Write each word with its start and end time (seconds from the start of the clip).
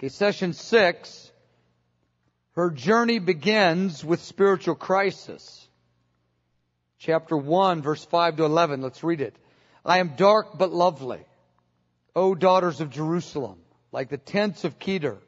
Okay, 0.00 0.08
session 0.08 0.54
six. 0.54 1.30
Her 2.52 2.70
journey 2.70 3.18
begins 3.18 4.02
with 4.02 4.22
spiritual 4.22 4.74
crisis. 4.74 5.68
Chapter 7.00 7.36
1, 7.36 7.82
verse 7.82 8.02
5 8.06 8.36
to 8.36 8.44
11. 8.44 8.80
Let's 8.80 9.04
read 9.04 9.20
it. 9.20 9.36
I 9.84 9.98
am 9.98 10.14
dark 10.16 10.56
but 10.56 10.72
lovely. 10.72 11.20
O 12.16 12.34
daughters 12.34 12.80
of 12.80 12.88
Jerusalem, 12.88 13.58
like 13.92 14.08
the 14.08 14.16
tents 14.16 14.64
of 14.64 14.78
Kedar, 14.78 15.18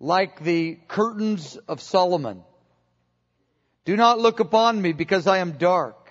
like 0.00 0.40
the 0.40 0.78
curtains 0.88 1.58
of 1.68 1.82
Solomon. 1.82 2.44
Do 3.84 3.94
not 3.94 4.18
look 4.18 4.40
upon 4.40 4.80
me 4.80 4.94
because 4.94 5.26
I 5.26 5.38
am 5.38 5.58
dark, 5.58 6.10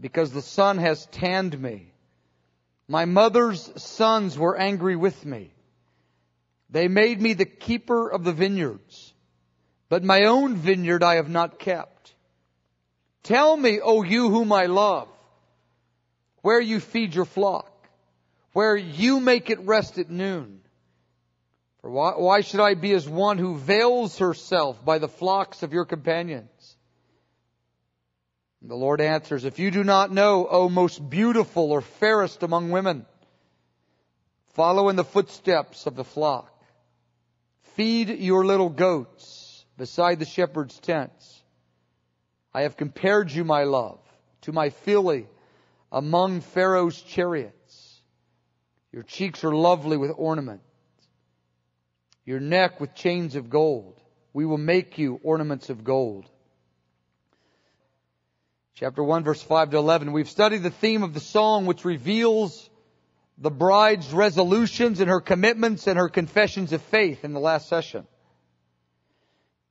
because 0.00 0.32
the 0.32 0.42
sun 0.42 0.78
has 0.78 1.06
tanned 1.06 1.56
me. 1.56 1.92
My 2.88 3.04
mother's 3.04 3.70
sons 3.80 4.36
were 4.36 4.58
angry 4.58 4.96
with 4.96 5.24
me. 5.24 5.52
They 6.70 6.88
made 6.88 7.20
me 7.20 7.34
the 7.34 7.44
keeper 7.44 8.08
of 8.08 8.24
the 8.24 8.32
vineyards, 8.32 9.14
but 9.88 10.02
my 10.02 10.24
own 10.24 10.56
vineyard 10.56 11.02
I 11.02 11.16
have 11.16 11.28
not 11.28 11.58
kept. 11.58 12.14
Tell 13.22 13.56
me, 13.56 13.80
O 13.80 14.02
you 14.02 14.30
whom 14.30 14.52
I 14.52 14.66
love, 14.66 15.08
where 16.42 16.60
you 16.60 16.80
feed 16.80 17.14
your 17.14 17.24
flock, 17.24 17.72
where 18.52 18.76
you 18.76 19.20
make 19.20 19.50
it 19.50 19.60
rest 19.60 19.98
at 19.98 20.10
noon. 20.10 20.60
For 21.82 21.90
why, 21.90 22.12
why 22.16 22.40
should 22.40 22.60
I 22.60 22.74
be 22.74 22.92
as 22.92 23.08
one 23.08 23.38
who 23.38 23.56
veils 23.56 24.18
herself 24.18 24.84
by 24.84 24.98
the 24.98 25.08
flocks 25.08 25.62
of 25.62 25.72
your 25.72 25.84
companions? 25.84 26.76
And 28.60 28.70
the 28.70 28.76
Lord 28.76 29.00
answers, 29.00 29.44
If 29.44 29.60
you 29.60 29.70
do 29.70 29.84
not 29.84 30.10
know, 30.10 30.48
O 30.48 30.68
most 30.68 31.08
beautiful 31.08 31.70
or 31.70 31.80
fairest 31.80 32.42
among 32.42 32.70
women, 32.70 33.06
follow 34.54 34.88
in 34.88 34.96
the 34.96 35.04
footsteps 35.04 35.86
of 35.86 35.94
the 35.94 36.02
flock. 36.02 36.55
Feed 37.76 38.08
your 38.08 38.44
little 38.44 38.68
goats 38.68 39.64
beside 39.78 40.18
the 40.18 40.26
shepherd's 40.26 40.78
tents. 40.80 41.42
I 42.52 42.62
have 42.62 42.76
compared 42.76 43.30
you, 43.30 43.44
my 43.44 43.64
love, 43.64 44.00
to 44.42 44.52
my 44.52 44.70
filly 44.70 45.28
among 45.92 46.40
Pharaoh's 46.40 47.00
chariots. 47.00 48.00
Your 48.92 49.02
cheeks 49.02 49.44
are 49.44 49.54
lovely 49.54 49.96
with 49.96 50.10
ornament 50.16 50.62
your 52.26 52.40
neck 52.40 52.80
with 52.80 52.94
chains 52.94 53.36
of 53.36 53.48
gold. 53.48 53.98
We 54.34 54.44
will 54.44 54.58
make 54.58 54.98
you 54.98 55.20
ornaments 55.22 55.70
of 55.70 55.84
gold. 55.84 56.28
Chapter 58.74 59.02
1 59.02 59.24
verse 59.24 59.40
5 59.40 59.70
to 59.70 59.78
11. 59.78 60.12
We've 60.12 60.28
studied 60.28 60.62
the 60.62 60.70
theme 60.70 61.02
of 61.02 61.14
the 61.14 61.20
song 61.20 61.64
which 61.64 61.86
reveals 61.86 62.68
the 63.38 63.50
bride's 63.50 64.12
resolutions 64.12 65.00
and 65.00 65.10
her 65.10 65.20
commitments 65.20 65.86
and 65.86 65.98
her 65.98 66.08
confessions 66.08 66.72
of 66.72 66.80
faith 66.82 67.24
in 67.24 67.32
the 67.32 67.40
last 67.40 67.68
session. 67.68 68.06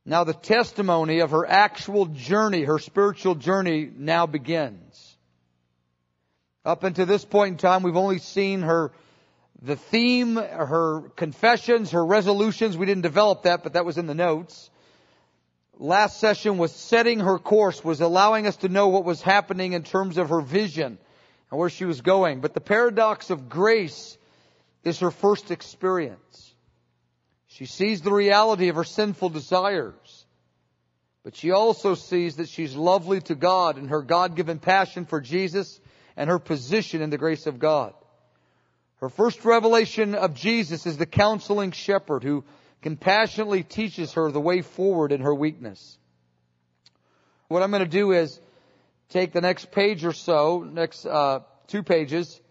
Now 0.05 0.23
the 0.23 0.33
testimony 0.33 1.19
of 1.19 1.31
her 1.31 1.47
actual 1.47 2.05
journey, 2.05 2.63
her 2.63 2.77
spiritual 2.77 3.35
journey 3.35 3.89
now 3.95 4.27
begins. 4.27 5.17
Up 6.63 6.83
until 6.83 7.07
this 7.07 7.25
point 7.25 7.53
in 7.53 7.57
time, 7.57 7.81
we've 7.81 7.95
only 7.95 8.19
seen 8.19 8.61
her 8.61 8.91
the 9.61 9.75
theme, 9.75 10.35
her 10.35 11.01
confessions, 11.15 11.91
her 11.91 12.05
resolutions, 12.05 12.77
we 12.77 12.85
didn't 12.85 13.01
develop 13.01 13.43
that, 13.43 13.63
but 13.63 13.73
that 13.73 13.85
was 13.85 13.97
in 13.97 14.05
the 14.05 14.13
notes. 14.13 14.69
Last 15.77 16.19
session 16.19 16.57
was 16.57 16.71
setting 16.71 17.19
her 17.19 17.39
course, 17.39 17.83
was 17.83 17.99
allowing 17.99 18.45
us 18.45 18.57
to 18.57 18.69
know 18.69 18.89
what 18.89 19.05
was 19.05 19.21
happening 19.21 19.73
in 19.73 19.83
terms 19.83 20.17
of 20.17 20.29
her 20.29 20.41
vision 20.41 20.99
and 21.51 21.59
where 21.59 21.69
she 21.69 21.85
was 21.85 22.01
going. 22.01 22.41
But 22.41 22.53
the 22.53 22.61
paradox 22.61 23.29
of 23.29 23.49
grace 23.49 24.17
is 24.83 24.99
her 24.99 25.11
first 25.11 25.51
experience. 25.51 26.53
She 27.47 27.65
sees 27.65 28.01
the 28.01 28.11
reality 28.11 28.67
of 28.69 28.75
her 28.75 28.83
sinful 28.83 29.29
desires, 29.29 30.25
but 31.23 31.35
she 31.35 31.51
also 31.51 31.95
sees 31.95 32.35
that 32.35 32.49
she's 32.49 32.75
lovely 32.75 33.21
to 33.21 33.35
God 33.35 33.77
and 33.77 33.89
her 33.89 34.01
God-given 34.01 34.59
passion 34.59 35.05
for 35.05 35.21
Jesus 35.21 35.79
and 36.17 36.29
her 36.29 36.39
position 36.39 37.01
in 37.01 37.09
the 37.09 37.17
grace 37.17 37.47
of 37.47 37.59
God. 37.59 37.93
Her 38.97 39.09
first 39.09 39.43
revelation 39.45 40.15
of 40.15 40.33
Jesus 40.33 40.85
is 40.85 40.97
the 40.97 41.05
counseling 41.05 41.71
shepherd 41.71 42.23
who 42.23 42.43
compassionately 42.81 43.63
teaches 43.63 44.13
her 44.13 44.31
the 44.31 44.41
way 44.41 44.61
forward 44.61 45.11
in 45.11 45.21
her 45.21 45.33
weakness. 45.33 45.97
What 47.47 47.63
I'm 47.63 47.71
going 47.71 47.83
to 47.83 47.89
do 47.89 48.11
is 48.11 48.39
take 49.15 49.31
the 49.31 49.39
next 49.39 49.71
page 49.71 50.03
or 50.03 50.11
so, 50.11 50.67
next 50.69 51.05
uh, 51.05 51.39
two 51.67 51.83
pages, 51.83 52.41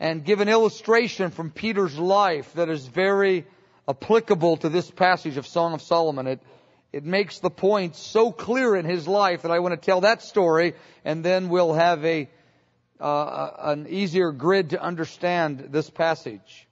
and 0.00 0.24
give 0.24 0.40
an 0.40 0.48
illustration 0.48 1.30
from 1.30 1.52
Peter's 1.52 1.96
life 1.96 2.52
that 2.54 2.68
is 2.68 2.84
very 2.84 3.46
applicable 3.88 4.56
to 4.56 4.68
this 4.68 4.90
passage 4.90 5.36
of 5.36 5.46
Song 5.46 5.72
of 5.72 5.80
Solomon. 5.80 6.26
It, 6.26 6.40
it 6.92 7.04
makes 7.04 7.38
the 7.38 7.48
point 7.48 7.94
so 7.94 8.32
clear 8.32 8.74
in 8.74 8.84
his 8.84 9.06
life 9.06 9.42
that 9.42 9.52
I 9.52 9.60
want 9.60 9.80
to 9.80 9.86
tell 9.86 10.00
that 10.00 10.20
story, 10.20 10.74
and 11.04 11.24
then 11.24 11.48
we'll 11.48 11.74
have 11.74 12.04
a 12.04 12.28
uh, 12.98 13.50
an 13.58 13.86
easier 13.88 14.32
grid 14.32 14.70
to 14.70 14.82
understand 14.82 15.68
this 15.70 15.88
passage. 15.88 16.68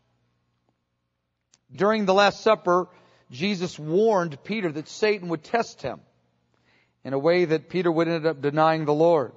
During 1.75 2.07
the 2.07 2.13
Last 2.13 2.41
Supper, 2.41 2.89
Jesus 3.31 3.79
warned 3.79 4.43
Peter 4.43 4.73
that 4.73 4.89
Satan 4.89 5.29
would 5.29 5.45
test 5.45 5.81
him 5.81 6.01
in 7.09 7.15
a 7.15 7.19
way 7.19 7.47
that 7.47 7.71
Peter 7.71 7.91
would 7.91 8.07
end 8.07 8.27
up 8.27 8.43
denying 8.43 8.85
the 8.85 8.93
Lord. 8.93 9.33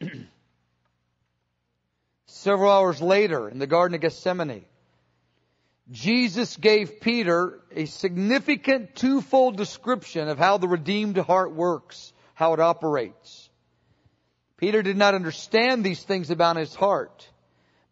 Several 2.26 2.68
hours 2.68 3.00
later, 3.00 3.48
in 3.48 3.60
the 3.60 3.68
Garden 3.68 3.94
of 3.94 4.00
Gethsemane, 4.00 4.64
Jesus 5.92 6.56
gave 6.56 7.00
Peter 7.00 7.60
a 7.70 7.86
significant 7.86 8.96
twofold 8.96 9.56
description 9.56 10.26
of 10.26 10.36
how 10.36 10.58
the 10.58 10.66
redeemed 10.66 11.16
heart 11.16 11.54
works, 11.54 12.12
how 12.34 12.52
it 12.52 12.58
operates. 12.58 13.48
Peter 14.56 14.82
did 14.82 14.96
not 14.96 15.14
understand 15.14 15.84
these 15.84 16.02
things 16.02 16.32
about 16.32 16.56
his 16.56 16.74
heart. 16.74 17.28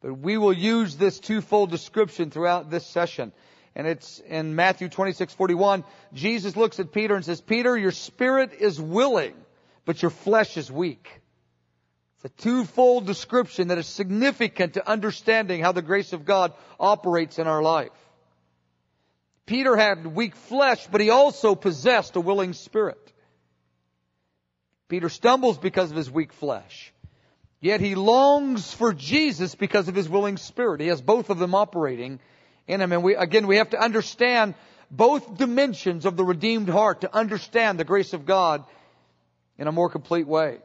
But 0.02 0.14
we 0.18 0.38
will 0.38 0.52
use 0.52 0.96
this 0.96 1.20
twofold 1.20 1.70
description 1.70 2.30
throughout 2.30 2.68
this 2.68 2.84
session. 2.84 3.30
And 3.76 3.86
it's 3.86 4.20
in 4.20 4.54
Matthew 4.54 4.88
26, 4.88 5.34
41. 5.34 5.84
Jesus 6.12 6.56
looks 6.56 6.78
at 6.78 6.92
Peter 6.92 7.16
and 7.16 7.24
says, 7.24 7.40
Peter, 7.40 7.76
your 7.76 7.90
spirit 7.90 8.52
is 8.60 8.80
willing, 8.80 9.34
but 9.84 10.00
your 10.00 10.10
flesh 10.10 10.56
is 10.56 10.70
weak. 10.70 11.20
It's 12.16 12.26
a 12.26 12.42
twofold 12.42 13.06
description 13.06 13.68
that 13.68 13.78
is 13.78 13.86
significant 13.86 14.74
to 14.74 14.88
understanding 14.88 15.60
how 15.60 15.72
the 15.72 15.82
grace 15.82 16.12
of 16.12 16.24
God 16.24 16.52
operates 16.78 17.38
in 17.38 17.48
our 17.48 17.62
life. 17.62 17.90
Peter 19.46 19.76
had 19.76 20.06
weak 20.06 20.36
flesh, 20.36 20.86
but 20.86 21.00
he 21.00 21.10
also 21.10 21.54
possessed 21.54 22.16
a 22.16 22.20
willing 22.20 22.52
spirit. 22.52 23.12
Peter 24.88 25.08
stumbles 25.08 25.58
because 25.58 25.90
of 25.90 25.96
his 25.96 26.10
weak 26.10 26.32
flesh. 26.32 26.92
Yet 27.60 27.80
he 27.80 27.94
longs 27.94 28.72
for 28.72 28.92
Jesus 28.92 29.54
because 29.54 29.88
of 29.88 29.94
his 29.94 30.08
willing 30.08 30.36
spirit. 30.36 30.80
He 30.80 30.88
has 30.88 31.00
both 31.00 31.30
of 31.30 31.38
them 31.38 31.54
operating 31.54 32.20
in 32.66 32.80
him. 32.80 32.92
And 32.92 33.02
we, 33.02 33.14
again, 33.14 33.46
we 33.46 33.56
have 33.56 33.70
to 33.70 33.80
understand 33.80 34.54
both 34.90 35.38
dimensions 35.38 36.06
of 36.06 36.16
the 36.16 36.24
redeemed 36.24 36.68
heart 36.68 37.02
to 37.02 37.14
understand 37.14 37.78
the 37.78 37.84
grace 37.84 38.12
of 38.12 38.26
God 38.26 38.64
in 39.58 39.66
a 39.66 39.72
more 39.72 39.90
complete 39.90 40.26
way. 40.26 40.58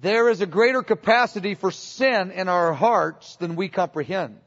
There 0.00 0.28
is 0.28 0.40
a 0.40 0.46
greater 0.46 0.82
capacity 0.82 1.54
for 1.54 1.70
sin 1.70 2.30
in 2.30 2.48
our 2.48 2.72
hearts 2.72 3.36
than 3.36 3.56
we 3.56 3.68
comprehend. 3.68 4.40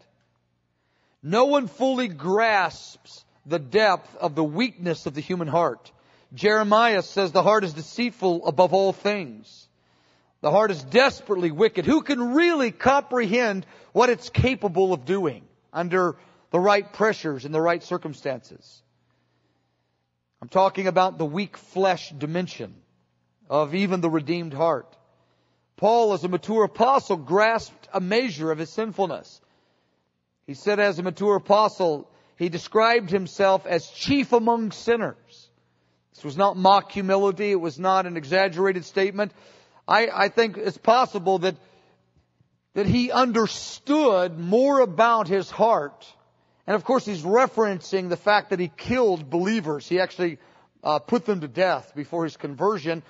No 1.22 1.46
one 1.46 1.68
fully 1.68 2.08
grasps 2.08 3.24
the 3.46 3.60
depth 3.60 4.16
of 4.18 4.36
the 4.36 4.44
weakness 4.44 5.06
of 5.06 5.14
the 5.14 5.22
human 5.22 5.48
heart. 5.48 5.92
Jeremiah 6.34 7.02
says 7.02 7.32
the 7.32 7.44
heart 7.44 7.64
is 7.64 7.74
deceitful 7.74 8.48
above 8.48 8.74
all 8.74 8.92
things. 8.92 9.68
The 10.46 10.52
heart 10.52 10.70
is 10.70 10.84
desperately 10.84 11.50
wicked. 11.50 11.88
Who 11.88 12.04
can 12.04 12.36
really 12.36 12.70
comprehend 12.70 13.66
what 13.94 14.12
it's 14.12 14.30
capable 14.30 14.94
of 14.94 15.04
doing 15.04 15.44
under 15.74 16.18
the 16.52 16.60
right 16.60 16.94
pressures 16.94 17.46
and 17.46 17.56
the 17.56 17.60
right 17.60 17.82
circumstances? 17.82 18.84
I'm 20.44 20.48
talking 20.48 20.86
about 20.86 21.18
the 21.18 21.26
weak 21.26 21.58
flesh 21.58 22.12
dimension 22.12 22.76
of 23.50 23.74
even 23.74 24.02
the 24.02 24.10
redeemed 24.12 24.54
heart. 24.54 24.96
Paul, 25.78 26.14
as 26.14 26.24
a 26.24 26.28
mature 26.28 26.66
apostle, 26.66 27.18
grasped 27.18 27.88
a 27.92 28.00
measure 28.00 28.52
of 28.52 28.60
his 28.60 28.70
sinfulness. 28.70 29.42
He 30.46 30.54
said 30.54 30.80
as 30.80 31.00
a 31.00 31.04
mature 31.04 31.38
apostle, 31.38 32.08
he 32.38 32.50
described 32.50 33.10
himself 33.10 33.66
as 33.66 33.90
chief 33.90 34.32
among 34.32 34.74
sinners. 34.74 35.50
This 36.14 36.24
was 36.24 36.38
not 36.38 36.56
mock 36.56 36.92
humility. 36.92 37.50
It 37.50 37.60
was 37.60 37.80
not 37.80 38.06
an 38.06 38.16
exaggerated 38.16 38.86
statement. 38.86 39.34
I, 39.88 40.08
I 40.08 40.30
think 40.30 40.58
it's 40.58 40.78
possible 40.78 41.40
that, 41.40 41.56
that 42.74 42.86
he 42.86 43.12
understood 43.12 44.40
more 44.40 44.80
about 44.80 45.28
his 45.28 45.50
heart. 45.50 46.06
And 46.68 46.76
of 46.76 46.84
course, 46.84 47.06
he's 47.06 47.22
referencing 47.22 48.10
the 48.10 48.18
fact 48.18 48.50
that 48.50 48.60
he 48.60 48.72
killed 48.76 49.30
believers. 49.30 49.88
He 49.88 50.00
actually 50.00 50.40
uh, 50.84 51.00
put 51.00 51.26
them 51.26 51.42
to 51.42 51.48
death 51.48 51.94
before 51.96 52.24
his 52.24 52.38
conversion. 52.38 53.04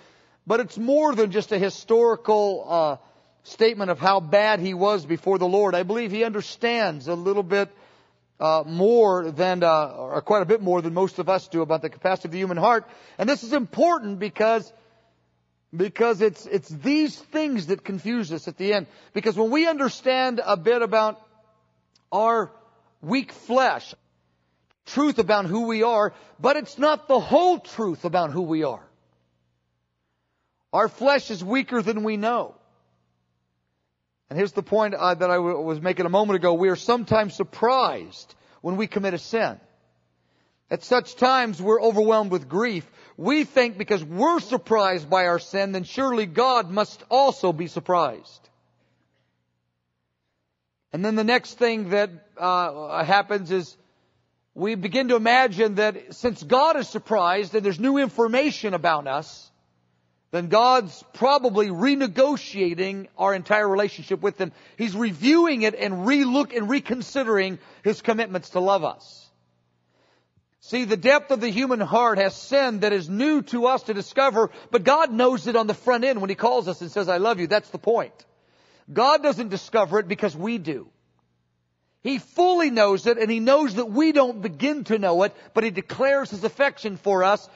But 0.45 0.59
it's 0.59 0.77
more 0.77 1.15
than 1.15 1.31
just 1.31 1.51
a 1.51 1.57
historical 1.57 2.65
uh, 2.67 2.97
statement 3.43 3.91
of 3.91 3.99
how 3.99 4.19
bad 4.19 4.59
he 4.59 4.73
was 4.73 5.05
before 5.05 5.37
the 5.37 5.47
Lord. 5.47 5.75
I 5.75 5.83
believe 5.83 6.11
he 6.11 6.23
understands 6.23 7.07
a 7.07 7.15
little 7.15 7.43
bit 7.43 7.69
uh, 8.39 8.63
more 8.65 9.31
than, 9.31 9.63
uh, 9.63 9.95
or 9.97 10.21
quite 10.21 10.41
a 10.41 10.45
bit 10.45 10.61
more 10.61 10.81
than 10.81 10.93
most 10.93 11.19
of 11.19 11.29
us 11.29 11.47
do 11.47 11.61
about 11.61 11.81
the 11.81 11.89
capacity 11.89 12.27
of 12.27 12.31
the 12.33 12.37
human 12.37 12.57
heart. 12.57 12.85
And 13.17 13.29
this 13.29 13.43
is 13.43 13.53
important 13.53 14.19
because 14.19 14.71
because 15.77 16.21
it's 16.21 16.45
it's 16.45 16.69
these 16.69 17.17
things 17.17 17.67
that 17.67 17.83
confuse 17.83 18.31
us 18.31 18.47
at 18.47 18.57
the 18.57 18.73
end. 18.73 18.87
Because 19.13 19.35
when 19.35 19.51
we 19.51 19.67
understand 19.67 20.41
a 20.43 20.57
bit 20.57 20.81
about 20.81 21.21
our 22.11 22.51
weak 23.01 23.31
flesh, 23.31 23.93
truth 24.85 25.19
about 25.19 25.45
who 25.45 25.67
we 25.67 25.83
are, 25.83 26.13
but 26.39 26.57
it's 26.57 26.77
not 26.77 27.07
the 27.07 27.19
whole 27.19 27.59
truth 27.59 28.05
about 28.05 28.31
who 28.31 28.41
we 28.41 28.63
are. 28.63 28.85
Our 30.73 30.89
flesh 30.89 31.31
is 31.31 31.43
weaker 31.43 31.81
than 31.81 32.03
we 32.03 32.17
know. 32.17 32.55
And 34.29 34.37
here's 34.37 34.53
the 34.53 34.63
point 34.63 34.93
uh, 34.93 35.13
that 35.13 35.29
I 35.29 35.35
w- 35.35 35.61
was 35.61 35.79
making 35.79 36.05
a 36.05 36.09
moment 36.09 36.35
ago. 36.35 36.53
We 36.53 36.69
are 36.69 36.75
sometimes 36.75 37.35
surprised 37.35 38.33
when 38.61 38.75
we 38.75 38.87
commit 38.87 39.13
a 39.13 39.17
sin. 39.17 39.59
At 40.69 40.83
such 40.83 41.15
times, 41.15 41.61
we're 41.61 41.81
overwhelmed 41.81 42.31
with 42.31 42.49
grief. 42.49 42.89
We 43.17 43.45
think 43.45 43.77
because 43.77 44.03
we're 44.03 44.39
surprised 44.39 45.09
by 45.09 45.27
our 45.27 45.39
sin, 45.39 45.71
then 45.71 45.83
surely 45.83 46.25
God 46.25 46.69
must 46.69 47.03
also 47.09 47.53
be 47.53 47.67
surprised. 47.67 48.49
And 50.91 51.03
then 51.03 51.15
the 51.15 51.23
next 51.23 51.57
thing 51.57 51.89
that 51.89 52.09
uh, 52.37 53.03
happens 53.03 53.51
is 53.51 53.75
we 54.53 54.75
begin 54.75 55.09
to 55.09 55.15
imagine 55.15 55.75
that 55.75 56.15
since 56.15 56.41
God 56.41 56.77
is 56.77 56.87
surprised 56.87 57.55
and 57.55 57.65
there's 57.65 57.79
new 57.79 57.97
information 57.97 58.73
about 58.73 59.07
us, 59.07 59.51
then 60.31 60.47
God's 60.47 61.03
probably 61.13 61.67
renegotiating 61.67 63.07
our 63.17 63.33
entire 63.33 63.67
relationship 63.67 64.21
with 64.21 64.37
Him. 64.37 64.51
He's 64.77 64.95
reviewing 64.95 65.61
it 65.61 65.75
and 65.75 66.05
relook 66.05 66.55
and 66.55 66.69
reconsidering 66.69 67.59
His 67.83 68.01
commitments 68.01 68.49
to 68.51 68.59
love 68.59 68.83
us. 68.83 69.24
See, 70.67 70.83
the 70.83 70.97
depth 70.97 71.29
of 71.29 71.41
the 71.41 71.51
human 71.51 71.79
heart 71.79 72.17
has 72.17 72.35
sin 72.35 72.79
that 72.79 72.91
is 72.91 73.07
new 73.07 73.43
to 73.43 73.67
us 73.67 73.83
to 73.83 73.93
discover, 73.93 74.49
but 74.71 74.83
God 74.83 75.11
knows 75.11 75.45
it 75.45 75.55
on 75.55 75.67
the 75.67 75.75
front 75.75 76.03
end 76.03 76.19
when 76.19 76.31
He 76.31 76.35
calls 76.35 76.67
us 76.67 76.81
and 76.81 76.89
says, 76.89 77.07
I 77.07 77.17
love 77.17 77.39
you. 77.39 77.45
That's 77.45 77.69
the 77.69 77.77
point. 77.77 78.13
God 78.91 79.21
doesn't 79.21 79.49
discover 79.49 79.99
it 79.99 80.07
because 80.07 80.35
we 80.35 80.57
do. 80.57 80.87
He 82.01 82.17
fully 82.17 82.71
knows 82.71 83.05
it 83.05 83.19
and 83.19 83.29
He 83.29 83.39
knows 83.39 83.75
that 83.75 83.91
we 83.91 84.11
don't 84.11 84.41
begin 84.41 84.85
to 84.85 84.97
know 84.97 85.21
it, 85.21 85.35
but 85.53 85.63
He 85.63 85.69
declares 85.69 86.31
His 86.31 86.43
affection 86.43 86.97
for 86.97 87.23
us 87.23 87.47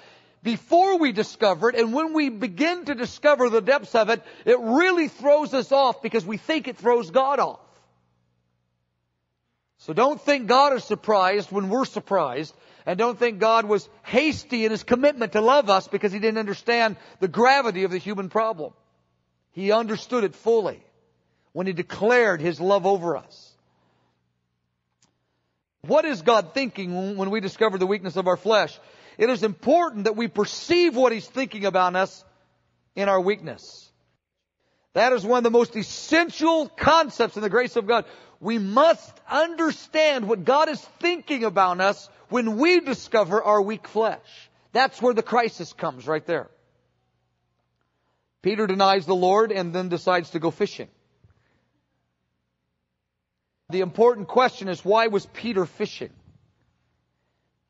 before 0.43 0.99
we 0.99 1.11
discover 1.11 1.69
it, 1.69 1.75
and 1.77 1.95
when 1.95 2.13
we 2.13 2.29
begin 2.29 2.85
to 2.85 2.93
discover 2.93 3.49
the 3.49 3.59
depths 3.59 3.95
of 3.95 4.09
it, 4.09 4.21
it 4.45 4.59
really 4.59 5.07
throws 5.07 5.55
us 5.55 5.71
off 5.71 6.03
because 6.03 6.27
we 6.27 6.37
think 6.37 6.67
it 6.67 6.77
throws 6.77 7.09
God 7.09 7.39
off. 7.39 7.59
So 9.79 9.93
don't 9.93 10.21
think 10.21 10.45
God 10.45 10.73
is 10.73 10.83
surprised 10.83 11.51
when 11.51 11.69
we're 11.69 11.85
surprised, 11.85 12.53
and 12.85 12.97
don't 12.97 13.17
think 13.19 13.39
God 13.39 13.65
was 13.65 13.87
hasty 14.03 14.65
in 14.65 14.71
his 14.71 14.83
commitment 14.83 15.33
to 15.33 15.41
love 15.41 15.69
us 15.69 15.87
because 15.87 16.11
he 16.11 16.19
didn't 16.19 16.37
understand 16.37 16.97
the 17.19 17.27
gravity 17.27 17.83
of 17.83 17.91
the 17.91 17.97
human 17.97 18.29
problem. 18.29 18.73
He 19.51 19.71
understood 19.71 20.23
it 20.23 20.35
fully 20.35 20.83
when 21.51 21.67
he 21.67 21.73
declared 21.73 22.41
his 22.41 22.59
love 22.59 22.85
over 22.85 23.17
us. 23.17 23.49
What 25.81 26.05
is 26.05 26.21
God 26.21 26.53
thinking 26.53 27.15
when 27.15 27.29
we 27.29 27.39
discover 27.39 27.77
the 27.77 27.87
weakness 27.87 28.15
of 28.15 28.27
our 28.27 28.37
flesh? 28.37 28.77
It 29.17 29.29
is 29.29 29.43
important 29.43 30.05
that 30.05 30.15
we 30.15 30.27
perceive 30.27 30.95
what 30.95 31.11
He's 31.11 31.27
thinking 31.27 31.65
about 31.65 31.95
us 31.95 32.23
in 32.95 33.09
our 33.09 33.19
weakness. 33.19 33.89
That 34.93 35.13
is 35.13 35.25
one 35.25 35.39
of 35.39 35.43
the 35.43 35.51
most 35.51 35.75
essential 35.75 36.67
concepts 36.67 37.35
in 37.35 37.43
the 37.43 37.49
grace 37.49 37.75
of 37.75 37.87
God. 37.87 38.05
We 38.39 38.57
must 38.57 39.13
understand 39.29 40.27
what 40.27 40.45
God 40.45 40.69
is 40.69 40.81
thinking 40.99 41.43
about 41.43 41.79
us 41.79 42.09
when 42.29 42.57
we 42.57 42.79
discover 42.79 43.41
our 43.41 43.61
weak 43.61 43.87
flesh. 43.87 44.49
That's 44.71 45.01
where 45.01 45.13
the 45.13 45.23
crisis 45.23 45.73
comes 45.73 46.07
right 46.07 46.25
there. 46.25 46.49
Peter 48.41 48.67
denies 48.67 49.05
the 49.05 49.15
Lord 49.15 49.51
and 49.51 49.73
then 49.73 49.89
decides 49.89 50.29
to 50.31 50.39
go 50.39 50.51
fishing. 50.51 50.87
The 53.69 53.81
important 53.81 54.27
question 54.27 54.67
is 54.67 54.83
why 54.83 55.07
was 55.07 55.25
Peter 55.25 55.65
fishing? 55.65 56.11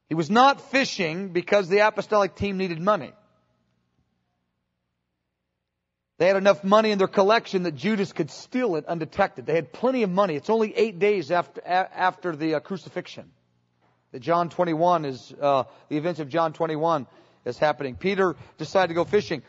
He 0.08 0.16
was 0.16 0.30
not 0.30 0.62
fishing 0.72 1.30
because 1.30 1.70
the 1.70 1.80
apostolic 1.80 2.36
team 2.36 2.58
needed 2.58 2.82
money. 2.82 3.14
They 6.18 6.28
had 6.28 6.36
enough 6.36 6.64
money 6.64 6.92
in 6.92 6.98
their 6.98 7.08
collection 7.08 7.64
that 7.64 7.76
Judas 7.76 8.12
could 8.12 8.30
steal 8.30 8.76
it 8.76 8.86
undetected. 8.86 9.46
They 9.46 9.56
had 9.56 9.72
plenty 9.72 10.04
of 10.04 10.10
money. 10.10 10.36
It's 10.36 10.50
only 10.50 10.76
eight 10.76 11.00
days 11.00 11.32
after, 11.32 11.62
after 11.66 12.36
the 12.36 12.56
uh, 12.56 12.60
crucifixion. 12.60 13.32
The 14.12 14.20
John 14.20 14.50
21 14.50 15.06
is, 15.06 15.34
uh, 15.40 15.64
the 15.90 15.98
events 15.98 16.20
of 16.20 16.30
John 16.30 16.54
21 16.54 17.06
is 17.46 17.58
happening. 17.58 17.96
Peter 17.96 18.36
decided 18.58 18.88
to 18.90 18.94
go 18.96 19.06
fishing. 19.06 19.44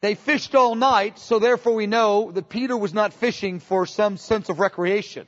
They 0.00 0.14
fished 0.14 0.54
all 0.54 0.74
night, 0.74 1.18
so 1.18 1.38
therefore 1.38 1.74
we 1.74 1.86
know 1.86 2.30
that 2.32 2.48
Peter 2.48 2.76
was 2.76 2.92
not 2.92 3.12
fishing 3.12 3.60
for 3.60 3.86
some 3.86 4.16
sense 4.16 4.48
of 4.48 4.58
recreation. 4.58 5.26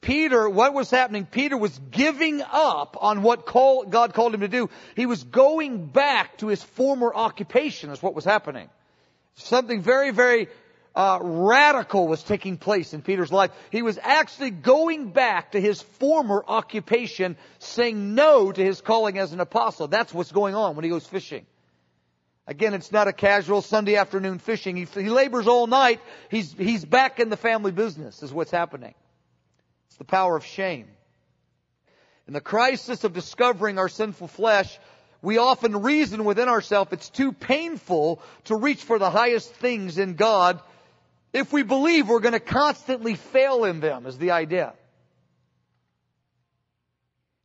Peter, 0.00 0.48
what 0.48 0.74
was 0.74 0.90
happening? 0.90 1.26
Peter 1.26 1.56
was 1.56 1.76
giving 1.90 2.42
up 2.42 2.96
on 3.00 3.22
what 3.22 3.46
call, 3.46 3.84
God 3.84 4.12
called 4.12 4.34
him 4.34 4.40
to 4.40 4.48
do. 4.48 4.70
He 4.94 5.06
was 5.06 5.24
going 5.24 5.86
back 5.86 6.38
to 6.38 6.48
his 6.48 6.62
former 6.62 7.12
occupation 7.14 7.90
is 7.90 8.02
what 8.02 8.14
was 8.14 8.24
happening. 8.24 8.68
Something 9.34 9.82
very, 9.82 10.10
very 10.10 10.48
uh, 10.96 11.18
radical 11.20 12.08
was 12.08 12.22
taking 12.22 12.56
place 12.56 12.94
in 12.94 13.02
Peter's 13.02 13.30
life. 13.30 13.50
He 13.70 13.82
was 13.82 13.98
actually 14.02 14.50
going 14.50 15.10
back 15.10 15.52
to 15.52 15.60
his 15.60 15.82
former 15.82 16.42
occupation, 16.48 17.36
saying 17.58 18.14
no 18.14 18.50
to 18.50 18.64
his 18.64 18.80
calling 18.80 19.18
as 19.18 19.34
an 19.34 19.40
apostle. 19.40 19.88
That's 19.88 20.14
what's 20.14 20.32
going 20.32 20.54
on 20.54 20.74
when 20.74 20.84
he 20.84 20.90
goes 20.90 21.06
fishing. 21.06 21.44
Again, 22.46 22.72
it's 22.72 22.92
not 22.92 23.08
a 23.08 23.12
casual 23.12 23.60
Sunday 23.60 23.96
afternoon 23.96 24.38
fishing. 24.38 24.74
He, 24.74 24.84
he 24.84 25.10
labors 25.10 25.46
all 25.46 25.66
night. 25.66 26.00
He's, 26.30 26.52
he's 26.52 26.84
back 26.84 27.20
in 27.20 27.28
the 27.28 27.36
family 27.36 27.72
business 27.72 28.22
is 28.22 28.32
what's 28.32 28.52
happening. 28.52 28.94
It's 29.88 29.98
the 29.98 30.04
power 30.04 30.34
of 30.34 30.46
shame. 30.46 30.88
In 32.26 32.32
the 32.32 32.40
crisis 32.40 33.04
of 33.04 33.12
discovering 33.12 33.78
our 33.78 33.90
sinful 33.90 34.28
flesh, 34.28 34.78
we 35.20 35.36
often 35.38 35.82
reason 35.82 36.24
within 36.24 36.48
ourselves 36.48 36.92
it's 36.92 37.10
too 37.10 37.32
painful 37.32 38.22
to 38.44 38.56
reach 38.56 38.82
for 38.82 38.98
the 38.98 39.10
highest 39.10 39.52
things 39.54 39.98
in 39.98 40.14
God 40.14 40.60
if 41.32 41.52
we 41.52 41.62
believe 41.62 42.08
we're 42.08 42.20
going 42.20 42.32
to 42.32 42.40
constantly 42.40 43.14
fail 43.14 43.64
in 43.64 43.80
them, 43.80 44.06
is 44.06 44.18
the 44.18 44.30
idea. 44.30 44.72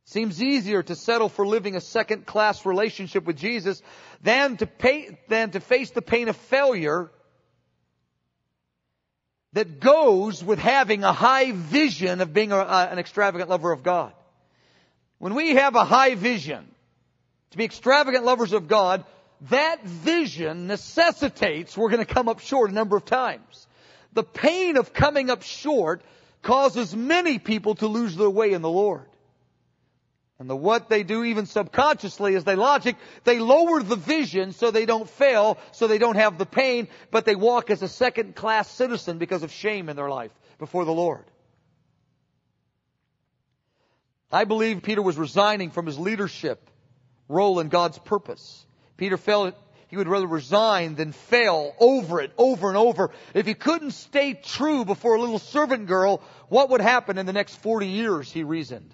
Seems 0.04 0.42
easier 0.42 0.82
to 0.82 0.94
settle 0.94 1.28
for 1.28 1.46
living 1.46 1.74
a 1.74 1.80
second 1.80 2.26
class 2.26 2.66
relationship 2.66 3.24
with 3.24 3.38
Jesus 3.38 3.82
than 4.22 4.56
to, 4.58 4.66
pay, 4.66 5.18
than 5.28 5.50
to 5.52 5.60
face 5.60 5.90
the 5.90 6.02
pain 6.02 6.28
of 6.28 6.36
failure 6.36 7.10
that 9.54 9.80
goes 9.80 10.42
with 10.42 10.58
having 10.58 11.04
a 11.04 11.12
high 11.12 11.52
vision 11.52 12.20
of 12.20 12.32
being 12.32 12.52
a, 12.52 12.58
an 12.58 12.98
extravagant 12.98 13.50
lover 13.50 13.72
of 13.72 13.82
God. 13.82 14.12
When 15.18 15.34
we 15.34 15.54
have 15.54 15.76
a 15.76 15.84
high 15.84 16.14
vision 16.14 16.66
to 17.50 17.58
be 17.58 17.64
extravagant 17.64 18.24
lovers 18.24 18.52
of 18.52 18.66
God, 18.66 19.04
that 19.50 19.84
vision 19.84 20.66
necessitates 20.66 21.76
we're 21.76 21.90
going 21.90 22.04
to 22.04 22.14
come 22.14 22.28
up 22.28 22.40
short 22.40 22.70
a 22.70 22.74
number 22.74 22.96
of 22.96 23.04
times. 23.04 23.66
The 24.12 24.24
pain 24.24 24.76
of 24.76 24.92
coming 24.92 25.30
up 25.30 25.42
short 25.42 26.02
causes 26.42 26.94
many 26.94 27.38
people 27.38 27.74
to 27.76 27.86
lose 27.86 28.16
their 28.16 28.30
way 28.30 28.52
in 28.52 28.62
the 28.62 28.70
Lord. 28.70 29.06
And 30.38 30.50
the 30.50 30.56
what 30.56 30.88
they 30.88 31.04
do 31.04 31.22
even 31.22 31.46
subconsciously 31.46 32.34
is 32.34 32.42
they 32.42 32.56
logic, 32.56 32.96
they 33.22 33.38
lower 33.38 33.80
the 33.80 33.94
vision 33.94 34.52
so 34.52 34.72
they 34.72 34.86
don't 34.86 35.08
fail, 35.08 35.56
so 35.70 35.86
they 35.86 35.98
don't 35.98 36.16
have 36.16 36.36
the 36.36 36.46
pain, 36.46 36.88
but 37.12 37.24
they 37.24 37.36
walk 37.36 37.70
as 37.70 37.80
a 37.80 37.88
second 37.88 38.34
class 38.34 38.68
citizen 38.68 39.18
because 39.18 39.44
of 39.44 39.52
shame 39.52 39.88
in 39.88 39.94
their 39.94 40.08
life 40.08 40.32
before 40.58 40.84
the 40.84 40.92
Lord. 40.92 41.24
I 44.32 44.44
believe 44.44 44.82
Peter 44.82 45.02
was 45.02 45.16
resigning 45.16 45.70
from 45.70 45.86
his 45.86 45.98
leadership 45.98 46.68
role 47.28 47.60
in 47.60 47.68
God's 47.68 47.98
purpose. 47.98 48.66
Peter 48.96 49.16
felt 49.16 49.54
he 49.92 49.98
would 49.98 50.08
rather 50.08 50.26
resign 50.26 50.94
than 50.94 51.12
fail 51.12 51.74
over 51.78 52.22
it, 52.22 52.32
over 52.38 52.68
and 52.68 52.78
over. 52.78 53.10
If 53.34 53.44
he 53.44 53.52
couldn't 53.52 53.90
stay 53.90 54.32
true 54.32 54.86
before 54.86 55.16
a 55.16 55.20
little 55.20 55.38
servant 55.38 55.86
girl, 55.86 56.22
what 56.48 56.70
would 56.70 56.80
happen 56.80 57.18
in 57.18 57.26
the 57.26 57.32
next 57.34 57.56
40 57.56 57.88
years, 57.88 58.32
he 58.32 58.42
reasoned. 58.42 58.90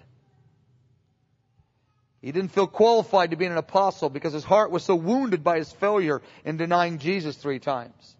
He 2.21 2.33
didn't 2.33 2.51
feel 2.51 2.67
qualified 2.67 3.31
to 3.31 3.37
be 3.37 3.45
an 3.45 3.55
apostle 3.55 4.09
because 4.09 4.33
his 4.33 4.43
heart 4.43 4.71
was 4.71 4.83
so 4.83 4.93
wounded 4.93 5.41
by 5.41 5.59
his 5.59 5.71
failure 5.71 6.21
in 6.43 6.57
denying 6.57 6.97
Jesus 6.97 7.37
three 7.37 7.59
times. 7.59 8.17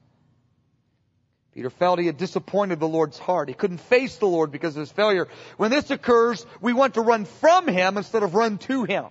Peter 1.53 1.69
felt 1.69 1.99
he 1.99 2.05
had 2.05 2.15
disappointed 2.15 2.79
the 2.79 2.87
Lord's 2.87 3.19
heart. 3.19 3.49
He 3.49 3.55
couldn't 3.55 3.79
face 3.79 4.15
the 4.15 4.25
Lord 4.25 4.53
because 4.53 4.77
of 4.77 4.79
his 4.79 4.91
failure. 4.93 5.27
When 5.57 5.69
this 5.69 5.91
occurs, 5.91 6.45
we 6.61 6.71
want 6.71 6.93
to 6.93 7.01
run 7.01 7.25
from 7.25 7.67
him 7.67 7.97
instead 7.97 8.23
of 8.23 8.35
run 8.35 8.57
to 8.59 8.85
him. 8.85 9.07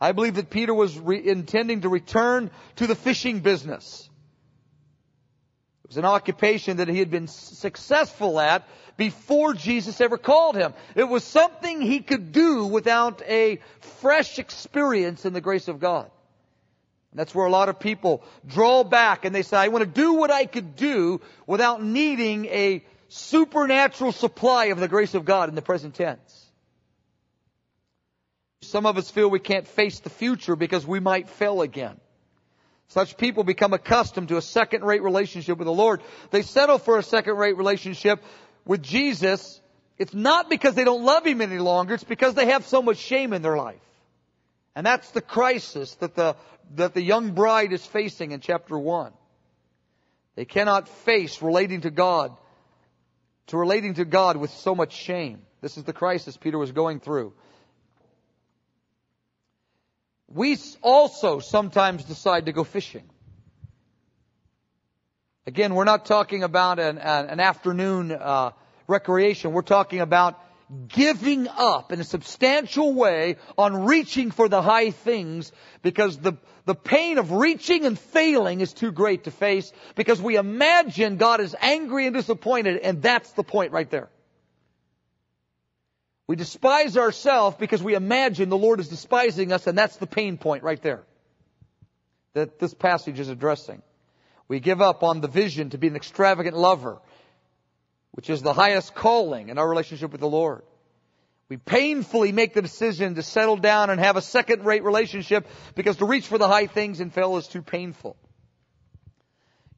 I 0.00 0.12
believe 0.12 0.36
that 0.36 0.50
Peter 0.50 0.72
was 0.72 0.98
re- 0.98 1.26
intending 1.26 1.82
to 1.82 1.88
return 1.88 2.50
to 2.76 2.86
the 2.86 2.94
fishing 2.94 3.40
business. 3.40 4.08
It 5.84 5.88
was 5.88 5.96
an 5.98 6.04
occupation 6.04 6.78
that 6.78 6.88
he 6.88 6.98
had 6.98 7.10
been 7.10 7.28
successful 7.28 8.40
at 8.40 8.66
before 8.96 9.54
Jesus 9.54 10.00
ever 10.00 10.16
called 10.16 10.56
him. 10.56 10.72
It 10.94 11.04
was 11.04 11.24
something 11.24 11.80
he 11.80 12.00
could 12.00 12.32
do 12.32 12.66
without 12.66 13.22
a 13.26 13.60
fresh 14.00 14.38
experience 14.38 15.26
in 15.26 15.32
the 15.32 15.40
grace 15.40 15.68
of 15.68 15.80
God. 15.80 16.10
And 17.10 17.18
That's 17.18 17.34
where 17.34 17.46
a 17.46 17.50
lot 17.50 17.68
of 17.68 17.80
people 17.80 18.22
draw 18.46 18.84
back 18.84 19.24
and 19.24 19.34
they 19.34 19.42
say, 19.42 19.56
I 19.56 19.68
want 19.68 19.82
to 19.82 19.90
do 19.90 20.14
what 20.14 20.30
I 20.30 20.46
could 20.46 20.76
do 20.76 21.20
without 21.46 21.82
needing 21.82 22.46
a 22.46 22.84
supernatural 23.08 24.12
supply 24.12 24.66
of 24.66 24.78
the 24.78 24.88
grace 24.88 25.14
of 25.14 25.24
God 25.24 25.48
in 25.48 25.56
the 25.56 25.62
present 25.62 25.94
tense. 25.94 26.49
Some 28.70 28.86
of 28.86 28.96
us 28.96 29.10
feel 29.10 29.28
we 29.28 29.40
can't 29.40 29.66
face 29.66 30.00
the 30.00 30.10
future 30.10 30.54
because 30.54 30.86
we 30.86 31.00
might 31.00 31.28
fail 31.28 31.62
again. 31.62 31.98
Such 32.88 33.16
people 33.16 33.44
become 33.44 33.72
accustomed 33.72 34.28
to 34.28 34.36
a 34.36 34.42
second 34.42 34.82
rate 34.84 35.02
relationship 35.02 35.58
with 35.58 35.66
the 35.66 35.72
Lord. 35.72 36.02
They 36.30 36.42
settle 36.42 36.78
for 36.78 36.98
a 36.98 37.02
second 37.02 37.36
rate 37.36 37.56
relationship 37.56 38.22
with 38.64 38.82
Jesus. 38.82 39.60
It's 39.98 40.14
not 40.14 40.50
because 40.50 40.74
they 40.74 40.84
don't 40.84 41.04
love 41.04 41.26
Him 41.26 41.40
any 41.40 41.58
longer. 41.58 41.94
It's 41.94 42.04
because 42.04 42.34
they 42.34 42.46
have 42.46 42.64
so 42.64 42.80
much 42.82 42.98
shame 42.98 43.32
in 43.32 43.42
their 43.42 43.56
life. 43.56 43.80
And 44.74 44.86
that's 44.86 45.10
the 45.10 45.20
crisis 45.20 45.94
that 45.96 46.14
the, 46.14 46.36
that 46.76 46.94
the 46.94 47.02
young 47.02 47.32
bride 47.32 47.72
is 47.72 47.84
facing 47.84 48.32
in 48.32 48.40
chapter 48.40 48.78
1. 48.78 49.12
They 50.36 50.44
cannot 50.44 50.88
face 50.88 51.42
relating 51.42 51.82
to 51.82 51.90
God, 51.90 52.36
to 53.48 53.56
relating 53.56 53.94
to 53.94 54.04
God 54.04 54.36
with 54.36 54.50
so 54.50 54.74
much 54.74 54.92
shame. 54.92 55.42
This 55.60 55.76
is 55.76 55.84
the 55.84 55.92
crisis 55.92 56.36
Peter 56.36 56.58
was 56.58 56.72
going 56.72 57.00
through. 57.00 57.34
We 60.32 60.56
also 60.80 61.40
sometimes 61.40 62.04
decide 62.04 62.46
to 62.46 62.52
go 62.52 62.62
fishing. 62.62 63.02
Again, 65.46 65.74
we're 65.74 65.84
not 65.84 66.06
talking 66.06 66.44
about 66.44 66.78
an, 66.78 66.98
an 66.98 67.40
afternoon 67.40 68.12
uh, 68.12 68.52
recreation. 68.86 69.52
We're 69.52 69.62
talking 69.62 70.00
about 70.00 70.38
giving 70.86 71.48
up 71.48 71.90
in 71.90 72.00
a 72.00 72.04
substantial 72.04 72.94
way 72.94 73.36
on 73.58 73.86
reaching 73.86 74.30
for 74.30 74.48
the 74.48 74.62
high 74.62 74.92
things 74.92 75.50
because 75.82 76.16
the, 76.18 76.34
the 76.64 76.76
pain 76.76 77.18
of 77.18 77.32
reaching 77.32 77.84
and 77.84 77.98
failing 77.98 78.60
is 78.60 78.72
too 78.72 78.92
great 78.92 79.24
to 79.24 79.32
face 79.32 79.72
because 79.96 80.22
we 80.22 80.36
imagine 80.36 81.16
God 81.16 81.40
is 81.40 81.56
angry 81.60 82.06
and 82.06 82.14
disappointed 82.14 82.78
and 82.78 83.02
that's 83.02 83.32
the 83.32 83.42
point 83.42 83.72
right 83.72 83.90
there. 83.90 84.08
We 86.30 86.36
despise 86.36 86.96
ourselves 86.96 87.56
because 87.58 87.82
we 87.82 87.96
imagine 87.96 88.50
the 88.50 88.56
Lord 88.56 88.78
is 88.78 88.86
despising 88.86 89.50
us, 89.50 89.66
and 89.66 89.76
that's 89.76 89.96
the 89.96 90.06
pain 90.06 90.38
point 90.38 90.62
right 90.62 90.80
there 90.80 91.02
that 92.34 92.60
this 92.60 92.72
passage 92.72 93.18
is 93.18 93.28
addressing. 93.28 93.82
We 94.46 94.60
give 94.60 94.80
up 94.80 95.02
on 95.02 95.22
the 95.22 95.26
vision 95.26 95.70
to 95.70 95.78
be 95.78 95.88
an 95.88 95.96
extravagant 95.96 96.56
lover, 96.56 97.00
which 98.12 98.30
is 98.30 98.42
the 98.42 98.52
highest 98.52 98.94
calling 98.94 99.48
in 99.48 99.58
our 99.58 99.68
relationship 99.68 100.12
with 100.12 100.20
the 100.20 100.28
Lord. 100.28 100.62
We 101.48 101.56
painfully 101.56 102.30
make 102.30 102.54
the 102.54 102.62
decision 102.62 103.16
to 103.16 103.24
settle 103.24 103.56
down 103.56 103.90
and 103.90 103.98
have 103.98 104.16
a 104.16 104.22
second 104.22 104.64
rate 104.64 104.84
relationship 104.84 105.48
because 105.74 105.96
to 105.96 106.04
reach 106.04 106.28
for 106.28 106.38
the 106.38 106.46
high 106.46 106.68
things 106.68 107.00
and 107.00 107.12
fail 107.12 107.38
is 107.38 107.48
too 107.48 107.62
painful. 107.62 108.16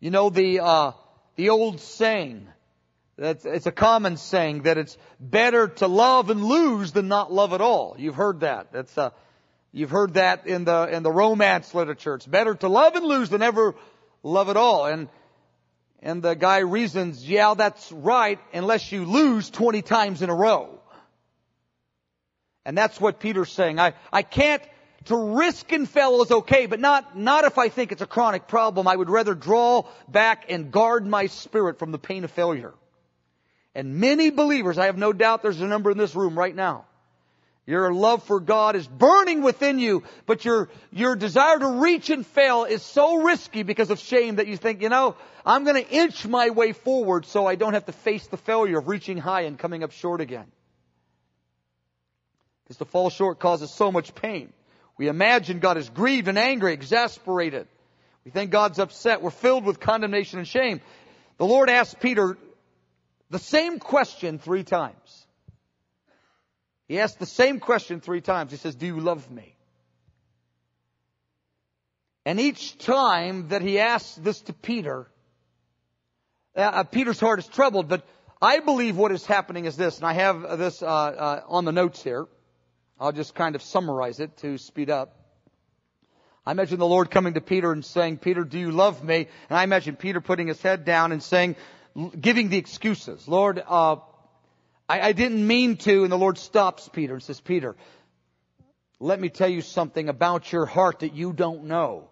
You 0.00 0.10
know 0.10 0.28
the, 0.28 0.60
uh, 0.60 0.92
the 1.36 1.48
old 1.48 1.80
saying, 1.80 2.46
that's, 3.22 3.44
it's 3.44 3.66
a 3.66 3.72
common 3.72 4.16
saying 4.16 4.62
that 4.62 4.78
it's 4.78 4.96
better 5.20 5.68
to 5.68 5.86
love 5.86 6.30
and 6.30 6.44
lose 6.44 6.92
than 6.92 7.08
not 7.08 7.32
love 7.32 7.52
at 7.52 7.60
all. 7.60 7.94
You've 7.98 8.16
heard 8.16 8.40
that. 8.40 8.72
That's 8.72 8.96
uh, 8.98 9.10
you've 9.70 9.90
heard 9.90 10.14
that 10.14 10.46
in 10.46 10.64
the 10.64 10.88
in 10.90 11.02
the 11.02 11.12
romance 11.12 11.74
literature. 11.74 12.14
It's 12.14 12.26
better 12.26 12.54
to 12.56 12.68
love 12.68 12.96
and 12.96 13.06
lose 13.06 13.30
than 13.30 13.42
ever 13.42 13.74
love 14.22 14.48
at 14.48 14.56
all. 14.56 14.86
And 14.86 15.08
and 16.02 16.20
the 16.20 16.34
guy 16.34 16.58
reasons, 16.58 17.26
yeah, 17.28 17.54
that's 17.54 17.92
right, 17.92 18.40
unless 18.52 18.90
you 18.90 19.04
lose 19.04 19.50
20 19.50 19.82
times 19.82 20.20
in 20.20 20.30
a 20.30 20.34
row. 20.34 20.80
And 22.64 22.76
that's 22.76 23.00
what 23.00 23.20
Peter's 23.20 23.52
saying. 23.52 23.78
I, 23.78 23.94
I 24.12 24.22
can't, 24.22 24.62
to 25.04 25.16
risk 25.16 25.70
and 25.70 25.88
fail 25.88 26.22
is 26.22 26.32
okay, 26.32 26.66
but 26.66 26.80
not, 26.80 27.16
not 27.16 27.44
if 27.44 27.56
I 27.56 27.68
think 27.68 27.92
it's 27.92 28.02
a 28.02 28.06
chronic 28.06 28.48
problem. 28.48 28.88
I 28.88 28.96
would 28.96 29.10
rather 29.10 29.34
draw 29.34 29.84
back 30.08 30.46
and 30.48 30.72
guard 30.72 31.06
my 31.06 31.26
spirit 31.26 31.78
from 31.78 31.92
the 31.92 31.98
pain 31.98 32.24
of 32.24 32.32
failure. 32.32 32.74
And 33.74 33.96
many 33.96 34.30
believers, 34.30 34.78
I 34.78 34.86
have 34.86 34.98
no 34.98 35.12
doubt 35.12 35.42
there's 35.42 35.60
a 35.60 35.66
number 35.66 35.90
in 35.90 35.98
this 35.98 36.14
room 36.14 36.38
right 36.38 36.54
now. 36.54 36.84
Your 37.64 37.92
love 37.94 38.24
for 38.24 38.40
God 38.40 38.74
is 38.74 38.86
burning 38.88 39.42
within 39.42 39.78
you, 39.78 40.02
but 40.26 40.44
your, 40.44 40.68
your 40.90 41.14
desire 41.14 41.58
to 41.60 41.80
reach 41.80 42.10
and 42.10 42.26
fail 42.26 42.64
is 42.64 42.82
so 42.82 43.22
risky 43.22 43.62
because 43.62 43.90
of 43.90 44.00
shame 44.00 44.36
that 44.36 44.48
you 44.48 44.56
think, 44.56 44.82
you 44.82 44.88
know, 44.88 45.14
I'm 45.46 45.64
gonna 45.64 45.78
inch 45.78 46.26
my 46.26 46.50
way 46.50 46.72
forward 46.72 47.24
so 47.24 47.46
I 47.46 47.54
don't 47.54 47.74
have 47.74 47.86
to 47.86 47.92
face 47.92 48.26
the 48.26 48.36
failure 48.36 48.78
of 48.78 48.88
reaching 48.88 49.16
high 49.16 49.42
and 49.42 49.56
coming 49.56 49.84
up 49.84 49.92
short 49.92 50.20
again. 50.20 50.46
Because 52.64 52.78
to 52.78 52.84
fall 52.84 53.10
short 53.10 53.38
causes 53.38 53.70
so 53.70 53.92
much 53.92 54.14
pain. 54.14 54.52
We 54.98 55.06
imagine 55.06 55.60
God 55.60 55.78
is 55.78 55.88
grieved 55.88 56.26
and 56.26 56.38
angry, 56.38 56.72
exasperated. 56.72 57.68
We 58.24 58.32
think 58.32 58.50
God's 58.50 58.80
upset. 58.80 59.22
We're 59.22 59.30
filled 59.30 59.64
with 59.64 59.78
condemnation 59.78 60.40
and 60.40 60.48
shame. 60.48 60.80
The 61.38 61.46
Lord 61.46 61.70
asked 61.70 62.00
Peter, 62.00 62.36
the 63.32 63.38
same 63.38 63.78
question 63.78 64.38
three 64.38 64.62
times. 64.62 65.26
He 66.86 67.00
asked 67.00 67.18
the 67.18 67.24
same 67.24 67.60
question 67.60 68.00
three 68.00 68.20
times. 68.20 68.50
He 68.50 68.58
says, 68.58 68.74
Do 68.74 68.84
you 68.84 69.00
love 69.00 69.30
me? 69.30 69.56
And 72.26 72.38
each 72.38 72.76
time 72.76 73.48
that 73.48 73.62
he 73.62 73.78
asks 73.78 74.14
this 74.16 74.42
to 74.42 74.52
Peter, 74.52 75.06
uh, 76.54 76.60
uh, 76.60 76.84
Peter's 76.84 77.18
heart 77.18 77.38
is 77.38 77.48
troubled, 77.48 77.88
but 77.88 78.06
I 78.40 78.60
believe 78.60 78.98
what 78.98 79.12
is 79.12 79.24
happening 79.24 79.64
is 79.64 79.76
this, 79.78 79.96
and 79.96 80.06
I 80.06 80.12
have 80.12 80.58
this 80.58 80.82
uh, 80.82 80.86
uh, 80.86 81.42
on 81.48 81.64
the 81.64 81.72
notes 81.72 82.02
here. 82.02 82.26
I'll 83.00 83.12
just 83.12 83.34
kind 83.34 83.54
of 83.54 83.62
summarize 83.62 84.20
it 84.20 84.36
to 84.38 84.58
speed 84.58 84.90
up. 84.90 85.16
I 86.44 86.50
imagine 86.50 86.78
the 86.78 86.86
Lord 86.86 87.10
coming 87.10 87.32
to 87.34 87.40
Peter 87.40 87.72
and 87.72 87.82
saying, 87.82 88.18
Peter, 88.18 88.44
do 88.44 88.58
you 88.58 88.72
love 88.72 89.02
me? 89.02 89.28
And 89.48 89.58
I 89.58 89.64
imagine 89.64 89.96
Peter 89.96 90.20
putting 90.20 90.48
his 90.48 90.60
head 90.60 90.84
down 90.84 91.12
and 91.12 91.22
saying, 91.22 91.56
giving 92.20 92.48
the 92.48 92.56
excuses. 92.56 93.26
Lord, 93.28 93.62
uh, 93.66 93.96
I, 94.88 95.00
I 95.00 95.12
didn't 95.12 95.46
mean 95.46 95.76
to, 95.78 96.02
and 96.04 96.12
the 96.12 96.18
Lord 96.18 96.38
stops 96.38 96.88
Peter 96.88 97.14
and 97.14 97.22
says, 97.22 97.40
Peter, 97.40 97.76
let 99.00 99.20
me 99.20 99.28
tell 99.28 99.48
you 99.48 99.62
something 99.62 100.08
about 100.08 100.52
your 100.52 100.66
heart 100.66 101.00
that 101.00 101.14
you 101.14 101.32
don't 101.32 101.64
know. 101.64 102.08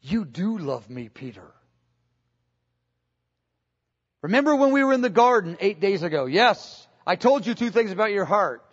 You 0.00 0.24
do 0.24 0.58
love 0.58 0.88
me, 0.88 1.08
Peter. 1.08 1.46
Remember 4.22 4.54
when 4.54 4.72
we 4.72 4.84
were 4.84 4.92
in 4.92 5.00
the 5.00 5.10
garden 5.10 5.56
eight 5.60 5.80
days 5.80 6.02
ago? 6.02 6.26
Yes, 6.26 6.86
I 7.06 7.16
told 7.16 7.46
you 7.46 7.54
two 7.54 7.70
things 7.70 7.92
about 7.92 8.12
your 8.12 8.24
heart. 8.24 8.64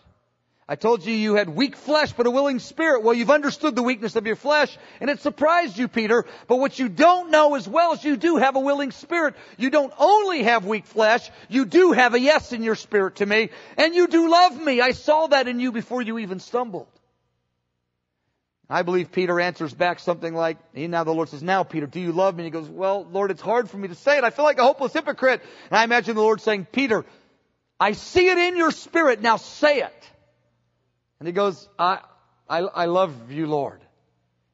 I 0.72 0.76
told 0.76 1.04
you 1.04 1.12
you 1.12 1.34
had 1.34 1.50
weak 1.50 1.76
flesh 1.76 2.14
but 2.14 2.28
a 2.28 2.32
willing 2.32 2.60
spirit. 2.60 3.02
Well, 3.02 3.16
you've 3.16 3.32
understood 3.32 3.76
the 3.76 3.82
weakness 3.82 4.16
of 4.16 4.28
your 4.28 4.36
flesh 4.36 4.78
and 5.02 5.10
it 5.10 5.20
surprised 5.20 5.80
you, 5.80 5.88
Peter. 5.88 6.28
But 6.48 6.58
what 6.58 6.78
you 6.78 6.90
don't 6.90 7.32
know 7.32 7.56
as 7.56 7.68
well 7.68 7.92
as 7.94 8.04
you 8.04 8.16
do 8.16 8.38
have 8.38 8.56
a 8.56 8.60
willing 8.60 8.92
spirit. 8.92 9.34
You 9.58 9.72
don't 9.72 9.92
only 9.98 10.44
have 10.44 10.68
weak 10.68 10.86
flesh, 10.86 11.28
you 11.50 11.66
do 11.66 11.92
have 11.94 12.14
a 12.14 12.20
yes 12.20 12.54
in 12.54 12.62
your 12.62 12.76
spirit 12.76 13.16
to 13.16 13.26
me 13.26 13.50
and 13.78 13.96
you 13.96 14.08
do 14.08 14.30
love 14.30 14.62
me. 14.62 14.80
I 14.80 14.92
saw 14.92 15.26
that 15.26 15.48
in 15.48 15.60
you 15.60 15.72
before 15.72 16.04
you 16.04 16.20
even 16.20 16.40
stumbled. 16.40 16.88
I 18.70 18.84
believe 18.84 19.12
Peter 19.12 19.40
answers 19.40 19.74
back 19.74 19.98
something 19.98 20.36
like, 20.36 20.58
now 20.76 21.04
the 21.04 21.16
Lord 21.16 21.30
says, 21.30 21.42
now 21.42 21.64
Peter, 21.64 21.88
do 21.88 22.00
you 22.00 22.12
love 22.12 22.36
me? 22.36 22.46
And 22.46 22.54
he 22.54 22.62
goes, 22.62 22.70
well, 22.70 23.08
Lord, 23.12 23.32
it's 23.32 23.42
hard 23.42 23.72
for 23.72 23.78
me 23.78 23.88
to 23.88 23.96
say 23.96 24.20
it. 24.20 24.24
I 24.24 24.30
feel 24.30 24.46
like 24.46 24.60
a 24.60 24.64
hopeless 24.64 24.94
hypocrite. 24.94 25.42
And 25.72 25.80
I 25.80 25.84
imagine 25.84 26.16
the 26.16 26.22
Lord 26.22 26.42
saying, 26.42 26.68
Peter, 26.72 27.06
I 27.80 27.94
see 27.94 28.28
it 28.28 28.38
in 28.38 28.56
your 28.56 28.70
spirit. 28.70 29.24
Now 29.24 29.38
say 29.38 29.80
it. 29.80 30.10
And 31.20 31.28
he 31.28 31.34
goes, 31.34 31.68
I, 31.78 32.00
I, 32.50 32.60
I 32.60 32.86
love 32.86 33.32
you, 33.32 33.48
Lord. 33.48 33.82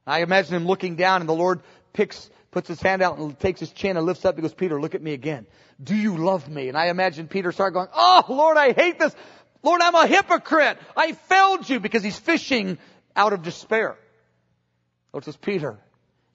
And 0.06 0.16
I 0.16 0.20
imagine 0.20 0.56
him 0.56 0.66
looking 0.66 0.96
down 0.96 1.22
and 1.22 1.30
the 1.30 1.34
Lord 1.34 1.62
picks, 1.94 2.30
puts 2.52 2.68
his 2.68 2.82
hand 2.82 3.02
out 3.02 3.18
and 3.18 3.40
takes 3.40 3.60
his 3.60 3.72
chin 3.72 3.98
and 3.98 4.06
lifts 4.06 4.26
up. 4.26 4.36
He 4.36 4.42
goes, 4.42 4.54
Peter, 4.54 4.80
look 4.80 4.96
at 4.96 5.02
me 5.02 5.14
again. 5.14 5.46
Do 5.82 5.96
you 5.96 6.18
love 6.18 6.50
me? 6.50 6.68
And 6.68 6.78
I 6.78 6.88
imagine 6.88 7.28
Peter 7.28 7.52
start 7.52 7.74
going, 7.74 7.88
Oh, 7.94 8.24
Lord, 8.30 8.58
I 8.58 8.74
hate 8.74 9.00
this. 9.00 9.16
Lord, 9.62 9.82
I'm 9.82 9.96
a 9.96 10.08
hypocrite. 10.08 10.78
I 10.96 11.14
failed 11.14 11.70
you 11.70 11.80
because 11.80 12.04
he's 12.04 12.18
fishing 12.18 12.78
out 13.16 13.34
of 13.34 13.42
despair. 13.42 13.98
Lord 15.12 15.26
says, 15.26 15.38
Peter, 15.38 15.80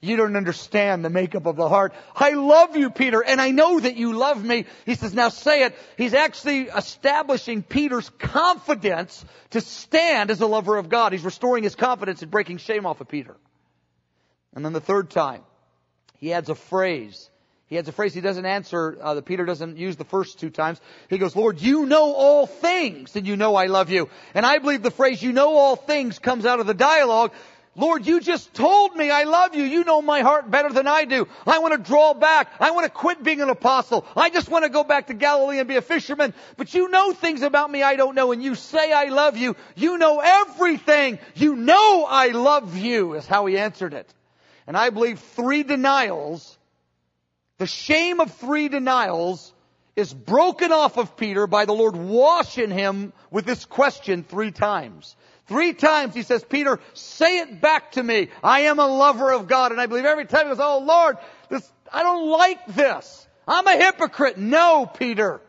you 0.01 0.17
don't 0.17 0.35
understand 0.35 1.05
the 1.05 1.11
makeup 1.11 1.45
of 1.45 1.55
the 1.55 1.69
heart. 1.69 1.93
I 2.15 2.31
love 2.31 2.75
you, 2.75 2.89
Peter, 2.89 3.23
and 3.23 3.39
I 3.39 3.51
know 3.51 3.79
that 3.79 3.97
you 3.97 4.13
love 4.13 4.43
me. 4.43 4.65
He 4.85 4.95
says, 4.95 5.13
now 5.13 5.29
say 5.29 5.63
it. 5.63 5.77
He's 5.95 6.15
actually 6.15 6.63
establishing 6.63 7.61
Peter's 7.61 8.09
confidence 8.17 9.23
to 9.51 9.61
stand 9.61 10.31
as 10.31 10.41
a 10.41 10.47
lover 10.47 10.77
of 10.77 10.89
God. 10.89 11.11
He's 11.11 11.23
restoring 11.23 11.63
his 11.63 11.75
confidence 11.75 12.23
and 12.23 12.31
breaking 12.31 12.57
shame 12.57 12.87
off 12.87 12.99
of 12.99 13.09
Peter. 13.09 13.35
And 14.55 14.65
then 14.65 14.73
the 14.73 14.81
third 14.81 15.11
time, 15.11 15.43
he 16.17 16.33
adds 16.33 16.49
a 16.49 16.55
phrase. 16.55 17.29
He 17.67 17.77
adds 17.77 17.87
a 17.87 17.93
phrase 17.93 18.13
he 18.13 18.19
doesn't 18.19 18.45
answer, 18.45 18.97
uh, 19.01 19.13
that 19.13 19.25
Peter 19.25 19.45
doesn't 19.45 19.77
use 19.77 19.95
the 19.95 20.03
first 20.03 20.39
two 20.39 20.49
times. 20.49 20.81
He 21.09 21.17
goes, 21.17 21.37
Lord, 21.37 21.61
you 21.61 21.85
know 21.85 22.13
all 22.13 22.45
things, 22.45 23.15
and 23.15 23.25
you 23.25 23.37
know 23.37 23.55
I 23.55 23.67
love 23.67 23.89
you. 23.89 24.09
And 24.33 24.45
I 24.45 24.57
believe 24.57 24.81
the 24.81 24.91
phrase, 24.91 25.23
you 25.23 25.31
know 25.31 25.55
all 25.55 25.77
things, 25.77 26.19
comes 26.19 26.45
out 26.45 26.59
of 26.59 26.67
the 26.67 26.73
dialogue 26.73 27.31
Lord, 27.75 28.05
you 28.05 28.19
just 28.19 28.53
told 28.53 28.97
me 28.97 29.09
I 29.09 29.23
love 29.23 29.55
you. 29.55 29.63
You 29.63 29.85
know 29.85 30.01
my 30.01 30.21
heart 30.21 30.51
better 30.51 30.69
than 30.69 30.87
I 30.87 31.05
do. 31.05 31.27
I 31.47 31.59
want 31.59 31.73
to 31.73 31.77
draw 31.77 32.13
back. 32.13 32.51
I 32.59 32.71
want 32.71 32.85
to 32.85 32.91
quit 32.91 33.23
being 33.23 33.39
an 33.39 33.49
apostle. 33.49 34.05
I 34.15 34.29
just 34.29 34.49
want 34.49 34.65
to 34.65 34.69
go 34.69 34.83
back 34.83 35.07
to 35.07 35.13
Galilee 35.13 35.59
and 35.59 35.69
be 35.69 35.77
a 35.77 35.81
fisherman. 35.81 36.33
But 36.57 36.73
you 36.73 36.89
know 36.89 37.13
things 37.13 37.43
about 37.43 37.71
me 37.71 37.81
I 37.81 37.95
don't 37.95 38.13
know 38.13 38.33
and 38.33 38.43
you 38.43 38.55
say 38.55 38.91
I 38.91 39.05
love 39.05 39.37
you. 39.37 39.55
You 39.75 39.97
know 39.97 40.19
everything. 40.19 41.19
You 41.35 41.55
know 41.55 42.05
I 42.09 42.29
love 42.29 42.75
you 42.75 43.13
is 43.13 43.25
how 43.25 43.45
he 43.45 43.57
answered 43.57 43.93
it. 43.93 44.13
And 44.67 44.75
I 44.75 44.89
believe 44.89 45.19
three 45.19 45.63
denials, 45.63 46.57
the 47.57 47.67
shame 47.67 48.19
of 48.19 48.33
three 48.35 48.67
denials 48.67 49.53
is 49.95 50.13
broken 50.13 50.73
off 50.73 50.97
of 50.97 51.15
Peter 51.15 51.47
by 51.47 51.65
the 51.65 51.73
Lord 51.73 51.95
washing 51.95 52.71
him 52.71 53.13
with 53.29 53.45
this 53.45 53.65
question 53.65 54.23
three 54.23 54.51
times. 54.51 55.15
Three 55.51 55.73
times 55.73 56.13
he 56.13 56.21
says, 56.21 56.45
Peter, 56.45 56.79
say 56.93 57.39
it 57.39 57.59
back 57.59 57.91
to 57.91 58.01
me. 58.01 58.29
I 58.41 58.61
am 58.61 58.79
a 58.79 58.87
lover 58.87 59.33
of 59.33 59.49
God. 59.49 59.73
And 59.73 59.81
I 59.81 59.85
believe 59.85 60.05
every 60.05 60.25
time 60.25 60.45
he 60.45 60.47
goes, 60.47 60.61
oh 60.61 60.79
Lord, 60.79 61.17
this, 61.49 61.69
I 61.91 62.03
don't 62.03 62.29
like 62.29 62.65
this. 62.67 63.27
I'm 63.45 63.67
a 63.67 63.75
hypocrite. 63.75 64.37
No, 64.37 64.85
Peter. 64.85 65.41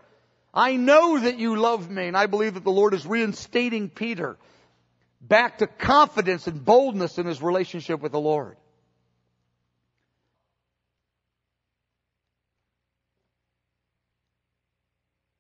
I 0.53 0.75
know 0.75 1.21
that 1.21 1.39
you 1.39 1.55
love 1.55 1.89
me. 1.89 2.09
And 2.09 2.17
I 2.17 2.27
believe 2.27 2.55
that 2.55 2.65
the 2.65 2.73
Lord 2.73 2.95
is 2.95 3.07
reinstating 3.07 3.91
Peter 3.91 4.37
back 5.21 5.59
to 5.59 5.69
confidence 5.69 6.49
and 6.49 6.65
boldness 6.65 7.19
in 7.19 7.27
his 7.27 7.41
relationship 7.41 8.01
with 8.01 8.11
the 8.11 8.19
Lord. 8.19 8.57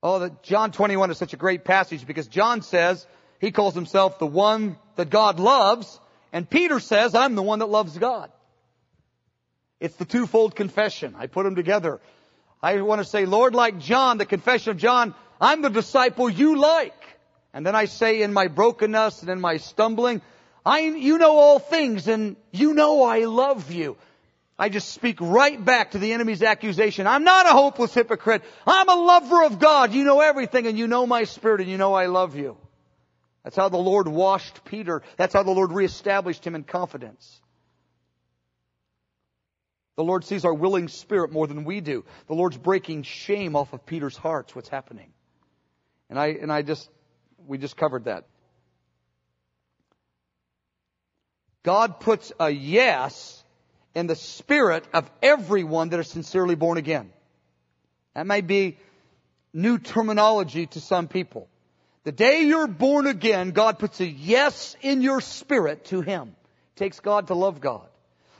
Oh, 0.04 0.20
that 0.20 0.44
John 0.44 0.70
21 0.70 1.10
is 1.10 1.18
such 1.18 1.32
a 1.32 1.36
great 1.36 1.64
passage 1.64 2.06
because 2.06 2.28
John 2.28 2.62
says, 2.62 3.04
he 3.42 3.50
calls 3.50 3.74
himself 3.74 4.20
the 4.20 4.26
one 4.26 4.76
that 4.94 5.10
God 5.10 5.40
loves, 5.40 5.98
and 6.32 6.48
Peter 6.48 6.78
says, 6.78 7.16
I'm 7.16 7.34
the 7.34 7.42
one 7.42 7.58
that 7.58 7.68
loves 7.68 7.98
God. 7.98 8.30
It's 9.80 9.96
the 9.96 10.04
twofold 10.04 10.54
confession. 10.54 11.16
I 11.18 11.26
put 11.26 11.42
them 11.42 11.56
together. 11.56 12.00
I 12.62 12.80
want 12.82 13.00
to 13.00 13.04
say, 13.04 13.26
Lord, 13.26 13.52
like 13.56 13.80
John, 13.80 14.18
the 14.18 14.26
confession 14.26 14.70
of 14.70 14.76
John, 14.76 15.12
I'm 15.40 15.60
the 15.60 15.70
disciple 15.70 16.30
you 16.30 16.56
like. 16.56 16.94
And 17.52 17.66
then 17.66 17.74
I 17.74 17.86
say 17.86 18.22
in 18.22 18.32
my 18.32 18.46
brokenness 18.46 19.22
and 19.22 19.28
in 19.28 19.40
my 19.40 19.56
stumbling, 19.56 20.22
I, 20.64 20.82
you 20.82 21.18
know 21.18 21.36
all 21.36 21.58
things 21.58 22.06
and 22.06 22.36
you 22.52 22.74
know 22.74 23.02
I 23.02 23.24
love 23.24 23.72
you. 23.72 23.96
I 24.56 24.68
just 24.68 24.90
speak 24.90 25.20
right 25.20 25.62
back 25.62 25.90
to 25.90 25.98
the 25.98 26.12
enemy's 26.12 26.44
accusation. 26.44 27.08
I'm 27.08 27.24
not 27.24 27.46
a 27.46 27.50
hopeless 27.50 27.92
hypocrite. 27.92 28.42
I'm 28.68 28.88
a 28.88 28.94
lover 28.94 29.42
of 29.42 29.58
God. 29.58 29.92
You 29.92 30.04
know 30.04 30.20
everything 30.20 30.68
and 30.68 30.78
you 30.78 30.86
know 30.86 31.08
my 31.08 31.24
spirit 31.24 31.60
and 31.60 31.68
you 31.68 31.76
know 31.76 31.92
I 31.92 32.06
love 32.06 32.36
you. 32.36 32.56
That's 33.44 33.56
how 33.56 33.68
the 33.68 33.76
Lord 33.76 34.06
washed 34.06 34.64
Peter. 34.64 35.02
That's 35.16 35.34
how 35.34 35.42
the 35.42 35.50
Lord 35.50 35.72
reestablished 35.72 36.46
him 36.46 36.54
in 36.54 36.62
confidence. 36.64 37.40
The 39.96 40.04
Lord 40.04 40.24
sees 40.24 40.44
our 40.44 40.54
willing 40.54 40.88
spirit 40.88 41.32
more 41.32 41.46
than 41.46 41.64
we 41.64 41.80
do. 41.80 42.04
The 42.26 42.34
Lord's 42.34 42.56
breaking 42.56 43.02
shame 43.02 43.56
off 43.56 43.72
of 43.72 43.84
Peter's 43.84 44.16
heart. 44.16 44.54
What's 44.54 44.68
happening? 44.68 45.12
And 46.08 46.18
I, 46.18 46.28
and 46.28 46.52
I 46.52 46.62
just, 46.62 46.88
we 47.46 47.58
just 47.58 47.76
covered 47.76 48.04
that. 48.04 48.24
God 51.62 52.00
puts 52.00 52.32
a 52.40 52.50
yes 52.50 53.42
in 53.94 54.06
the 54.06 54.16
spirit 54.16 54.84
of 54.94 55.10
everyone 55.22 55.90
that 55.90 56.00
is 56.00 56.08
sincerely 56.08 56.54
born 56.54 56.78
again. 56.78 57.12
That 58.14 58.26
may 58.26 58.40
be 58.40 58.78
new 59.52 59.78
terminology 59.78 60.66
to 60.66 60.80
some 60.80 61.08
people. 61.08 61.48
The 62.04 62.12
day 62.12 62.42
you're 62.42 62.66
born 62.66 63.06
again, 63.06 63.50
God 63.50 63.78
puts 63.78 64.00
a 64.00 64.06
yes 64.06 64.76
in 64.80 65.02
your 65.02 65.20
spirit 65.20 65.84
to 65.86 66.00
Him. 66.00 66.34
It 66.74 66.78
takes 66.78 67.00
God 67.00 67.28
to 67.28 67.34
love 67.34 67.60
God. 67.60 67.86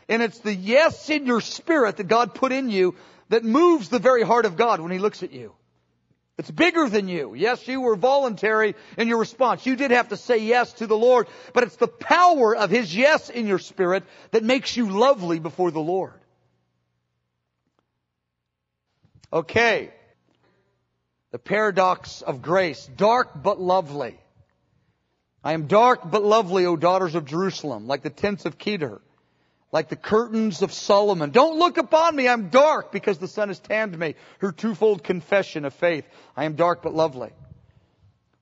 And 0.09 0.21
it's 0.21 0.40
the 0.40 0.54
yes 0.54 1.09
in 1.11 1.26
your 1.26 1.40
spirit 1.40 1.97
that 1.99 2.09
God 2.09 2.35
put 2.35 2.50
in 2.50 2.71
you 2.71 2.97
that 3.28 3.45
moves 3.45 3.88
the 3.88 4.00
very 4.00 4.23
heart 4.23 4.47
of 4.47 4.57
God 4.57 4.81
when 4.81 4.90
He 4.90 4.99
looks 4.99 5.23
at 5.23 5.33
you. 5.33 5.52
It's 6.38 6.50
bigger 6.50 6.88
than 6.88 7.09
you. 7.09 7.35
Yes, 7.35 7.69
you 7.69 7.81
were 7.81 7.95
voluntary 7.95 8.75
in 8.97 9.07
your 9.07 9.19
response. 9.19 9.64
You 9.64 9.76
did 9.76 9.91
have 9.91 10.08
to 10.08 10.17
say 10.17 10.39
yes 10.39 10.73
to 10.75 10.87
the 10.87 10.97
Lord, 10.97 11.28
but 11.52 11.63
it's 11.63 11.76
the 11.76 11.87
power 11.87 12.56
of 12.56 12.71
His 12.71 12.95
yes 12.95 13.30
in 13.30 13.47
your 13.47 13.60
spirit 13.60 14.02
that 14.32 14.43
makes 14.43 14.76
you 14.76 14.91
lovely 14.91 15.39
before 15.39 15.71
the 15.71 15.80
Lord. 15.80 16.15
Okay. 19.32 19.93
The 21.32 21.38
paradox 21.38 22.23
of 22.23 22.42
grace. 22.42 22.88
Dark 22.97 23.42
but 23.42 23.60
lovely. 23.60 24.18
I 25.42 25.54
am 25.54 25.66
dark 25.66 26.08
but 26.08 26.23
lovely, 26.23 26.66
O 26.66 26.76
daughters 26.76 27.14
of 27.14 27.25
Jerusalem, 27.25 27.88
like 27.88 28.02
the 28.02 28.10
tents 28.10 28.45
of 28.45 28.58
Kedar, 28.58 29.00
like 29.73 29.88
the 29.88 29.97
curtains 29.97 30.62
of 30.62 30.73
Solomon. 30.73 31.30
Don't 31.30 31.58
look 31.58 31.78
upon 31.78 32.14
me, 32.14 32.28
I'm 32.28 32.50
dark 32.50 32.92
because 32.92 33.18
the 33.18 33.26
sun 33.26 33.49
has 33.49 33.58
tanned 33.58 33.99
me. 33.99 34.14
Her 34.38 34.52
twofold 34.52 35.02
confession 35.02 35.64
of 35.64 35.75
faith. 35.75 36.04
I 36.36 36.45
am 36.45 36.54
dark 36.54 36.82
but 36.82 36.95
lovely. 36.95 37.30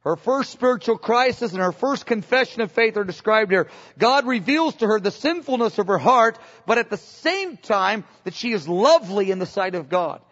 Her 0.03 0.17
first 0.17 0.51
spiritual 0.51 0.99
crisis 0.99 1.53
and 1.53 1.61
her 1.61 1.73
first 1.73 2.07
confession 2.07 2.63
of 2.63 2.73
faith 2.73 2.97
are 2.97 3.05
described 3.05 3.51
here. 3.51 3.69
God 3.99 4.27
reveals 4.27 4.75
to 4.77 4.87
her 4.87 4.99
the 4.99 5.11
sinfulness 5.11 5.79
of 5.79 5.89
her 5.89 5.99
heart, 5.99 6.39
but 6.67 6.79
at 6.79 6.91
the 6.91 6.97
same 6.97 7.57
time 7.59 8.05
that 8.25 8.35
she 8.35 8.53
is 8.53 8.67
lovely 8.67 9.31
in 9.31 9.39
the 9.39 9.47
sight 9.47 9.75
of 9.75 9.91
God. 9.91 10.23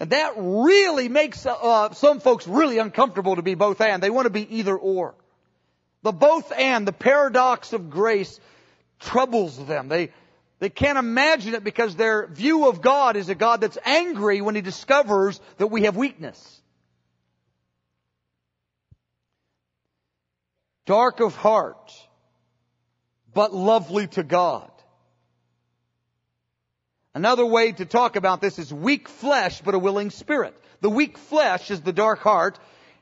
And 0.00 0.10
that 0.10 0.32
really 0.38 1.10
makes 1.10 1.44
uh, 1.44 1.92
some 1.92 2.20
folks 2.20 2.48
really 2.48 2.78
uncomfortable 2.78 3.36
to 3.36 3.42
be 3.42 3.54
both 3.54 3.82
and. 3.82 4.02
They 4.02 4.08
want 4.08 4.24
to 4.24 4.30
be 4.30 4.56
either 4.56 4.76
or. 4.76 5.14
The 6.02 6.12
both 6.12 6.50
and, 6.56 6.88
the 6.88 6.92
paradox 6.92 7.74
of 7.74 7.90
grace 7.90 8.40
troubles 8.98 9.62
them. 9.66 9.88
They, 9.88 10.08
they 10.58 10.70
can't 10.70 10.96
imagine 10.96 11.54
it 11.54 11.62
because 11.62 11.96
their 11.96 12.26
view 12.26 12.66
of 12.68 12.80
God 12.80 13.16
is 13.16 13.28
a 13.28 13.34
God 13.34 13.60
that's 13.60 13.76
angry 13.84 14.40
when 14.40 14.54
He 14.54 14.62
discovers 14.62 15.38
that 15.58 15.66
we 15.66 15.82
have 15.82 15.96
weakness. 15.96 16.62
Dark 20.86 21.20
of 21.20 21.36
heart, 21.36 21.92
but 23.34 23.52
lovely 23.52 24.06
to 24.08 24.22
God. 24.22 24.70
Another 27.14 27.44
way 27.44 27.72
to 27.72 27.84
talk 27.84 28.16
about 28.16 28.40
this 28.40 28.58
is 28.58 28.72
weak 28.72 29.08
flesh, 29.08 29.60
but 29.62 29.74
a 29.74 29.78
willing 29.78 30.10
spirit. 30.10 30.54
The 30.80 30.90
weak 30.90 31.18
flesh 31.18 31.70
is 31.70 31.80
the 31.80 31.92
dark 31.92 32.20
heart, 32.20 32.58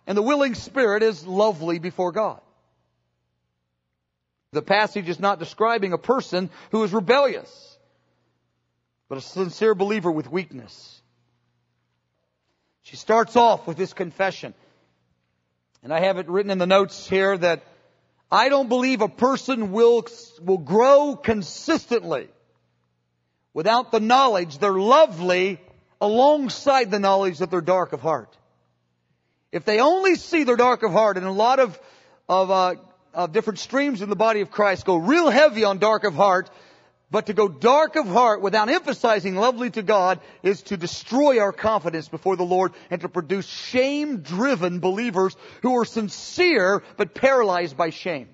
and 0.07 0.17
the 0.17 0.23
willing 0.23 0.55
spirit 0.55 1.03
is 1.03 1.27
lovely 1.27 1.79
before 1.79 2.13
God. 2.13 2.41
The 4.53 4.63
passage 4.63 5.11
is 5.11 5.21
not 5.21 5.39
describing 5.39 5.93
a 5.93 5.99
person 5.99 6.49
who 6.71 6.83
is 6.83 6.93
rebellious, 6.93 7.77
but 9.11 9.19
a 9.19 9.21
sincere 9.21 9.75
believer 9.75 10.11
with 10.11 10.31
weakness. 10.31 11.03
She 12.83 12.97
starts 12.97 13.37
off 13.37 13.67
with 13.67 13.77
this 13.77 13.93
confession. 13.93 14.55
And 15.83 15.93
I 15.93 16.01
have 16.01 16.17
it 16.17 16.29
written 16.29 16.51
in 16.51 16.59
the 16.59 16.67
notes 16.67 17.07
here 17.07 17.37
that 17.37 17.63
I 18.33 18.49
don't 18.49 18.71
believe 18.71 19.03
a 19.03 19.09
person 19.09 19.73
will, 19.73 20.07
will 20.43 20.59
grow 20.59 21.15
consistently 21.15 22.29
without 23.59 23.91
the 23.91 23.99
knowledge 23.99 24.59
they're 24.59 24.71
lovely 24.71 25.61
alongside 26.01 26.93
the 26.93 27.01
knowledge 27.01 27.39
that 27.39 27.51
they're 27.51 27.61
dark 27.61 27.93
of 27.93 28.01
heart. 28.01 28.37
If 29.51 29.65
they 29.65 29.81
only 29.81 30.15
see 30.15 30.45
their 30.45 30.55
dark 30.55 30.85
of 30.85 30.93
heart, 30.93 31.17
and 31.17 31.27
a 31.27 31.33
lot 31.33 31.59
of, 31.59 31.77
of, 32.29 32.53
uh, 32.53 32.77
of 33.13 33.33
different 33.33 33.59
streams 33.59 34.01
in 34.01 34.11
the 34.11 34.15
body 34.15 34.43
of 34.43 34.53
Christ 34.53 34.87
go 34.87 34.95
real 34.95 35.29
heavy 35.29 35.65
on 35.65 35.79
dark 35.79 36.05
of 36.05 36.15
heart, 36.15 36.49
but 37.11 37.27
to 37.27 37.33
go 37.33 37.49
dark 37.49 37.97
of 37.97 38.07
heart 38.07 38.43
without 38.43 38.69
emphasizing 38.69 39.35
lovely 39.35 39.71
to 39.71 39.83
God 39.83 40.21
is 40.45 40.63
to 40.71 40.77
destroy 40.77 41.41
our 41.41 41.53
confidence 41.53 42.09
before 42.09 42.37
the 42.37 42.45
Lord 42.45 42.75
and 42.91 43.01
to 43.01 43.09
produce 43.09 43.49
shame 43.49 44.19
driven 44.19 44.79
believers 44.79 45.37
who 45.63 45.77
are 45.79 45.85
sincere 45.85 46.85
but 46.97 47.13
paralyzed 47.13 47.77
by 47.77 47.91
shame. 47.91 48.29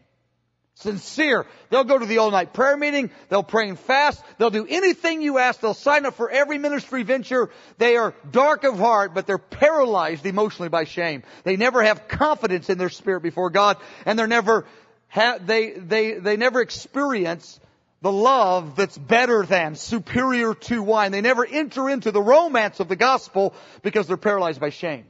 Sincere. 0.77 1.47
They'll 1.71 1.85
go 1.85 1.99
to 1.99 2.05
the 2.05 2.19
all 2.19 2.31
night 2.31 2.53
prayer 2.53 2.77
meeting. 2.77 3.11
They'll 3.29 3.45
pray 3.45 3.69
and 3.69 3.79
fast. 3.79 4.23
They'll 4.39 4.51
do 4.51 4.67
anything 4.69 5.23
you 5.23 5.39
ask. 5.39 5.61
They'll 5.61 5.73
sign 5.73 6.05
up 6.05 6.15
for 6.15 6.29
every 6.29 6.59
ministry 6.59 7.05
venture. 7.05 7.51
They 7.79 7.97
are 7.97 8.13
dark 8.31 8.65
of 8.65 8.79
heart, 8.79 9.15
but 9.15 9.27
they're 9.27 9.39
paralyzed 9.39 10.27
emotionally 10.27 10.69
by 10.69 10.85
shame. 10.85 11.23
They 11.45 11.57
never 11.57 11.83
have 11.83 12.09
confidence 12.09 12.71
in 12.71 12.79
their 12.79 12.91
spirit 12.91 13.23
before 13.23 13.51
God, 13.51 13.77
and 14.05 14.19
they're 14.19 14.27
never, 14.27 14.67
ha- 15.09 15.39
they, 15.41 15.71
they, 15.71 16.15
they 16.15 16.37
never 16.37 16.61
experience 16.61 17.61
the 18.03 18.13
love 18.13 18.75
that's 18.77 18.99
better 18.99 19.47
than, 19.47 19.77
superior 19.77 20.55
to 20.55 20.83
wine. 20.83 21.13
They 21.13 21.23
never 21.23 21.47
enter 21.47 21.89
into 21.89 22.11
the 22.11 22.21
romance 22.21 22.81
of 22.81 22.89
the 22.89 22.97
gospel 22.97 23.55
because 23.83 24.09
they're 24.09 24.17
paralyzed 24.17 24.61
by 24.61 24.71
shame. 24.71 25.07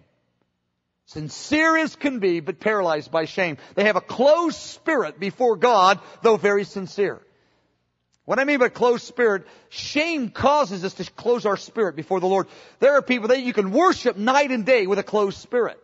Sincere 1.06 1.76
as 1.76 1.96
can 1.96 2.18
be, 2.18 2.40
but 2.40 2.60
paralyzed 2.60 3.10
by 3.10 3.26
shame. 3.26 3.58
They 3.74 3.84
have 3.84 3.96
a 3.96 4.00
closed 4.00 4.56
spirit 4.56 5.20
before 5.20 5.56
God, 5.56 6.00
though 6.22 6.36
very 6.36 6.64
sincere. 6.64 7.20
What 8.24 8.38
I 8.38 8.44
mean 8.44 8.58
by 8.58 8.70
closed 8.70 9.04
spirit, 9.06 9.46
shame 9.68 10.30
causes 10.30 10.82
us 10.82 10.94
to 10.94 11.10
close 11.12 11.44
our 11.44 11.58
spirit 11.58 11.94
before 11.94 12.20
the 12.20 12.26
Lord. 12.26 12.48
There 12.78 12.94
are 12.94 13.02
people 13.02 13.28
that 13.28 13.42
you 13.42 13.52
can 13.52 13.70
worship 13.70 14.16
night 14.16 14.50
and 14.50 14.64
day 14.64 14.86
with 14.86 14.98
a 14.98 15.02
closed 15.02 15.38
spirit. 15.38 15.78